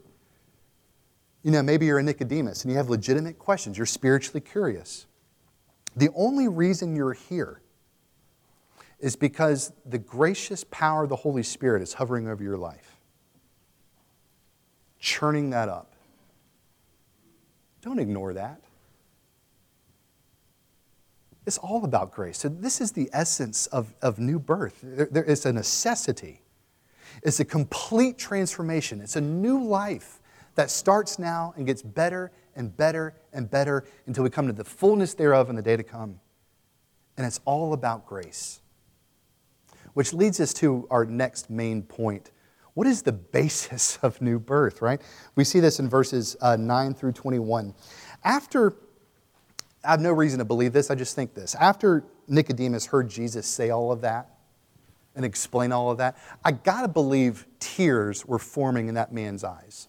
you 1.43 1.51
know, 1.51 1.63
maybe 1.63 1.87
you're 1.87 1.99
a 1.99 2.03
Nicodemus 2.03 2.65
and 2.65 2.71
you 2.71 2.77
have 2.77 2.91
legitimate 2.91 3.39
questions, 3.39 3.79
you're 3.79 3.87
spiritually 3.87 4.41
curious. 4.41 5.07
The 5.97 6.09
only 6.15 6.49
reason 6.49 6.97
you're 6.97 7.13
here 7.13 7.61
is 8.99 9.17
because 9.17 9.73
the 9.85 9.99
gracious 9.99 10.65
power 10.71 11.05
of 11.05 11.09
the 11.09 11.17
Holy 11.17 11.43
Spirit 11.43 11.83
is 11.83 11.95
hovering 11.95 12.29
over 12.29 12.43
your 12.43 12.57
life, 12.57 12.97
churning 14.99 15.51
that 15.51 15.69
up. 15.69 15.93
Don't 17.83 17.99
ignore 17.99 18.33
that. 18.35 18.61
It's 21.47 21.59
all 21.59 21.85
about 21.85 22.13
grace. 22.13 22.39
So, 22.39 22.49
this 22.49 22.81
is 22.81 22.93
the 22.93 23.11
essence 23.13 23.67
of, 23.67 23.95
of 24.01 24.19
new 24.19 24.39
birth. 24.39 24.81
There, 24.83 25.09
there 25.11 25.25
is 25.25 25.45
a 25.45 25.53
necessity, 25.53 26.41
it's 27.23 27.41
a 27.41 27.45
complete 27.45 28.17
transformation, 28.17 29.01
it's 29.01 29.17
a 29.17 29.21
new 29.21 29.63
life 29.63 30.21
that 30.55 30.71
starts 30.71 31.19
now 31.19 31.53
and 31.57 31.67
gets 31.67 31.83
better 31.83 32.31
and 32.57 32.75
better 32.75 33.15
and 33.33 33.51
better 33.51 33.85
until 34.07 34.25
we 34.25 34.31
come 34.31 34.47
to 34.47 34.53
the 34.53 34.65
fullness 34.65 35.15
thereof 35.15 35.51
in 35.51 35.57
the 35.57 35.63
day 35.63 35.77
to 35.77 35.83
come. 35.83 36.21
And 37.17 37.27
it's 37.27 37.41
all 37.45 37.73
about 37.73 38.07
grace. 38.07 38.61
Which 39.95 40.13
leads 40.13 40.41
us 40.41 40.53
to 40.55 40.87
our 40.91 41.05
next 41.05 41.51
main 41.51 41.83
point. 41.83 42.31
What 42.75 42.87
is 42.87 43.03
the 43.03 43.13
basis 43.13 43.99
of 44.03 44.21
new 44.21 44.39
birth, 44.39 44.83
right? 44.83 45.01
We 45.37 45.45
see 45.45 45.61
this 45.61 45.79
in 45.79 45.89
verses 45.89 46.37
uh, 46.41 46.57
9 46.57 46.95
through 46.95 47.13
21. 47.13 47.75
After, 48.23 48.77
I 49.85 49.93
have 49.93 50.01
no 50.01 50.13
reason 50.13 50.39
to 50.41 50.45
believe 50.45 50.73
this, 50.73 50.91
I 50.91 50.95
just 50.95 51.15
think 51.15 51.35
this. 51.35 51.55
After 51.55 52.05
Nicodemus 52.29 52.87
heard 52.87 53.09
Jesus 53.09 53.47
say 53.47 53.71
all 53.71 53.93
of 53.93 54.01
that 54.03 54.31
and 55.15 55.25
explain 55.25 55.73
all 55.73 55.91
of 55.91 55.99
that, 55.99 56.17
I 56.45 56.53
gotta 56.53 56.89
believe 56.89 57.47
tears 57.61 58.27
were 58.27 58.39
forming 58.39 58.89
in 58.89 58.95
that 58.95 59.13
man's 59.13 59.45
eyes. 59.45 59.89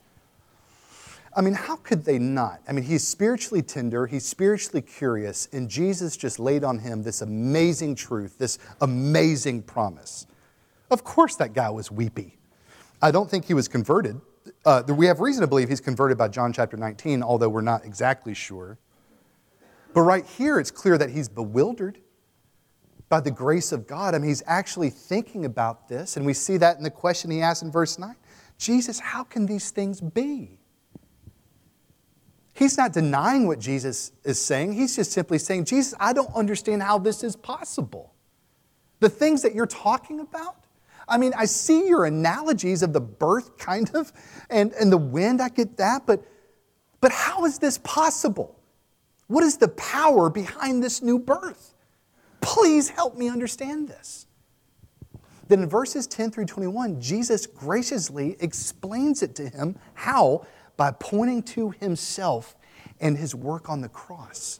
I 1.38 1.42
mean, 1.42 1.54
how 1.54 1.76
could 1.76 2.06
they 2.06 2.18
not? 2.18 2.62
I 2.68 2.72
mean, 2.72 2.86
he's 2.86 3.06
spiritually 3.06 3.62
tender, 3.62 4.08
he's 4.08 4.26
spiritually 4.26 4.82
curious, 4.82 5.50
and 5.52 5.70
Jesus 5.70 6.16
just 6.16 6.40
laid 6.40 6.64
on 6.64 6.80
him 6.80 7.04
this 7.04 7.22
amazing 7.22 7.96
truth, 7.96 8.38
this 8.38 8.58
amazing 8.80 9.64
promise. 9.64 10.28
Of 10.90 11.04
course, 11.04 11.36
that 11.36 11.54
guy 11.54 11.70
was 11.70 11.92
weepy. 11.92 12.38
I 13.02 13.12
don't 13.12 13.30
think 13.30 13.46
he 13.46 13.54
was 13.54 13.68
converted. 13.68 14.22
Uh, 14.64 14.84
we 14.88 15.08
have 15.08 15.20
reason 15.20 15.42
to 15.42 15.48
believe 15.48 15.68
he's 15.68 15.82
converted 15.82 16.18
by 16.18 16.30
John 16.30 16.54
chapter 16.54 16.78
19, 16.78 17.22
although 17.22 17.50
we're 17.50 17.62
not 17.62 17.84
exactly 17.84 18.34
sure. 18.34 18.78
But 19.94 20.02
right 20.02 20.26
here, 20.26 20.60
it's 20.60 20.72
clear 20.72 20.98
that 20.98 21.10
he's 21.10 21.28
bewildered 21.28 22.00
by 23.10 23.20
the 23.20 23.32
grace 23.32 23.72
of 23.72 23.88
God. 23.88 24.16
I 24.16 24.20
mean, 24.20 24.30
he's 24.30 24.44
actually 24.46 24.90
thinking 24.90 25.44
about 25.44 25.90
this, 25.90 26.16
and 26.16 26.26
we 26.26 26.34
see 26.34 26.56
that 26.58 26.78
in 26.78 26.84
the 26.84 26.90
question 26.90 27.30
he 27.30 27.42
asked 27.42 27.62
in 27.62 27.72
verse 27.72 28.00
9 28.00 28.16
Jesus, 28.58 29.00
how 29.00 29.26
can 29.26 29.46
these 29.46 29.70
things 29.72 30.00
be? 30.00 30.60
He's 32.56 32.78
not 32.78 32.93
denying 32.93 33.47
what 33.47 33.60
Jesus 33.60 34.14
is 34.24 34.39
saying. 34.39 34.74
He's 34.74 34.95
just 34.95 35.12
simply 35.12 35.39
saying, 35.39 35.66
Jesus, 35.66 35.93
I 35.99 36.14
don't 36.14 36.34
understand 36.34 36.82
how 36.82 36.97
this 36.97 37.22
is 37.22 37.36
possible. 37.36 38.14
The 39.01 39.10
things 39.10 39.41
that 39.41 39.53
you're 39.53 39.66
talking 39.68 40.22
about, 40.22 40.56
I 41.06 41.18
mean, 41.18 41.34
I 41.38 41.45
see 41.45 41.86
your 41.86 42.06
analogies 42.06 42.82
of 42.82 42.93
the 42.93 43.01
birth, 43.01 43.58
kind 43.58 43.93
of, 43.93 44.14
and, 44.49 44.72
and 44.72 44.89
the 44.89 44.97
wind, 44.97 45.41
I 45.41 45.49
get 45.49 45.76
that, 45.78 46.08
but, 46.08 46.24
but 47.01 47.12
how 47.12 47.43
is 47.43 47.60
this 47.60 47.78
possible? 47.80 48.58
What 49.28 49.43
is 49.43 49.58
the 49.58 49.68
power 49.68 50.30
behind 50.30 50.82
this 50.82 51.01
new 51.01 51.20
birth? 51.20 51.74
Please 52.39 52.88
help 52.88 53.18
me 53.18 53.28
understand 53.28 53.89
this. 53.89 54.28
Then 55.49 55.64
in 55.64 55.70
verses 55.70 56.08
10 56.08 56.32
through 56.32 56.45
21, 56.45 57.01
Jesus 57.01 57.47
graciously 57.47 58.38
explains 58.39 59.22
it 59.22 59.36
to 59.36 59.49
him 59.49 59.78
how 59.93 60.47
by 60.78 60.92
pointing 60.92 61.44
to 61.44 61.72
himself 61.72 62.56
and 63.00 63.18
his 63.18 63.36
work 63.36 63.70
on 63.70 63.82
the 63.82 63.90
cross. 63.90 64.60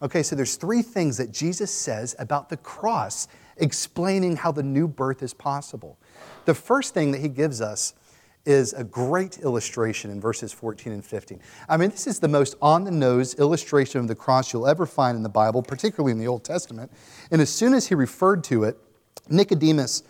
Okay, 0.00 0.22
so 0.22 0.36
there's 0.36 0.56
three 0.56 0.82
things 0.82 1.16
that 1.16 1.32
Jesus 1.32 1.72
says 1.72 2.14
about 2.18 2.48
the 2.48 2.56
cross 2.56 3.26
explaining 3.56 4.36
how 4.36 4.52
the 4.52 4.62
new 4.62 4.86
birth 4.86 5.22
is 5.22 5.34
possible. 5.34 5.98
The 6.44 6.54
first 6.54 6.94
thing 6.94 7.10
that 7.12 7.20
he 7.20 7.28
gives 7.28 7.60
us 7.60 7.94
is 8.46 8.72
a 8.72 8.84
great 8.84 9.38
illustration 9.38 10.10
in 10.10 10.20
verses 10.20 10.52
14 10.52 10.92
and 10.92 11.04
15. 11.04 11.40
I 11.68 11.76
mean, 11.76 11.90
this 11.90 12.06
is 12.06 12.20
the 12.20 12.28
most 12.28 12.54
on 12.62 12.84
the 12.84 12.90
nose 12.90 13.34
illustration 13.34 14.00
of 14.00 14.08
the 14.08 14.14
cross 14.14 14.52
you'll 14.52 14.68
ever 14.68 14.86
find 14.86 15.16
in 15.16 15.22
the 15.22 15.28
Bible, 15.28 15.62
particularly 15.62 16.12
in 16.12 16.18
the 16.18 16.28
Old 16.28 16.44
Testament. 16.44 16.90
And 17.30 17.42
as 17.42 17.50
soon 17.50 17.74
as 17.74 17.88
he 17.88 17.94
referred 17.94 18.44
to 18.44 18.64
it, 18.64 18.78
Nicodemus, 19.28 20.04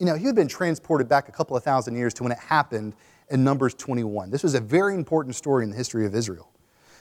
you 0.00 0.06
know, 0.06 0.16
he 0.16 0.26
had 0.26 0.34
been 0.34 0.48
transported 0.48 1.08
back 1.08 1.28
a 1.28 1.32
couple 1.32 1.56
of 1.56 1.62
thousand 1.62 1.94
years 1.94 2.12
to 2.14 2.22
when 2.22 2.32
it 2.32 2.38
happened 2.38 2.96
in 3.30 3.44
Numbers 3.44 3.74
21. 3.74 4.30
This 4.30 4.42
was 4.42 4.54
a 4.54 4.60
very 4.60 4.94
important 4.94 5.34
story 5.34 5.64
in 5.64 5.70
the 5.70 5.76
history 5.76 6.06
of 6.06 6.14
Israel. 6.14 6.50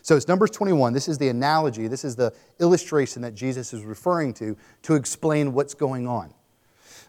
So 0.02 0.16
it's 0.16 0.28
Numbers 0.28 0.52
21. 0.52 0.94
This 0.94 1.08
is 1.08 1.18
the 1.18 1.30
analogy, 1.30 1.88
this 1.88 2.06
is 2.06 2.16
the 2.16 2.34
illustration 2.60 3.22
that 3.24 3.34
Jesus 3.34 3.74
is 3.74 3.84
referring 3.84 4.34
to 4.36 4.56
to 4.84 4.96
explain 4.96 5.54
what's 5.54 5.74
going 5.74 6.08
on. 6.08 6.34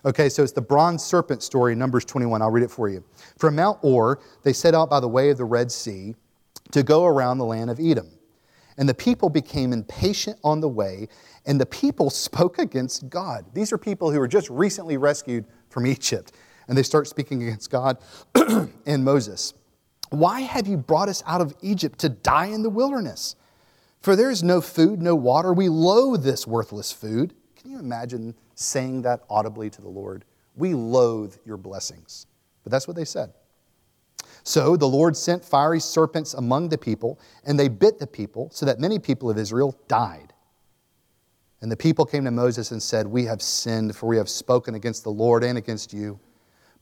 Okay, 0.04 0.28
so 0.28 0.42
it's 0.42 0.52
the 0.52 0.62
bronze 0.62 1.04
serpent 1.04 1.42
story 1.42 1.72
in 1.72 1.78
Numbers 1.78 2.04
21. 2.04 2.40
I'll 2.40 2.50
read 2.50 2.62
it 2.62 2.70
for 2.70 2.88
you. 2.88 3.04
From 3.38 3.56
Mount 3.56 3.78
Hor, 3.80 4.20
they 4.44 4.52
set 4.52 4.74
out 4.74 4.88
by 4.88 5.00
the 5.00 5.08
way 5.08 5.30
of 5.30 5.36
the 5.36 5.44
Red 5.44 5.70
Sea 5.70 6.14
to 6.72 6.82
go 6.82 7.04
around 7.04 7.38
the 7.38 7.44
land 7.44 7.70
of 7.70 7.80
Edom. 7.80 8.10
And 8.78 8.88
the 8.88 8.94
people 8.94 9.28
became 9.28 9.72
impatient 9.72 10.38
on 10.44 10.60
the 10.60 10.68
way, 10.68 11.08
and 11.46 11.60
the 11.60 11.66
people 11.66 12.10
spoke 12.26 12.58
against 12.58 13.08
God. 13.08 13.44
These 13.52 13.72
are 13.72 13.78
people 13.78 14.10
who 14.10 14.18
were 14.18 14.28
just 14.28 14.48
recently 14.50 14.96
rescued 14.96 15.44
from 15.70 15.86
Egypt 15.86 16.32
and 16.68 16.76
they 16.76 16.82
start 16.82 17.06
speaking 17.06 17.42
against 17.42 17.70
God 17.70 17.98
and 18.86 19.04
Moses. 19.04 19.54
Why 20.10 20.40
have 20.40 20.66
you 20.66 20.76
brought 20.76 21.08
us 21.08 21.22
out 21.26 21.40
of 21.40 21.54
Egypt 21.62 21.98
to 22.00 22.08
die 22.08 22.46
in 22.46 22.62
the 22.62 22.70
wilderness? 22.70 23.36
For 24.00 24.14
there 24.14 24.30
is 24.30 24.42
no 24.42 24.60
food, 24.60 25.02
no 25.02 25.14
water. 25.14 25.52
We 25.52 25.68
loathe 25.68 26.22
this 26.22 26.46
worthless 26.46 26.92
food. 26.92 27.34
Can 27.56 27.70
you 27.70 27.78
imagine 27.78 28.34
saying 28.54 29.02
that 29.02 29.22
audibly 29.28 29.68
to 29.70 29.82
the 29.82 29.88
Lord? 29.88 30.24
We 30.54 30.74
loathe 30.74 31.34
your 31.44 31.56
blessings. 31.56 32.26
But 32.62 32.70
that's 32.70 32.86
what 32.86 32.96
they 32.96 33.04
said. 33.04 33.32
So 34.44 34.76
the 34.76 34.86
Lord 34.86 35.16
sent 35.16 35.44
fiery 35.44 35.80
serpents 35.80 36.34
among 36.34 36.68
the 36.68 36.78
people, 36.78 37.18
and 37.44 37.58
they 37.58 37.68
bit 37.68 37.98
the 37.98 38.06
people, 38.06 38.48
so 38.52 38.64
that 38.64 38.78
many 38.78 39.00
people 39.00 39.28
of 39.28 39.38
Israel 39.38 39.76
died. 39.88 40.32
And 41.60 41.72
the 41.72 41.76
people 41.76 42.06
came 42.06 42.24
to 42.24 42.30
Moses 42.30 42.70
and 42.70 42.80
said, 42.80 43.08
We 43.08 43.24
have 43.24 43.42
sinned, 43.42 43.96
for 43.96 44.06
we 44.06 44.18
have 44.18 44.28
spoken 44.28 44.76
against 44.76 45.02
the 45.02 45.10
Lord 45.10 45.42
and 45.42 45.58
against 45.58 45.92
you 45.92 46.20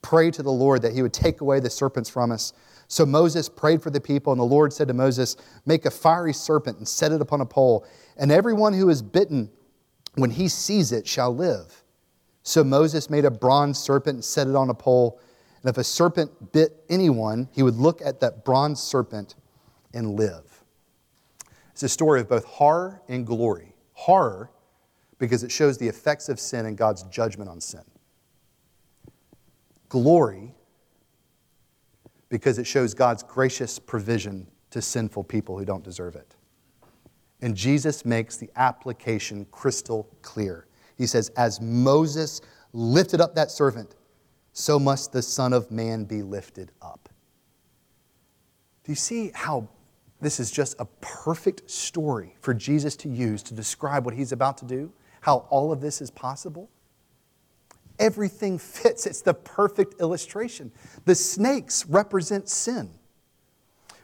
pray 0.05 0.30
to 0.30 0.42
the 0.42 0.52
Lord 0.52 0.82
that 0.82 0.92
he 0.92 1.00
would 1.00 1.14
take 1.14 1.40
away 1.40 1.59
the 1.59 1.70
serpents 1.70 2.11
from 2.11 2.30
us. 2.30 2.52
So 2.88 3.07
Moses 3.07 3.48
prayed 3.48 3.82
for 3.82 3.88
the 3.88 4.00
people, 4.00 4.32
and 4.32 4.38
the 4.38 4.44
Lord 4.44 4.70
said 4.72 4.86
to 4.88 4.94
Moses, 4.94 5.36
Make 5.64 5.86
a 5.86 5.90
fiery 5.90 6.34
serpent 6.34 6.76
and 6.76 6.86
set 6.86 7.11
it 7.11 7.22
upon 7.22 7.40
a 7.40 7.46
pole, 7.46 7.86
and 8.18 8.30
everyone 8.30 8.74
who 8.74 8.90
is 8.90 9.00
bitten, 9.00 9.50
when 10.16 10.30
he 10.30 10.46
sees 10.46 10.92
it, 10.92 11.09
shall 11.09 11.34
live. 11.34 11.82
So 12.42 12.62
Moses 12.62 13.09
made 13.09 13.24
a 13.24 13.30
bronze 13.30 13.78
serpent 13.78 14.16
and 14.16 14.24
set 14.24 14.46
it 14.46 14.55
on 14.55 14.68
a 14.68 14.74
pole. 14.74 15.18
And 15.62 15.70
if 15.70 15.78
a 15.78 15.84
serpent 15.84 16.52
bit 16.52 16.84
anyone, 16.90 17.48
he 17.52 17.62
would 17.62 17.76
look 17.76 18.02
at 18.02 18.20
that 18.20 18.44
bronze 18.44 18.82
serpent 18.82 19.34
and 19.94 20.16
live. 20.16 20.62
It's 21.72 21.82
a 21.82 21.88
story 21.88 22.20
of 22.20 22.28
both 22.28 22.44
horror 22.44 23.00
and 23.09 23.26
glory. 23.26 23.74
Horror, 23.94 24.50
because 25.18 25.42
it 25.42 25.50
shows 25.50 25.78
the 25.78 25.88
effects 25.88 26.28
of 26.28 26.38
sin 26.38 26.66
and 26.66 26.76
God's 26.76 27.05
judgment 27.05 27.48
on 27.48 27.62
sin 27.62 27.84
glory 29.95 30.53
because 32.28 32.59
it 32.59 32.66
shows 32.66 32.95
God's 32.95 33.22
gracious 33.22 33.78
provision 33.78 34.49
to 34.70 34.82
sinful 34.82 35.22
people 35.22 35.57
who 35.57 35.64
don't 35.64 35.84
deserve 35.84 36.16
it. 36.16 36.34
And 37.42 37.55
Jesus 37.55 38.05
makes 38.05 38.36
the 38.36 38.51
application 38.57 39.47
crystal 39.53 40.09
clear. 40.20 40.66
He 40.99 41.07
says, 41.07 41.28
As 41.36 41.61
Moses 41.61 42.40
lifted 42.72 43.20
up 43.20 43.36
that 43.36 43.53
servant, 43.53 43.95
so 44.53 44.80
must 44.80 45.12
the 45.12 45.22
Son 45.22 45.53
of 45.53 45.70
Man 45.70 46.03
be 46.03 46.22
lifted 46.22 46.72
up. 46.82 47.09
Do 48.82 48.90
you 48.90 48.97
see 48.97 49.30
how 49.32 49.68
this 50.20 50.40
is 50.40 50.51
just 50.51 50.74
a 50.80 50.86
perfect 51.03 51.70
story 51.70 52.34
for 52.40 52.53
Jesus 52.53 52.97
to 52.97 53.09
use 53.09 53.45
to 53.45 53.55
describe 53.55 54.05
what 54.05 54.14
he's 54.14 54.32
about 54.32 54.59
to 54.59 54.64
do? 54.64 54.92
How 55.20 55.47
all 55.51 55.70
of 55.70 55.80
this 55.80 56.01
is 56.01 56.11
possible? 56.11 56.68
Everything 57.99 58.59
fits. 58.59 59.07
It's 59.07 59.22
the 59.22 59.34
perfect 59.34 60.01
illustration. 60.01 60.72
The 61.05 61.14
snakes 61.14 61.86
represent 61.86 62.49
sin, 62.49 62.90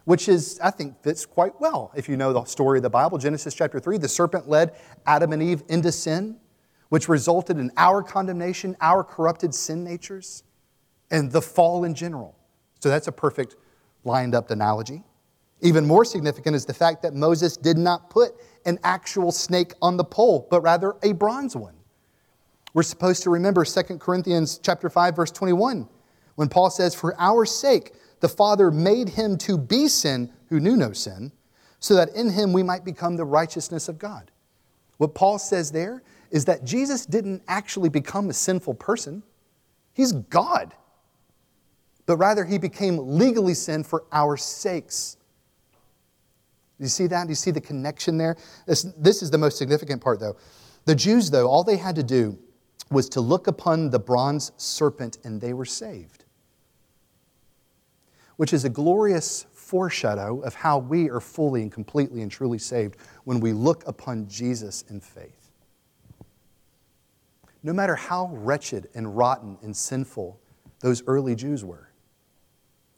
which 0.05 0.29
is, 0.29 0.59
I 0.63 0.71
think, 0.71 1.01
fits 1.03 1.25
quite 1.25 1.59
well. 1.59 1.91
If 1.95 2.07
you 2.07 2.17
know 2.17 2.31
the 2.33 2.45
story 2.45 2.79
of 2.79 2.83
the 2.83 2.89
Bible, 2.89 3.17
Genesis 3.17 3.53
chapter 3.53 3.79
3, 3.79 3.97
the 3.97 4.07
serpent 4.07 4.47
led 4.47 4.75
Adam 5.05 5.33
and 5.33 5.43
Eve 5.43 5.63
into 5.67 5.91
sin, 5.91 6.37
which 6.89 7.09
resulted 7.09 7.57
in 7.57 7.71
our 7.77 8.01
condemnation, 8.01 8.75
our 8.81 9.03
corrupted 9.03 9.53
sin 9.53 9.83
natures, 9.83 10.43
and 11.09 11.31
the 11.31 11.41
fall 11.41 11.83
in 11.83 11.93
general. 11.93 12.37
So 12.79 12.89
that's 12.89 13.07
a 13.07 13.11
perfect 13.11 13.55
lined 14.03 14.33
up 14.33 14.51
analogy. 14.51 15.03
Even 15.61 15.85
more 15.85 16.03
significant 16.03 16.55
is 16.55 16.65
the 16.65 16.73
fact 16.73 17.03
that 17.03 17.13
Moses 17.13 17.55
did 17.55 17.77
not 17.77 18.09
put 18.09 18.31
an 18.65 18.79
actual 18.83 19.31
snake 19.31 19.73
on 19.81 19.97
the 19.97 20.03
pole, 20.03 20.47
but 20.49 20.61
rather 20.61 20.95
a 21.03 21.13
bronze 21.13 21.55
one. 21.55 21.75
We're 22.73 22.83
supposed 22.83 23.23
to 23.23 23.29
remember 23.29 23.65
2 23.65 23.97
Corinthians 23.97 24.59
chapter 24.61 24.89
5 24.89 25.15
verse 25.15 25.31
21 25.31 25.87
when 26.35 26.47
Paul 26.47 26.69
says 26.69 26.95
for 26.95 27.19
our 27.19 27.45
sake 27.45 27.93
the 28.21 28.29
Father 28.29 28.71
made 28.71 29.09
him 29.09 29.37
to 29.39 29.57
be 29.57 29.87
sin 29.87 30.31
who 30.47 30.59
knew 30.59 30.77
no 30.77 30.93
sin 30.93 31.31
so 31.79 31.95
that 31.95 32.09
in 32.15 32.29
him 32.29 32.53
we 32.53 32.63
might 32.63 32.85
become 32.85 33.17
the 33.17 33.25
righteousness 33.25 33.89
of 33.89 33.97
God. 33.97 34.31
What 34.97 35.15
Paul 35.15 35.39
says 35.39 35.71
there 35.71 36.03
is 36.29 36.45
that 36.45 36.63
Jesus 36.63 37.05
didn't 37.05 37.43
actually 37.47 37.89
become 37.89 38.29
a 38.29 38.33
sinful 38.33 38.75
person, 38.75 39.23
he's 39.93 40.11
God. 40.13 40.75
But 42.05 42.17
rather, 42.17 42.43
he 42.45 42.57
became 42.57 42.97
legally 43.17 43.53
sin 43.53 43.83
for 43.83 44.05
our 44.11 44.37
sakes. 44.37 45.17
Do 46.77 46.83
you 46.83 46.89
see 46.89 47.07
that? 47.07 47.23
Do 47.23 47.29
you 47.29 47.35
see 47.35 47.51
the 47.51 47.61
connection 47.61 48.17
there? 48.17 48.37
This, 48.65 48.83
this 48.97 49.21
is 49.21 49.31
the 49.31 49.37
most 49.37 49.57
significant 49.57 50.01
part, 50.01 50.19
though. 50.19 50.35
The 50.85 50.95
Jews, 50.95 51.29
though, 51.29 51.47
all 51.47 51.63
they 51.63 51.77
had 51.77 51.95
to 51.95 52.03
do 52.03 52.37
was 52.91 53.07
to 53.09 53.21
look 53.21 53.47
upon 53.47 53.89
the 53.89 53.99
bronze 53.99 54.51
serpent 54.57 55.17
and 55.23 55.39
they 55.39 55.53
were 55.53 55.65
saved, 55.65 56.25
which 58.35 58.53
is 58.53 58.65
a 58.65 58.69
glorious 58.69 59.45
foreshadow 59.53 60.41
of 60.41 60.53
how 60.53 60.77
we 60.77 61.09
are 61.09 61.21
fully 61.21 61.61
and 61.61 61.71
completely 61.71 62.21
and 62.21 62.29
truly 62.29 62.57
saved 62.57 62.97
when 63.23 63.39
we 63.39 63.53
look 63.53 63.87
upon 63.87 64.27
Jesus 64.27 64.83
in 64.89 64.99
faith. 64.99 65.49
No 67.63 67.71
matter 67.71 67.95
how 67.95 68.29
wretched 68.33 68.89
and 68.93 69.15
rotten 69.15 69.57
and 69.61 69.75
sinful 69.75 70.39
those 70.81 71.03
early 71.07 71.35
Jews 71.35 71.63
were, 71.63 71.89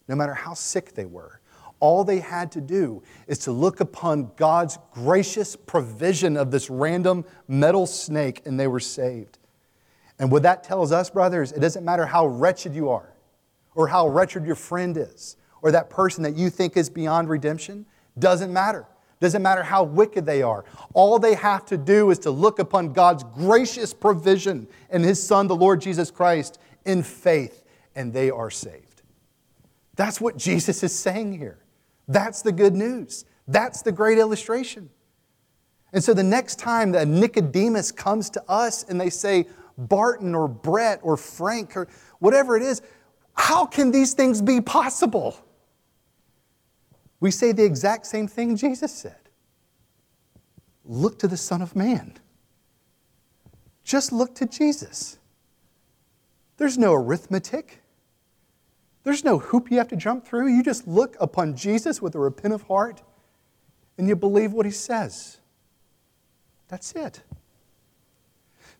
no 0.07 0.15
matter 0.15 0.33
how 0.33 0.53
sick 0.53 0.95
they 0.95 1.05
were, 1.05 1.39
all 1.79 2.03
they 2.03 2.19
had 2.19 2.51
to 2.53 2.61
do 2.61 3.03
is 3.27 3.39
to 3.39 3.51
look 3.51 3.81
upon 3.81 4.31
God's 4.37 4.79
gracious 4.93 5.55
provision 5.55 6.37
of 6.37 6.49
this 6.49 6.69
random 6.69 7.25
metal 7.47 7.85
snake 7.85 8.41
and 8.45 8.59
they 8.59 8.67
were 8.67 8.79
saved. 8.79 9.37
And 10.23 10.31
what 10.31 10.43
that 10.43 10.63
tells 10.63 10.93
us, 10.93 11.09
brothers, 11.09 11.51
it 11.51 11.59
doesn't 11.59 11.83
matter 11.83 12.05
how 12.05 12.27
wretched 12.27 12.73
you 12.73 12.87
are, 12.87 13.13
or 13.75 13.89
how 13.89 14.07
wretched 14.07 14.45
your 14.45 14.55
friend 14.55 14.95
is, 14.95 15.35
or 15.61 15.69
that 15.71 15.89
person 15.89 16.23
that 16.23 16.37
you 16.37 16.49
think 16.49 16.77
is 16.77 16.89
beyond 16.89 17.27
redemption, 17.27 17.85
doesn't 18.17 18.53
matter. 18.53 18.87
Doesn't 19.19 19.41
matter 19.41 19.63
how 19.63 19.83
wicked 19.83 20.25
they 20.25 20.41
are. 20.41 20.63
All 20.93 21.19
they 21.19 21.33
have 21.33 21.65
to 21.65 21.77
do 21.77 22.09
is 22.09 22.19
to 22.19 22.31
look 22.31 22.59
upon 22.59 22.93
God's 22.93 23.25
gracious 23.35 23.93
provision 23.93 24.69
and 24.89 25.03
His 25.03 25.21
Son, 25.21 25.47
the 25.47 25.57
Lord 25.57 25.81
Jesus 25.81 26.09
Christ, 26.09 26.57
in 26.85 27.03
faith, 27.03 27.61
and 27.93 28.13
they 28.13 28.29
are 28.29 28.49
saved. 28.49 29.01
That's 29.97 30.21
what 30.21 30.37
Jesus 30.37 30.83
is 30.83 30.97
saying 30.97 31.37
here. 31.37 31.65
That's 32.07 32.41
the 32.41 32.53
good 32.53 32.75
news. 32.75 33.25
That's 33.45 33.81
the 33.81 33.91
great 33.91 34.19
illustration. 34.19 34.89
And 35.91 36.01
so 36.01 36.13
the 36.13 36.23
next 36.23 36.59
time 36.59 36.93
that 36.93 37.09
Nicodemus 37.09 37.91
comes 37.91 38.29
to 38.29 38.43
us 38.47 38.83
and 38.83 39.01
they 39.01 39.09
say, 39.09 39.47
Barton 39.77 40.35
or 40.35 40.47
Brett 40.47 40.99
or 41.03 41.17
Frank 41.17 41.75
or 41.75 41.87
whatever 42.19 42.55
it 42.55 42.63
is, 42.63 42.81
how 43.33 43.65
can 43.65 43.91
these 43.91 44.13
things 44.13 44.41
be 44.41 44.61
possible? 44.61 45.35
We 47.19 47.31
say 47.31 47.51
the 47.51 47.63
exact 47.63 48.05
same 48.05 48.27
thing 48.27 48.55
Jesus 48.55 48.93
said 48.93 49.15
Look 50.85 51.19
to 51.19 51.27
the 51.27 51.37
Son 51.37 51.61
of 51.61 51.75
Man. 51.75 52.15
Just 53.83 54.11
look 54.11 54.35
to 54.35 54.45
Jesus. 54.45 55.17
There's 56.57 56.77
no 56.77 56.93
arithmetic. 56.93 57.81
There's 59.03 59.23
no 59.23 59.39
hoop 59.39 59.69
you 59.69 59.77
have 59.77 59.89
to 59.89 59.95
jump 59.95 60.25
through. 60.25 60.47
You 60.47 60.63
just 60.63 60.87
look 60.87 61.17
upon 61.19 61.55
Jesus 61.55 62.01
with 62.01 62.15
a 62.15 62.19
repentant 62.19 62.63
heart 62.63 63.01
and 63.97 64.07
you 64.07 64.15
believe 64.15 64.53
what 64.53 64.65
he 64.65 64.71
says. 64.71 65.37
That's 66.69 66.93
it. 66.93 67.21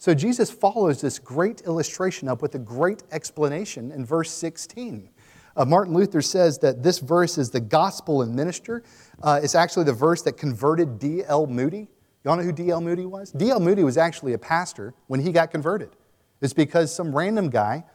So 0.04 0.14
Jesus 0.14 0.52
follows 0.52 1.00
this 1.00 1.18
great 1.18 1.62
illustration 1.62 2.28
up 2.28 2.42
with 2.42 2.56
a 2.56 2.60
great 2.60 3.04
explanation 3.14 3.90
in 3.94 4.06
verse 4.06 4.30
16. 4.32 5.10
Uh, 5.56 5.64
Martin 5.64 5.94
Luther 5.94 6.22
says 6.22 6.60
that 6.60 6.84
this 6.84 7.00
verse 7.00 7.38
is 7.38 7.52
the 7.52 7.62
gospel 7.62 8.22
and 8.22 8.36
minister. 8.36 8.84
Uh, 9.22 9.40
it's 9.42 9.56
actually 9.56 9.86
the 9.86 9.94
verse 9.94 10.22
that 10.24 10.34
converted 10.34 11.00
D.L. 11.00 11.48
Moody. 11.48 11.88
Y'all 12.26 12.36
know 12.36 12.44
who 12.44 12.52
D.L. 12.52 12.82
Moody 12.82 13.06
was? 13.06 13.32
D.L. 13.32 13.62
Moody 13.62 13.86
was 13.86 13.96
actually 13.96 14.34
a 14.34 14.38
pastor 14.38 14.94
when 15.08 15.22
he 15.22 15.32
got 15.32 15.52
converted. 15.52 15.92
It's 16.42 16.52
because 16.52 16.94
some 16.94 17.16
random 17.16 17.50
guy 17.50 17.86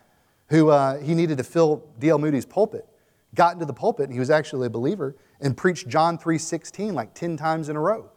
who 0.49 0.71
uh, 0.71 1.01
he 1.01 1.15
needed 1.15 1.37
to 1.37 1.45
fill 1.45 1.91
D.L. 1.99 2.19
Moody's 2.19 2.47
pulpit, 2.47 2.87
got 3.35 3.53
into 3.53 3.67
the 3.67 3.75
pulpit, 3.75 4.05
and 4.05 4.15
he 4.15 4.19
was 4.19 4.31
actually 4.31 4.69
a 4.69 4.71
believer, 4.71 5.15
and 5.43 5.55
preached 5.55 5.89
John 5.89 6.17
3.16 6.17 6.95
like 6.95 7.13
10 7.13 7.37
times 7.37 7.69
in 7.69 7.77
a 7.77 7.81
row. 7.81 8.11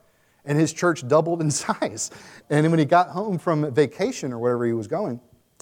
And 0.45 0.57
his 0.59 0.73
church 0.73 1.07
doubled 1.07 1.41
in 1.41 1.51
size. 1.51 2.11
And 2.49 2.69
when 2.69 2.79
he 2.79 2.85
got 2.85 3.09
home 3.09 3.37
from 3.37 3.73
vacation 3.73 4.33
or 4.33 4.39
wherever 4.39 4.65
he 4.65 4.73
was 4.73 4.87
going, 4.87 5.19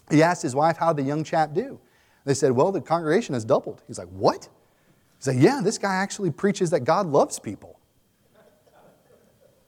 he 0.10 0.24
asked 0.24 0.42
his 0.42 0.56
wife, 0.56 0.78
How'd 0.78 0.98
the 0.98 1.04
young 1.04 1.24
chap 1.24 1.54
do? 1.54 1.80
They 2.26 2.34
said, 2.34 2.52
well, 2.52 2.72
the 2.72 2.82
congregation 2.82 3.34
has 3.34 3.46
doubled. 3.46 3.82
He's 3.88 3.98
like, 3.98 4.10
what? 4.10 4.44
He 4.44 4.50
said, 5.24 5.38
yeah, 5.38 5.62
this 5.64 5.78
guy 5.78 5.96
actually 5.96 6.32
preaches 6.32 6.70
that 6.70 6.82
God 6.82 7.08
loves 7.08 7.40
people. 7.40 7.80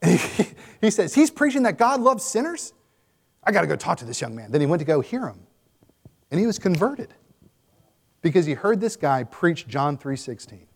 He, 0.04 0.20
he 0.82 0.92
says, 0.92 1.16
he's 1.16 1.32
preaching 1.32 1.64
that 1.64 1.78
God 1.78 2.02
loves 2.02 2.24
sinners? 2.24 2.74
I 3.44 3.52
got 3.52 3.62
to 3.62 3.68
go 3.68 3.76
talk 3.76 3.98
to 4.00 4.06
this 4.06 4.22
young 4.22 4.36
man. 4.36 4.52
Then 4.52 4.62
he 4.62 4.68
went 4.68 4.80
to 4.80 4.86
go 4.86 5.02
hear 5.02 5.26
him 5.26 5.40
and 6.30 6.40
he 6.40 6.46
was 6.46 6.60
converted 6.60 7.14
because 8.22 8.46
he 8.46 8.54
heard 8.54 8.80
this 8.80 8.96
guy 8.96 9.24
preach 9.24 9.68
John 9.68 9.98
3:16. 9.98 10.68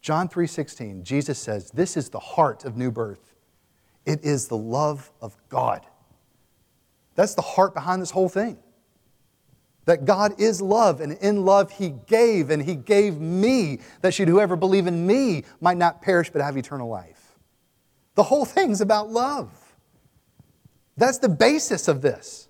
John 0.00 0.28
3:16, 0.28 1.04
Jesus 1.04 1.38
says, 1.38 1.70
"This 1.70 1.96
is 1.96 2.08
the 2.08 2.18
heart 2.18 2.64
of 2.64 2.76
new 2.76 2.90
birth. 2.90 3.34
It 4.06 4.24
is 4.24 4.48
the 4.48 4.56
love 4.56 5.12
of 5.20 5.36
God." 5.48 5.86
That's 7.14 7.34
the 7.34 7.42
heart 7.42 7.74
behind 7.74 8.00
this 8.00 8.10
whole 8.10 8.28
thing. 8.28 8.58
That 9.84 10.04
God 10.04 10.40
is 10.40 10.62
love, 10.62 11.00
and 11.00 11.12
in 11.12 11.44
love 11.44 11.72
He 11.72 11.90
gave, 11.90 12.50
and 12.50 12.62
He 12.62 12.76
gave 12.76 13.20
me, 13.20 13.80
that 14.00 14.14
should 14.14 14.28
whoever 14.28 14.56
believe 14.56 14.86
in 14.86 15.06
me 15.06 15.44
might 15.60 15.76
not 15.76 16.00
perish 16.00 16.30
but 16.30 16.40
have 16.40 16.56
eternal 16.56 16.88
life. 16.88 17.38
The 18.14 18.22
whole 18.22 18.44
thing's 18.44 18.80
about 18.80 19.10
love. 19.10 19.50
That's 20.96 21.18
the 21.18 21.28
basis 21.28 21.88
of 21.88 22.02
this 22.02 22.48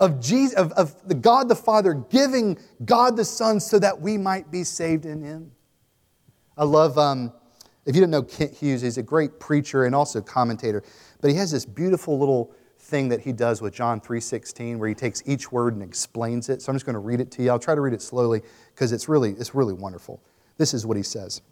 of, 0.00 0.20
Jesus, 0.20 0.54
of, 0.58 0.72
of 0.72 1.08
the 1.08 1.14
God 1.14 1.48
the 1.48 1.56
Father 1.56 1.94
giving 1.94 2.58
God 2.84 3.16
the 3.16 3.24
Son 3.24 3.60
so 3.60 3.78
that 3.78 4.00
we 4.00 4.18
might 4.18 4.50
be 4.50 4.64
saved 4.64 5.06
in 5.06 5.22
Him. 5.22 5.52
I 6.56 6.64
love, 6.64 6.98
um, 6.98 7.32
if 7.84 7.94
you 7.94 8.00
don't 8.00 8.10
know 8.10 8.22
Kent 8.22 8.52
Hughes, 8.52 8.82
he's 8.82 8.98
a 8.98 9.02
great 9.02 9.40
preacher 9.40 9.84
and 9.84 9.94
also 9.94 10.20
commentator, 10.20 10.82
but 11.20 11.30
he 11.30 11.36
has 11.36 11.50
this 11.50 11.64
beautiful 11.64 12.18
little 12.18 12.54
thing 12.78 13.08
that 13.08 13.20
he 13.20 13.32
does 13.32 13.62
with 13.62 13.74
John 13.74 14.00
3.16 14.00 14.78
where 14.78 14.88
he 14.88 14.94
takes 14.94 15.22
each 15.26 15.50
word 15.50 15.74
and 15.74 15.82
explains 15.82 16.48
it. 16.48 16.62
So 16.62 16.70
I'm 16.70 16.76
just 16.76 16.84
going 16.84 16.94
to 16.94 17.00
read 17.00 17.20
it 17.20 17.30
to 17.32 17.42
you. 17.42 17.50
I'll 17.50 17.58
try 17.58 17.74
to 17.74 17.80
read 17.80 17.94
it 17.94 18.02
slowly 18.02 18.42
because 18.74 18.92
it's 18.92 19.08
really, 19.08 19.30
it's 19.30 19.54
really 19.54 19.72
wonderful. 19.72 20.22
This 20.58 20.74
is 20.74 20.86
what 20.86 20.96
he 20.96 21.02
says 21.02 21.42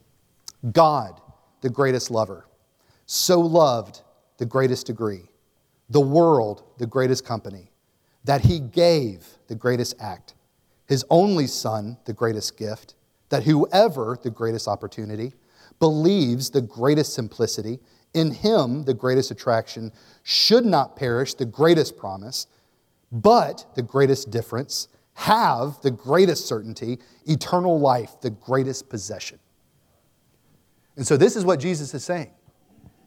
God, 0.72 1.20
the 1.60 1.70
greatest 1.70 2.10
lover, 2.10 2.46
so 3.06 3.40
loved 3.40 4.02
the 4.38 4.46
greatest 4.46 4.86
degree, 4.86 5.22
the 5.90 6.00
world, 6.00 6.64
the 6.78 6.86
greatest 6.86 7.24
company 7.24 7.72
that 8.24 8.42
he 8.42 8.60
gave 8.60 9.26
the 9.48 9.54
greatest 9.54 9.94
act, 10.00 10.34
his 10.86 11.04
only 11.10 11.46
son, 11.46 11.96
the 12.04 12.12
greatest 12.12 12.56
gift, 12.56 12.94
that 13.32 13.44
whoever, 13.44 14.18
the 14.22 14.28
greatest 14.28 14.68
opportunity, 14.68 15.32
believes 15.80 16.50
the 16.50 16.60
greatest 16.60 17.14
simplicity, 17.14 17.80
in 18.12 18.30
him, 18.30 18.84
the 18.84 18.92
greatest 18.92 19.30
attraction, 19.30 19.90
should 20.22 20.66
not 20.66 20.96
perish, 20.96 21.32
the 21.32 21.46
greatest 21.46 21.96
promise, 21.96 22.46
but 23.10 23.64
the 23.74 23.80
greatest 23.80 24.30
difference, 24.30 24.88
have 25.14 25.80
the 25.80 25.90
greatest 25.90 26.46
certainty, 26.46 26.98
eternal 27.24 27.80
life, 27.80 28.20
the 28.20 28.28
greatest 28.28 28.90
possession. 28.90 29.38
And 30.96 31.06
so, 31.06 31.16
this 31.16 31.34
is 31.34 31.42
what 31.42 31.58
Jesus 31.58 31.94
is 31.94 32.04
saying 32.04 32.32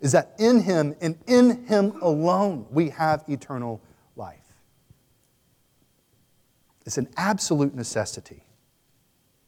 is 0.02 0.12
that 0.14 0.34
in 0.40 0.60
him 0.60 0.96
and 1.02 1.20
in 1.28 1.66
him 1.68 2.02
alone 2.02 2.66
we 2.72 2.90
have 2.90 3.24
eternal 3.28 3.80
life. 4.16 4.40
It's 6.84 6.98
an 6.98 7.10
absolute 7.16 7.76
necessity, 7.76 8.45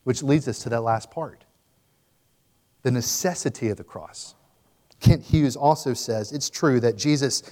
which 0.08 0.24
leads 0.24 0.48
us 0.48 0.60
to 0.60 0.70
that 0.70 0.80
last 0.80 1.12
part 1.12 1.44
the 2.84 2.92
necessity 2.92 3.68
of 3.68 3.76
the 3.76 3.84
cross. 3.84 4.36
Kent 5.02 5.22
Hughes 5.22 5.58
also 5.58 5.94
says 5.94 6.32
it's 6.32 6.50
true 6.50 6.80
that 6.80 6.96
Jesus 6.96 7.44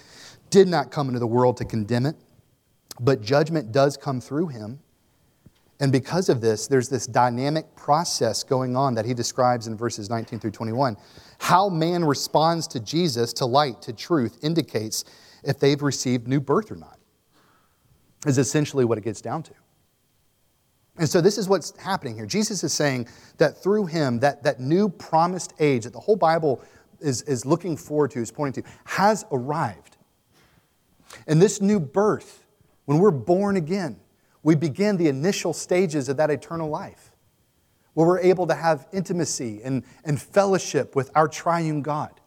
did 0.51 0.69
not 0.69 0.89
come 0.89 1.09
into 1.09 1.19
the 1.19 1.27
world 1.27 1.57
to 1.57 1.65
condemn 1.65 2.05
it, 2.05 2.15
but 3.01 3.21
judgment 3.21 3.73
does 3.73 3.97
come 3.97 4.21
through 4.21 4.47
him. 4.47 4.79
And 5.81 5.91
because 5.91 6.29
of 6.29 6.39
this, 6.39 6.67
there's 6.67 6.87
this 6.87 7.05
dynamic 7.05 7.75
process 7.75 8.41
going 8.41 8.77
on 8.77 8.93
that 8.93 9.03
he 9.03 9.13
describes 9.13 9.67
in 9.67 9.75
verses 9.75 10.09
19 10.09 10.39
through 10.39 10.51
21. 10.51 10.95
How 11.39 11.67
man 11.67 12.05
responds 12.05 12.69
to 12.69 12.79
Jesus, 12.79 13.33
to 13.33 13.45
light, 13.45 13.81
to 13.81 13.91
truth, 13.91 14.39
indicates 14.41 15.03
if 15.43 15.59
they've 15.59 15.81
received 15.81 16.25
new 16.25 16.39
birth 16.39 16.71
or 16.71 16.77
not, 16.77 16.99
is 18.25 18.37
essentially 18.37 18.85
what 18.85 18.97
it 18.97 19.03
gets 19.03 19.19
down 19.19 19.43
to. 19.43 19.51
And 20.97 21.09
so 21.09 21.19
this 21.19 21.37
is 21.37 21.49
what's 21.49 21.77
happening 21.77 22.15
here. 22.15 22.25
Jesus 22.25 22.63
is 22.63 22.71
saying 22.71 23.07
that 23.37 23.61
through 23.61 23.87
him, 23.87 24.19
that, 24.19 24.43
that 24.43 24.59
new 24.59 24.87
promised 24.87 25.53
age 25.59 25.83
that 25.83 25.93
the 25.93 25.99
whole 25.99 26.15
Bible 26.15 26.61
is, 26.99 27.21
is 27.23 27.45
looking 27.45 27.75
forward 27.75 28.11
to, 28.11 28.21
is 28.21 28.31
pointing 28.31 28.63
to, 28.63 28.69
has 28.85 29.25
arrived. 29.31 29.97
And 31.27 31.41
this 31.41 31.61
new 31.61 31.79
birth, 31.79 32.45
when 32.85 32.99
we're 32.99 33.11
born 33.11 33.57
again, 33.57 33.99
we 34.43 34.55
begin 34.55 34.97
the 34.97 35.07
initial 35.07 35.53
stages 35.53 36.07
of 36.07 36.17
that 36.17 36.29
eternal 36.29 36.69
life, 36.69 37.11
where 37.93 38.07
we're 38.07 38.19
able 38.19 38.47
to 38.47 38.55
have 38.55 38.87
intimacy 38.93 39.61
and, 39.63 39.83
and 40.03 40.21
fellowship 40.21 40.95
with 40.95 41.09
our 41.15 41.27
triune 41.27 41.81
God, 41.81 42.21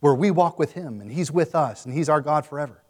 where 0.00 0.14
we 0.14 0.30
walk 0.30 0.58
with 0.58 0.72
Him 0.72 1.00
and 1.00 1.10
He's 1.10 1.32
with 1.32 1.54
us 1.54 1.84
and 1.84 1.94
He's 1.94 2.08
our 2.08 2.20
God 2.20 2.46
forever. 2.46 2.80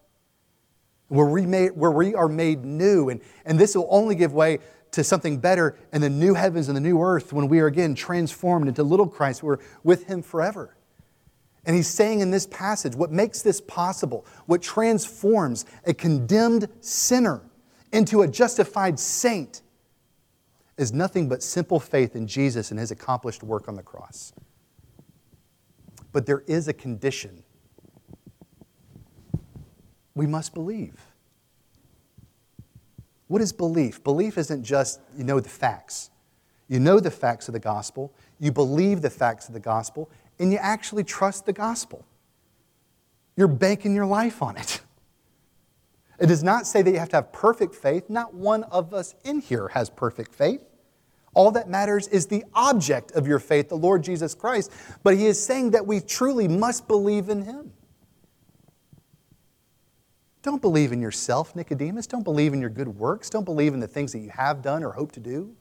Where 1.09 1.26
we, 1.26 1.45
where 1.45 1.91
we 1.91 2.14
are 2.14 2.28
made 2.28 2.64
new. 2.64 3.09
And, 3.09 3.20
and 3.45 3.59
this 3.59 3.76
will 3.76 3.87
only 3.91 4.14
give 4.14 4.32
way 4.32 4.59
to 4.95 5.05
something 5.05 5.38
better 5.38 5.76
in 5.92 6.01
the 6.01 6.11
new 6.11 6.34
heavens 6.34 6.68
and 6.68 6.76
the 6.76 6.80
new 6.80 7.01
earth 7.01 7.32
when 7.32 7.49
we 7.49 7.61
are 7.61 7.66
again 7.66 7.95
transformed 7.95 8.68
into 8.68 8.82
little 8.82 9.07
Christ. 9.07 9.42
We're 9.42 9.59
with 9.82 10.07
Him 10.07 10.22
forever. 10.22 10.76
And 11.66 11.74
he's 11.74 11.88
saying 11.88 12.20
in 12.20 12.30
this 12.30 12.47
passage 12.47 12.95
what 12.95 13.11
makes 13.11 13.42
this 13.42 13.61
possible, 13.61 14.26
what 14.47 14.62
transforms 14.62 15.64
a 15.86 15.95
condemned 15.95 16.68
sinner 16.80 17.42
into 17.92 18.22
a 18.22 18.28
justified 18.28 18.99
saint, 18.99 19.62
is 20.76 20.92
nothing 20.92 21.28
but 21.28 21.42
simple 21.42 21.78
faith 21.78 22.16
in 22.16 22.26
Jesus 22.26 22.70
and 22.70 22.80
his 22.80 22.90
accomplished 22.90 23.42
work 23.42 23.68
on 23.68 23.76
the 23.76 23.82
cross. 23.82 24.32
But 26.12 26.26
there 26.26 26.42
is 26.47 26.68
a 26.68 26.72
condition. 26.72 27.45
We 30.14 30.26
must 30.26 30.53
believe. 30.53 31.14
What 33.29 33.41
is 33.41 33.53
belief? 33.53 34.03
Belief 34.05 34.39
isn't 34.39 34.64
just 34.64 35.01
you 35.16 35.25
know 35.25 35.41
the 35.41 35.49
facts. 35.49 36.11
You 36.68 36.81
know 36.81 36.99
the 36.99 37.11
facts 37.11 37.49
of 37.49 37.53
the 37.53 37.61
gospel, 37.61 38.12
you 38.41 38.51
believe 38.51 39.03
the 39.03 39.11
facts 39.11 39.49
of 39.49 39.55
the 39.55 39.61
gospel, 39.61 40.11
and 40.39 40.51
you 40.51 40.59
actually 40.59 41.05
trust 41.05 41.47
the 41.47 41.53
gospel. 41.53 42.05
You're 43.37 43.49
banking 43.49 43.95
your 43.95 44.07
life 44.07 44.43
on 44.43 44.57
it. 44.57 44.81
It 46.16 46.29
does 46.29 46.45
not 46.45 46.64
say 46.64 46.81
that 46.81 46.91
you 46.93 47.01
have 47.01 47.09
to 47.09 47.16
have 47.16 47.33
perfect 47.33 47.75
faith. 47.75 48.09
Not 48.09 48.33
one 48.33 48.62
of 48.62 48.95
us 48.95 49.16
in 49.25 49.41
here 49.41 49.66
has 49.68 49.91
perfect 49.91 50.33
faith. 50.33 50.62
All 51.35 51.51
that 51.51 51.68
matters 51.68 52.07
is 52.07 52.29
the 52.29 52.45
object 52.55 53.11
of 53.12 53.27
your 53.27 53.41
faith, 53.41 53.68
the 53.68 53.77
Lord 53.77 54.05
Jesus 54.05 54.33
Christ. 54.33 54.70
But 55.03 55.16
he 55.16 55.27
is 55.27 55.45
saying 55.45 55.72
that 55.72 55.87
we 55.87 55.99
truly 55.99 56.47
must 56.47 56.87
believe 56.87 57.29
in 57.29 57.43
him. 57.43 57.72
Don't 60.45 60.61
believe 60.61 60.92
in 60.92 61.01
yourself, 61.01 61.57
Nicodemus. 61.57 62.07
Don't 62.07 62.22
believe 62.22 62.53
in 62.53 62.61
your 62.61 62.68
good 62.68 62.86
works. 62.86 63.30
Don't 63.30 63.45
believe 63.45 63.72
in 63.72 63.80
the 63.80 63.88
things 63.88 64.12
that 64.12 64.18
you 64.18 64.28
have 64.28 64.61
done 64.61 64.84
or 64.84 64.92
hope 64.92 65.11
to 65.12 65.20
do. 65.20 65.57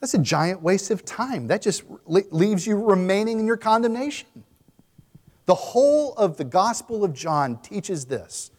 That's 0.00 0.14
a 0.14 0.18
giant 0.18 0.60
waste 0.60 0.90
of 0.90 1.04
time. 1.04 1.46
That 1.46 1.62
just 1.62 1.84
leaves 2.06 2.66
you 2.66 2.76
remaining 2.76 3.38
in 3.38 3.46
your 3.46 3.56
condemnation. 3.56 4.26
The 5.46 5.54
whole 5.54 6.14
of 6.14 6.36
the 6.36 6.42
Gospel 6.42 7.04
of 7.04 7.12
John 7.14 7.58
teaches 7.62 8.06
this. 8.06 8.50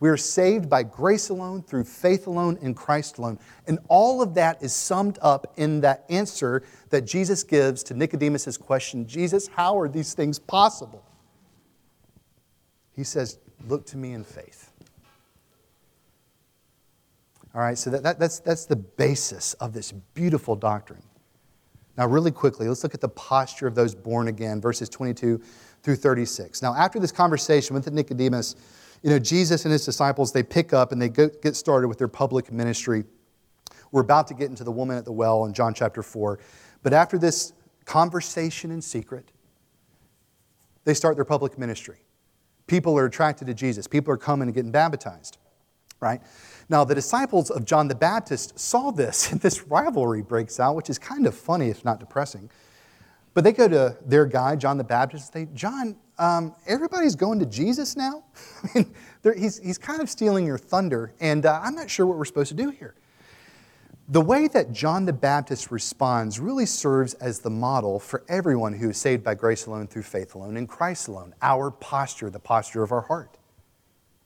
We 0.00 0.08
are 0.08 0.16
saved 0.16 0.70
by 0.70 0.82
grace 0.82 1.28
alone, 1.28 1.62
through 1.62 1.84
faith 1.84 2.26
alone, 2.26 2.58
in 2.62 2.72
Christ 2.72 3.18
alone. 3.18 3.38
And 3.66 3.78
all 3.88 4.22
of 4.22 4.32
that 4.34 4.62
is 4.62 4.74
summed 4.74 5.18
up 5.20 5.52
in 5.58 5.82
that 5.82 6.06
answer 6.08 6.62
that 6.88 7.02
Jesus 7.02 7.42
gives 7.42 7.82
to 7.84 7.94
Nicodemus' 7.94 8.56
question 8.56 9.06
Jesus, 9.06 9.46
how 9.48 9.78
are 9.78 9.90
these 9.90 10.14
things 10.14 10.38
possible? 10.38 11.04
He 12.94 13.04
says, 13.04 13.38
Look 13.68 13.86
to 13.86 13.96
me 13.96 14.12
in 14.12 14.24
faith. 14.24 14.70
All 17.54 17.62
right, 17.62 17.78
so 17.78 17.90
that, 17.90 18.02
that, 18.02 18.18
that's, 18.18 18.38
that's 18.38 18.66
the 18.66 18.76
basis 18.76 19.54
of 19.54 19.72
this 19.72 19.92
beautiful 19.92 20.54
doctrine. 20.54 21.02
Now, 21.96 22.06
really 22.06 22.30
quickly, 22.30 22.68
let's 22.68 22.82
look 22.82 22.94
at 22.94 23.00
the 23.00 23.08
posture 23.08 23.66
of 23.66 23.74
those 23.74 23.94
born 23.94 24.28
again, 24.28 24.60
verses 24.60 24.90
22 24.90 25.40
through 25.82 25.96
36. 25.96 26.60
Now, 26.60 26.74
after 26.74 27.00
this 27.00 27.10
conversation 27.10 27.74
with 27.74 27.90
Nicodemus, 27.90 28.56
you 29.02 29.08
know, 29.08 29.18
Jesus 29.18 29.64
and 29.64 29.72
his 29.72 29.84
disciples, 29.84 30.32
they 30.32 30.42
pick 30.42 30.74
up 30.74 30.92
and 30.92 31.00
they 31.00 31.08
get 31.08 31.56
started 31.56 31.88
with 31.88 31.96
their 31.96 32.08
public 32.08 32.52
ministry. 32.52 33.04
We're 33.90 34.02
about 34.02 34.26
to 34.28 34.34
get 34.34 34.50
into 34.50 34.64
the 34.64 34.72
woman 34.72 34.98
at 34.98 35.04
the 35.06 35.12
well 35.12 35.46
in 35.46 35.54
John 35.54 35.72
chapter 35.72 36.02
4. 36.02 36.38
But 36.82 36.92
after 36.92 37.16
this 37.16 37.54
conversation 37.86 38.70
in 38.70 38.82
secret, 38.82 39.30
they 40.84 40.92
start 40.92 41.16
their 41.16 41.24
public 41.24 41.58
ministry. 41.58 41.96
People 42.66 42.98
are 42.98 43.04
attracted 43.06 43.46
to 43.46 43.54
Jesus. 43.54 43.86
People 43.86 44.12
are 44.12 44.16
coming 44.16 44.48
and 44.48 44.54
getting 44.54 44.72
baptized, 44.72 45.38
right? 46.00 46.20
Now, 46.68 46.84
the 46.84 46.94
disciples 46.94 47.50
of 47.50 47.64
John 47.64 47.86
the 47.88 47.94
Baptist 47.94 48.58
saw 48.58 48.90
this, 48.90 49.30
and 49.30 49.40
this 49.42 49.66
rivalry 49.66 50.22
breaks 50.22 50.58
out, 50.58 50.74
which 50.74 50.90
is 50.90 50.98
kind 50.98 51.26
of 51.26 51.34
funny, 51.34 51.68
if 51.68 51.84
not 51.84 52.00
depressing. 52.00 52.50
But 53.34 53.44
they 53.44 53.52
go 53.52 53.68
to 53.68 53.96
their 54.04 54.26
guy, 54.26 54.56
John 54.56 54.78
the 54.78 54.84
Baptist, 54.84 55.34
and 55.34 55.46
they, 55.46 55.52
John, 55.54 55.96
um, 56.18 56.54
everybody's 56.66 57.14
going 57.14 57.38
to 57.40 57.46
Jesus 57.46 57.96
now? 57.96 58.24
I 58.64 58.78
mean, 58.78 58.94
he's, 59.36 59.58
he's 59.58 59.78
kind 59.78 60.00
of 60.00 60.08
stealing 60.08 60.46
your 60.46 60.58
thunder, 60.58 61.12
and 61.20 61.44
uh, 61.44 61.60
I'm 61.62 61.74
not 61.74 61.90
sure 61.90 62.06
what 62.06 62.16
we're 62.16 62.24
supposed 62.24 62.48
to 62.48 62.54
do 62.54 62.70
here. 62.70 62.94
The 64.08 64.20
way 64.20 64.46
that 64.48 64.72
John 64.72 65.04
the 65.04 65.12
Baptist 65.12 65.72
responds 65.72 66.38
really 66.38 66.66
serves 66.66 67.14
as 67.14 67.40
the 67.40 67.50
model 67.50 67.98
for 67.98 68.22
everyone 68.28 68.72
who 68.72 68.90
is 68.90 68.98
saved 68.98 69.24
by 69.24 69.34
grace 69.34 69.66
alone 69.66 69.88
through 69.88 70.04
faith 70.04 70.36
alone 70.36 70.56
in 70.56 70.68
Christ 70.68 71.08
alone, 71.08 71.34
our 71.42 71.72
posture, 71.72 72.30
the 72.30 72.38
posture 72.38 72.84
of 72.84 72.92
our 72.92 73.00
heart. 73.00 73.36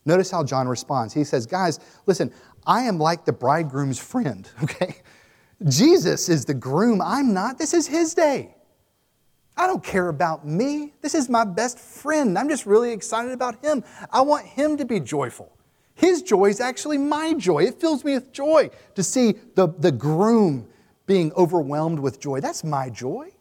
Notice 0.05 0.31
how 0.31 0.45
John 0.45 0.69
responds. 0.69 1.15
He 1.15 1.25
says, 1.25 1.47
Guys, 1.47 1.81
listen, 2.05 2.31
I 2.67 2.83
am 2.83 2.99
like 2.99 3.25
the 3.25 3.33
bridegroom's 3.33 3.99
friend, 3.99 4.47
okay? 4.63 4.97
Jesus 5.67 6.29
is 6.29 6.45
the 6.45 6.55
groom. 6.55 7.01
I'm 7.01 7.33
not. 7.33 7.57
This 7.57 7.73
is 7.73 7.87
his 7.87 8.13
day. 8.13 8.55
I 9.57 9.67
don't 9.67 9.85
care 9.85 10.09
about 10.09 10.47
me. 10.47 10.93
This 11.01 11.15
is 11.15 11.29
my 11.29 11.45
best 11.45 11.79
friend. 11.79 12.39
I'm 12.39 12.49
just 12.49 12.67
really 12.67 12.93
excited 12.93 13.33
about 13.33 13.63
him. 13.65 13.85
I 14.11 14.21
want 14.23 14.47
him 14.47 14.77
to 14.79 14.85
be 14.85 15.01
joyful. 15.01 15.53
His 16.01 16.23
joy 16.23 16.47
is 16.47 16.61
actually 16.61 16.97
my 16.97 17.35
joy. 17.35 17.65
It 17.65 17.79
fills 17.79 18.07
me 18.07 18.15
with 18.15 18.33
joy 18.33 18.71
to 18.95 19.03
see 19.03 19.35
the, 19.55 19.69
the 19.69 19.93
groom 19.93 20.67
being 21.05 21.31
overwhelmed 21.35 21.99
with 21.99 22.19
joy. 22.19 22.41
That's 22.41 22.65
my 22.65 22.89
joy. 22.89 23.33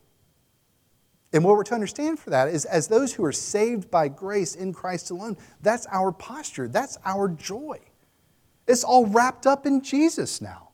And 1.31 1.45
what 1.45 1.55
we're 1.55 1.63
to 1.63 1.73
understand 1.73 2.19
for 2.19 2.31
that 2.31 2.49
is 2.49 2.65
as 2.65 2.89
those 2.89 3.13
who 3.13 3.23
are 3.23 3.31
saved 3.31 3.89
by 3.89 4.09
grace 4.09 4.55
in 4.55 4.73
Christ 4.73 5.09
alone, 5.09 5.37
that's 5.61 5.87
our 5.89 6.11
posture, 6.11 6.67
that's 6.67 6.97
our 7.05 7.29
joy. 7.29 7.79
It's 8.67 8.83
all 8.83 9.05
wrapped 9.05 9.47
up 9.47 9.65
in 9.65 9.81
Jesus 9.81 10.41
now. 10.41 10.68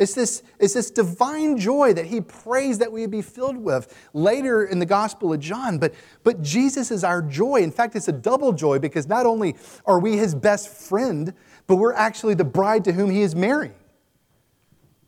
It's 0.00 0.14
this, 0.14 0.42
it's 0.58 0.72
this 0.72 0.90
divine 0.90 1.58
joy 1.58 1.92
that 1.92 2.06
he 2.06 2.22
prays 2.22 2.78
that 2.78 2.90
we 2.90 3.04
be 3.04 3.20
filled 3.20 3.58
with 3.58 3.94
later 4.14 4.64
in 4.64 4.78
the 4.78 4.86
Gospel 4.86 5.34
of 5.34 5.40
John. 5.40 5.76
But, 5.76 5.92
but 6.24 6.40
Jesus 6.40 6.90
is 6.90 7.04
our 7.04 7.20
joy. 7.20 7.56
In 7.56 7.70
fact, 7.70 7.94
it's 7.94 8.08
a 8.08 8.12
double 8.12 8.54
joy 8.54 8.78
because 8.78 9.06
not 9.06 9.26
only 9.26 9.56
are 9.84 10.00
we 10.00 10.16
his 10.16 10.34
best 10.34 10.70
friend, 10.70 11.34
but 11.66 11.76
we're 11.76 11.92
actually 11.92 12.32
the 12.32 12.44
bride 12.44 12.82
to 12.86 12.92
whom 12.92 13.10
he 13.10 13.20
is 13.20 13.36
marrying. 13.36 13.74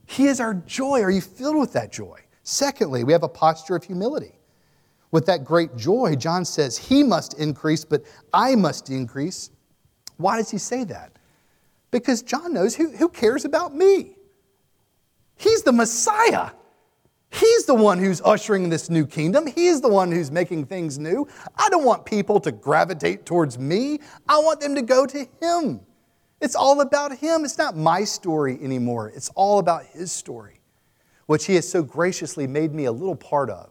He 0.05 0.27
is 0.27 0.41
our 0.41 0.53
joy. 0.53 1.01
Are 1.01 1.11
you 1.11 1.23
filled 1.23 1.57
with 1.57 1.73
that 1.73 1.91
joy? 1.91 2.21
Secondly, 2.43 3.03
we 3.03 3.15
have 3.15 3.23
a 3.23 3.29
posture 3.31 3.75
of 3.75 3.85
humility. 3.85 4.39
With 5.11 5.25
that 5.25 5.43
great 5.43 5.75
joy, 5.75 6.17
John 6.17 6.45
says, 6.45 6.77
He 6.77 7.03
must 7.03 7.39
increase, 7.39 7.87
but 7.87 8.05
I 8.35 8.57
must 8.57 8.91
increase. 8.91 9.51
Why 10.19 10.37
does 10.37 10.51
he 10.51 10.59
say 10.59 10.85
that? 10.85 11.13
Because 11.91 12.21
John 12.21 12.53
knows 12.53 12.75
who, 12.75 12.91
who 12.91 13.09
cares 13.09 13.47
about 13.47 13.75
me? 13.75 14.17
He's 15.43 15.63
the 15.63 15.73
Messiah. 15.73 16.51
He's 17.31 17.65
the 17.65 17.75
one 17.75 17.99
who's 17.99 18.21
ushering 18.21 18.69
this 18.69 18.89
new 18.89 19.07
kingdom. 19.07 19.47
He's 19.47 19.81
the 19.81 19.89
one 19.89 20.13
who's 20.13 20.31
making 20.31 20.67
things 20.67 20.99
new. 20.99 21.27
I 21.57 21.69
don't 21.69 21.85
want 21.85 22.05
people 22.05 22.39
to 22.41 22.53
gravitate 22.53 23.27
towards 23.27 23.59
me. 23.59 23.99
I 24.29 24.39
want 24.39 24.61
them 24.61 24.77
to 24.77 24.83
go 24.83 25.05
to 25.05 25.27
Him. 25.41 25.81
It's 26.41 26.55
all 26.55 26.81
about 26.81 27.17
Him. 27.17 27.45
It's 27.45 27.59
not 27.59 27.77
my 27.77 28.05
story 28.05 28.59
anymore. 28.63 29.11
It's 29.17 29.31
all 29.31 29.59
about 29.59 29.85
His 29.87 30.13
story, 30.13 30.61
which 31.27 31.47
He 31.47 31.57
has 31.57 31.69
so 31.69 31.83
graciously 31.83 32.47
made 32.47 32.73
me 32.73 32.85
a 32.85 32.93
little 32.93 33.17
part 33.17 33.51
of. 33.51 33.71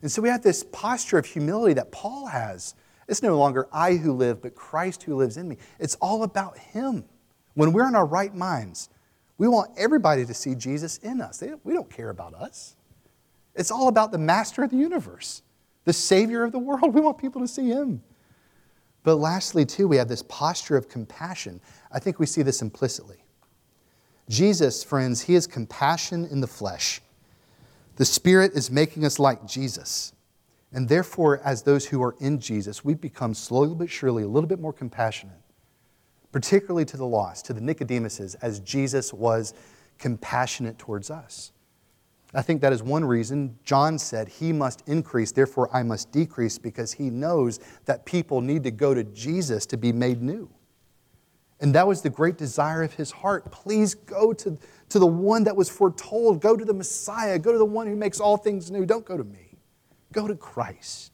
And 0.00 0.10
so 0.10 0.22
we 0.22 0.30
have 0.30 0.42
this 0.42 0.64
posture 0.72 1.18
of 1.18 1.26
humility 1.26 1.74
that 1.74 1.92
Paul 1.92 2.26
has. 2.26 2.74
It's 3.08 3.22
no 3.22 3.36
longer 3.36 3.68
I 3.72 3.96
who 3.96 4.12
live, 4.12 4.40
but 4.40 4.54
Christ 4.54 5.02
who 5.02 5.16
lives 5.16 5.36
in 5.36 5.48
me. 5.48 5.58
It's 5.78 5.96
all 5.96 6.22
about 6.22 6.56
Him. 6.56 7.04
When 7.54 7.72
we're 7.72 7.88
in 7.88 7.94
our 7.94 8.06
right 8.06 8.34
minds, 8.34 8.88
we 9.38 9.48
want 9.48 9.70
everybody 9.76 10.24
to 10.24 10.34
see 10.34 10.54
Jesus 10.54 10.98
in 10.98 11.20
us. 11.20 11.42
we 11.64 11.72
don't 11.72 11.90
care 11.90 12.10
about 12.10 12.34
us. 12.34 12.76
It's 13.54 13.70
all 13.70 13.88
about 13.88 14.12
the 14.12 14.18
master 14.18 14.62
of 14.62 14.70
the 14.70 14.76
universe, 14.76 15.42
the 15.84 15.92
Savior 15.92 16.44
of 16.44 16.52
the 16.52 16.58
world. 16.58 16.94
We 16.94 17.00
want 17.00 17.18
people 17.18 17.40
to 17.40 17.48
see 17.48 17.68
Him. 17.68 18.02
But 19.02 19.16
lastly, 19.16 19.64
too, 19.64 19.86
we 19.86 19.96
have 19.96 20.08
this 20.08 20.22
posture 20.22 20.76
of 20.76 20.88
compassion. 20.88 21.60
I 21.92 21.98
think 21.98 22.18
we 22.18 22.26
see 22.26 22.42
this 22.42 22.62
implicitly. 22.62 23.18
Jesus, 24.28 24.82
friends, 24.82 25.20
He 25.22 25.34
is 25.34 25.46
compassion 25.46 26.24
in 26.24 26.40
the 26.40 26.46
flesh. 26.46 27.00
The 27.96 28.04
Spirit 28.04 28.52
is 28.54 28.70
making 28.70 29.04
us 29.04 29.18
like 29.18 29.46
Jesus. 29.46 30.14
And 30.72 30.88
therefore, 30.88 31.40
as 31.44 31.62
those 31.62 31.86
who 31.86 32.02
are 32.02 32.16
in 32.18 32.40
Jesus, 32.40 32.84
we 32.84 32.94
become 32.94 33.34
slowly 33.34 33.74
but 33.74 33.90
surely 33.90 34.24
a 34.24 34.28
little 34.28 34.48
bit 34.48 34.58
more 34.58 34.72
compassionate, 34.72 35.38
particularly 36.34 36.84
to 36.84 36.96
the 36.96 37.06
lost, 37.06 37.44
to 37.44 37.52
the 37.52 37.60
Nicodemuses, 37.60 38.34
as 38.42 38.58
Jesus 38.58 39.14
was 39.14 39.54
compassionate 39.98 40.76
towards 40.80 41.08
us. 41.08 41.52
I 42.34 42.42
think 42.42 42.60
that 42.62 42.72
is 42.72 42.82
one 42.82 43.04
reason 43.04 43.56
John 43.62 44.00
said, 44.00 44.26
He 44.26 44.52
must 44.52 44.82
increase, 44.88 45.30
therefore 45.30 45.70
I 45.72 45.84
must 45.84 46.10
decrease, 46.10 46.58
because 46.58 46.92
he 46.94 47.08
knows 47.08 47.60
that 47.84 48.04
people 48.04 48.40
need 48.40 48.64
to 48.64 48.72
go 48.72 48.94
to 48.94 49.04
Jesus 49.04 49.64
to 49.66 49.76
be 49.76 49.92
made 49.92 50.22
new. 50.22 50.50
And 51.60 51.72
that 51.76 51.86
was 51.86 52.02
the 52.02 52.10
great 52.10 52.36
desire 52.36 52.82
of 52.82 52.94
his 52.94 53.12
heart. 53.12 53.52
Please 53.52 53.94
go 53.94 54.32
to, 54.32 54.58
to 54.88 54.98
the 54.98 55.06
one 55.06 55.44
that 55.44 55.54
was 55.54 55.70
foretold. 55.70 56.40
Go 56.40 56.56
to 56.56 56.64
the 56.64 56.74
Messiah. 56.74 57.38
Go 57.38 57.52
to 57.52 57.58
the 57.58 57.64
one 57.64 57.86
who 57.86 57.94
makes 57.94 58.18
all 58.18 58.36
things 58.36 58.72
new. 58.72 58.84
Don't 58.84 59.04
go 59.04 59.16
to 59.16 59.22
me. 59.22 59.56
Go 60.10 60.26
to 60.26 60.34
Christ. 60.34 61.13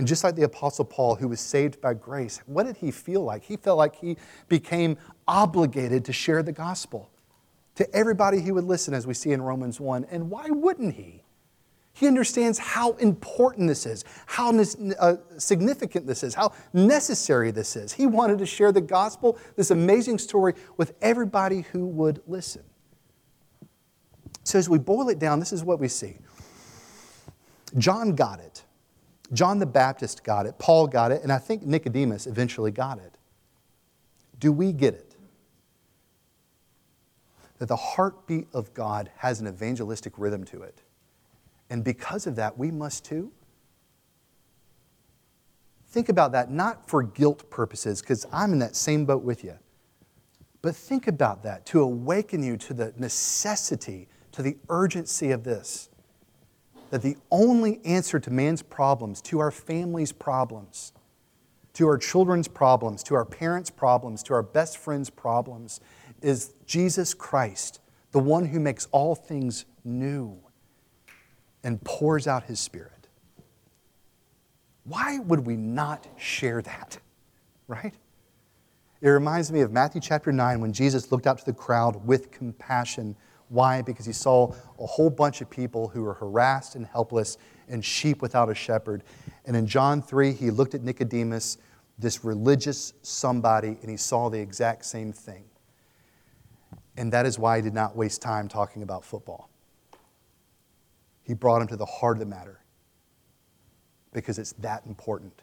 And 0.00 0.08
just 0.08 0.24
like 0.24 0.34
the 0.34 0.44
Apostle 0.44 0.86
Paul, 0.86 1.16
who 1.16 1.28
was 1.28 1.40
saved 1.40 1.78
by 1.82 1.92
grace, 1.92 2.40
what 2.46 2.64
did 2.64 2.78
he 2.78 2.90
feel 2.90 3.22
like? 3.22 3.44
He 3.44 3.58
felt 3.58 3.76
like 3.76 3.96
he 3.96 4.16
became 4.48 4.96
obligated 5.28 6.06
to 6.06 6.12
share 6.14 6.42
the 6.42 6.52
gospel 6.52 7.10
to 7.74 7.94
everybody 7.94 8.40
he 8.40 8.50
would 8.50 8.64
listen, 8.64 8.94
as 8.94 9.06
we 9.06 9.12
see 9.12 9.32
in 9.32 9.42
Romans 9.42 9.78
1. 9.78 10.06
And 10.10 10.30
why 10.30 10.46
wouldn't 10.48 10.94
he? 10.94 11.22
He 11.92 12.06
understands 12.06 12.58
how 12.58 12.92
important 12.92 13.68
this 13.68 13.84
is, 13.84 14.06
how 14.24 14.58
uh, 14.98 15.16
significant 15.36 16.06
this 16.06 16.22
is, 16.22 16.32
how 16.32 16.54
necessary 16.72 17.50
this 17.50 17.76
is. 17.76 17.92
He 17.92 18.06
wanted 18.06 18.38
to 18.38 18.46
share 18.46 18.72
the 18.72 18.80
gospel, 18.80 19.36
this 19.56 19.70
amazing 19.70 20.16
story, 20.16 20.54
with 20.78 20.94
everybody 21.02 21.66
who 21.72 21.84
would 21.84 22.22
listen. 22.26 22.62
So, 24.44 24.58
as 24.58 24.66
we 24.66 24.78
boil 24.78 25.10
it 25.10 25.18
down, 25.18 25.40
this 25.40 25.52
is 25.52 25.62
what 25.62 25.78
we 25.78 25.88
see 25.88 26.16
John 27.76 28.14
got 28.14 28.40
it. 28.40 28.64
John 29.32 29.58
the 29.58 29.66
Baptist 29.66 30.24
got 30.24 30.46
it. 30.46 30.58
Paul 30.58 30.86
got 30.86 31.12
it. 31.12 31.22
And 31.22 31.32
I 31.32 31.38
think 31.38 31.62
Nicodemus 31.62 32.26
eventually 32.26 32.70
got 32.70 32.98
it. 32.98 33.16
Do 34.38 34.52
we 34.52 34.72
get 34.72 34.94
it? 34.94 35.14
That 37.58 37.66
the 37.66 37.76
heartbeat 37.76 38.48
of 38.52 38.72
God 38.74 39.10
has 39.18 39.40
an 39.40 39.46
evangelistic 39.46 40.14
rhythm 40.16 40.44
to 40.44 40.62
it. 40.62 40.82
And 41.68 41.84
because 41.84 42.26
of 42.26 42.36
that, 42.36 42.58
we 42.58 42.70
must 42.70 43.04
too. 43.04 43.30
Think 45.88 46.08
about 46.08 46.32
that, 46.32 46.50
not 46.50 46.88
for 46.88 47.02
guilt 47.02 47.50
purposes, 47.50 48.00
because 48.00 48.26
I'm 48.32 48.52
in 48.52 48.58
that 48.60 48.76
same 48.76 49.04
boat 49.04 49.22
with 49.22 49.44
you. 49.44 49.58
But 50.62 50.74
think 50.74 51.06
about 51.06 51.42
that 51.42 51.66
to 51.66 51.82
awaken 51.82 52.42
you 52.42 52.56
to 52.58 52.74
the 52.74 52.94
necessity, 52.96 54.08
to 54.32 54.42
the 54.42 54.56
urgency 54.68 55.30
of 55.30 55.44
this 55.44 55.89
that 56.90 57.02
the 57.02 57.16
only 57.30 57.80
answer 57.84 58.20
to 58.20 58.30
man's 58.30 58.62
problems, 58.62 59.20
to 59.22 59.38
our 59.38 59.50
family's 59.50 60.12
problems, 60.12 60.92
to 61.74 61.86
our 61.86 61.96
children's 61.96 62.48
problems, 62.48 63.02
to 63.04 63.14
our 63.14 63.24
parents' 63.24 63.70
problems, 63.70 64.22
to 64.24 64.34
our 64.34 64.42
best 64.42 64.76
friends' 64.76 65.08
problems, 65.08 65.80
is 66.20 66.52
Jesus 66.66 67.14
Christ, 67.14 67.80
the 68.12 68.18
one 68.18 68.46
who 68.46 68.60
makes 68.60 68.88
all 68.90 69.14
things 69.14 69.64
new 69.84 70.38
and 71.62 71.82
pours 71.84 72.26
out 72.26 72.44
his 72.44 72.58
Spirit. 72.58 73.08
Why 74.84 75.18
would 75.18 75.46
we 75.46 75.56
not 75.56 76.06
share 76.16 76.62
that? 76.62 76.98
Right? 77.68 77.94
It 79.00 79.08
reminds 79.08 79.52
me 79.52 79.60
of 79.60 79.70
Matthew 79.70 80.00
chapter 80.00 80.32
9 80.32 80.60
when 80.60 80.72
Jesus 80.72 81.12
looked 81.12 81.28
out 81.28 81.38
to 81.38 81.44
the 81.44 81.52
crowd 81.52 82.04
with 82.04 82.32
compassion 82.32 83.14
why? 83.50 83.82
Because 83.82 84.06
he 84.06 84.12
saw 84.12 84.54
a 84.78 84.86
whole 84.86 85.10
bunch 85.10 85.40
of 85.40 85.50
people 85.50 85.88
who 85.88 86.02
were 86.02 86.14
harassed 86.14 86.76
and 86.76 86.86
helpless 86.86 87.36
and 87.68 87.84
sheep 87.84 88.22
without 88.22 88.48
a 88.48 88.54
shepherd. 88.54 89.02
And 89.44 89.56
in 89.56 89.66
John 89.66 90.00
3, 90.00 90.32
he 90.32 90.50
looked 90.50 90.74
at 90.74 90.82
Nicodemus, 90.82 91.58
this 91.98 92.24
religious 92.24 92.94
somebody, 93.02 93.76
and 93.82 93.90
he 93.90 93.96
saw 93.96 94.30
the 94.30 94.38
exact 94.38 94.84
same 94.84 95.12
thing. 95.12 95.44
And 96.96 97.12
that 97.12 97.26
is 97.26 97.38
why 97.38 97.56
he 97.56 97.62
did 97.62 97.74
not 97.74 97.96
waste 97.96 98.22
time 98.22 98.46
talking 98.46 98.82
about 98.82 99.04
football. 99.04 99.50
He 101.24 101.34
brought 101.34 101.60
him 101.60 101.68
to 101.68 101.76
the 101.76 101.86
heart 101.86 102.16
of 102.16 102.20
the 102.20 102.26
matter 102.26 102.60
because 104.12 104.38
it's 104.38 104.52
that 104.54 104.86
important. 104.86 105.42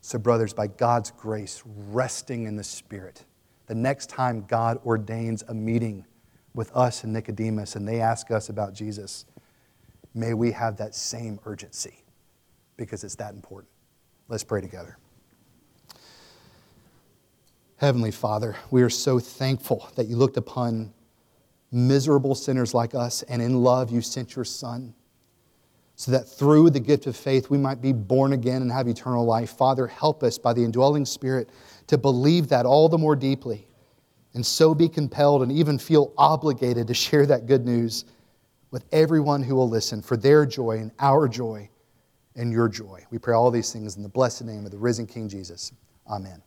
So, 0.00 0.18
brothers, 0.18 0.52
by 0.52 0.66
God's 0.66 1.12
grace, 1.12 1.62
resting 1.64 2.44
in 2.46 2.56
the 2.56 2.64
Spirit, 2.64 3.24
the 3.66 3.74
next 3.74 4.08
time 4.08 4.44
God 4.48 4.78
ordains 4.84 5.44
a 5.48 5.54
meeting, 5.54 6.06
with 6.56 6.74
us 6.74 7.04
and 7.04 7.12
Nicodemus 7.12 7.76
and 7.76 7.86
they 7.86 8.00
ask 8.00 8.30
us 8.30 8.48
about 8.48 8.72
Jesus, 8.72 9.26
may 10.14 10.34
we 10.34 10.50
have 10.50 10.78
that 10.78 10.94
same 10.94 11.38
urgency 11.44 12.02
because 12.76 13.04
it's 13.04 13.14
that 13.16 13.34
important. 13.34 13.70
Let's 14.28 14.42
pray 14.42 14.62
together. 14.62 14.96
Heavenly 17.76 18.10
Father, 18.10 18.56
we 18.70 18.82
are 18.82 18.90
so 18.90 19.18
thankful 19.18 19.88
that 19.96 20.06
you 20.06 20.16
looked 20.16 20.38
upon 20.38 20.94
miserable 21.70 22.34
sinners 22.34 22.72
like 22.72 22.94
us, 22.94 23.22
and 23.24 23.42
in 23.42 23.62
love 23.62 23.90
you 23.90 24.00
sent 24.00 24.34
your 24.34 24.46
Son, 24.46 24.94
so 25.94 26.10
that 26.10 26.26
through 26.26 26.70
the 26.70 26.80
gift 26.80 27.06
of 27.06 27.14
faith 27.14 27.50
we 27.50 27.58
might 27.58 27.82
be 27.82 27.92
born 27.92 28.32
again 28.32 28.62
and 28.62 28.72
have 28.72 28.88
eternal 28.88 29.26
life. 29.26 29.50
Father, 29.50 29.86
help 29.86 30.22
us 30.22 30.38
by 30.38 30.54
the 30.54 30.64
indwelling 30.64 31.04
Spirit 31.04 31.50
to 31.86 31.98
believe 31.98 32.48
that 32.48 32.64
all 32.64 32.88
the 32.88 32.96
more 32.96 33.14
deeply 33.14 33.65
and 34.36 34.44
so 34.44 34.74
be 34.74 34.86
compelled 34.86 35.42
and 35.42 35.50
even 35.50 35.78
feel 35.78 36.12
obligated 36.18 36.86
to 36.86 36.94
share 36.94 37.24
that 37.24 37.46
good 37.46 37.64
news 37.64 38.04
with 38.70 38.84
everyone 38.92 39.42
who 39.42 39.54
will 39.54 39.68
listen 39.68 40.02
for 40.02 40.18
their 40.18 40.44
joy 40.44 40.78
and 40.78 40.92
our 40.98 41.26
joy 41.26 41.66
and 42.36 42.52
your 42.52 42.68
joy. 42.68 43.02
We 43.10 43.16
pray 43.16 43.34
all 43.34 43.50
these 43.50 43.72
things 43.72 43.96
in 43.96 44.02
the 44.02 44.10
blessed 44.10 44.44
name 44.44 44.66
of 44.66 44.70
the 44.70 44.76
risen 44.76 45.06
King 45.06 45.26
Jesus. 45.26 45.72
Amen. 46.06 46.42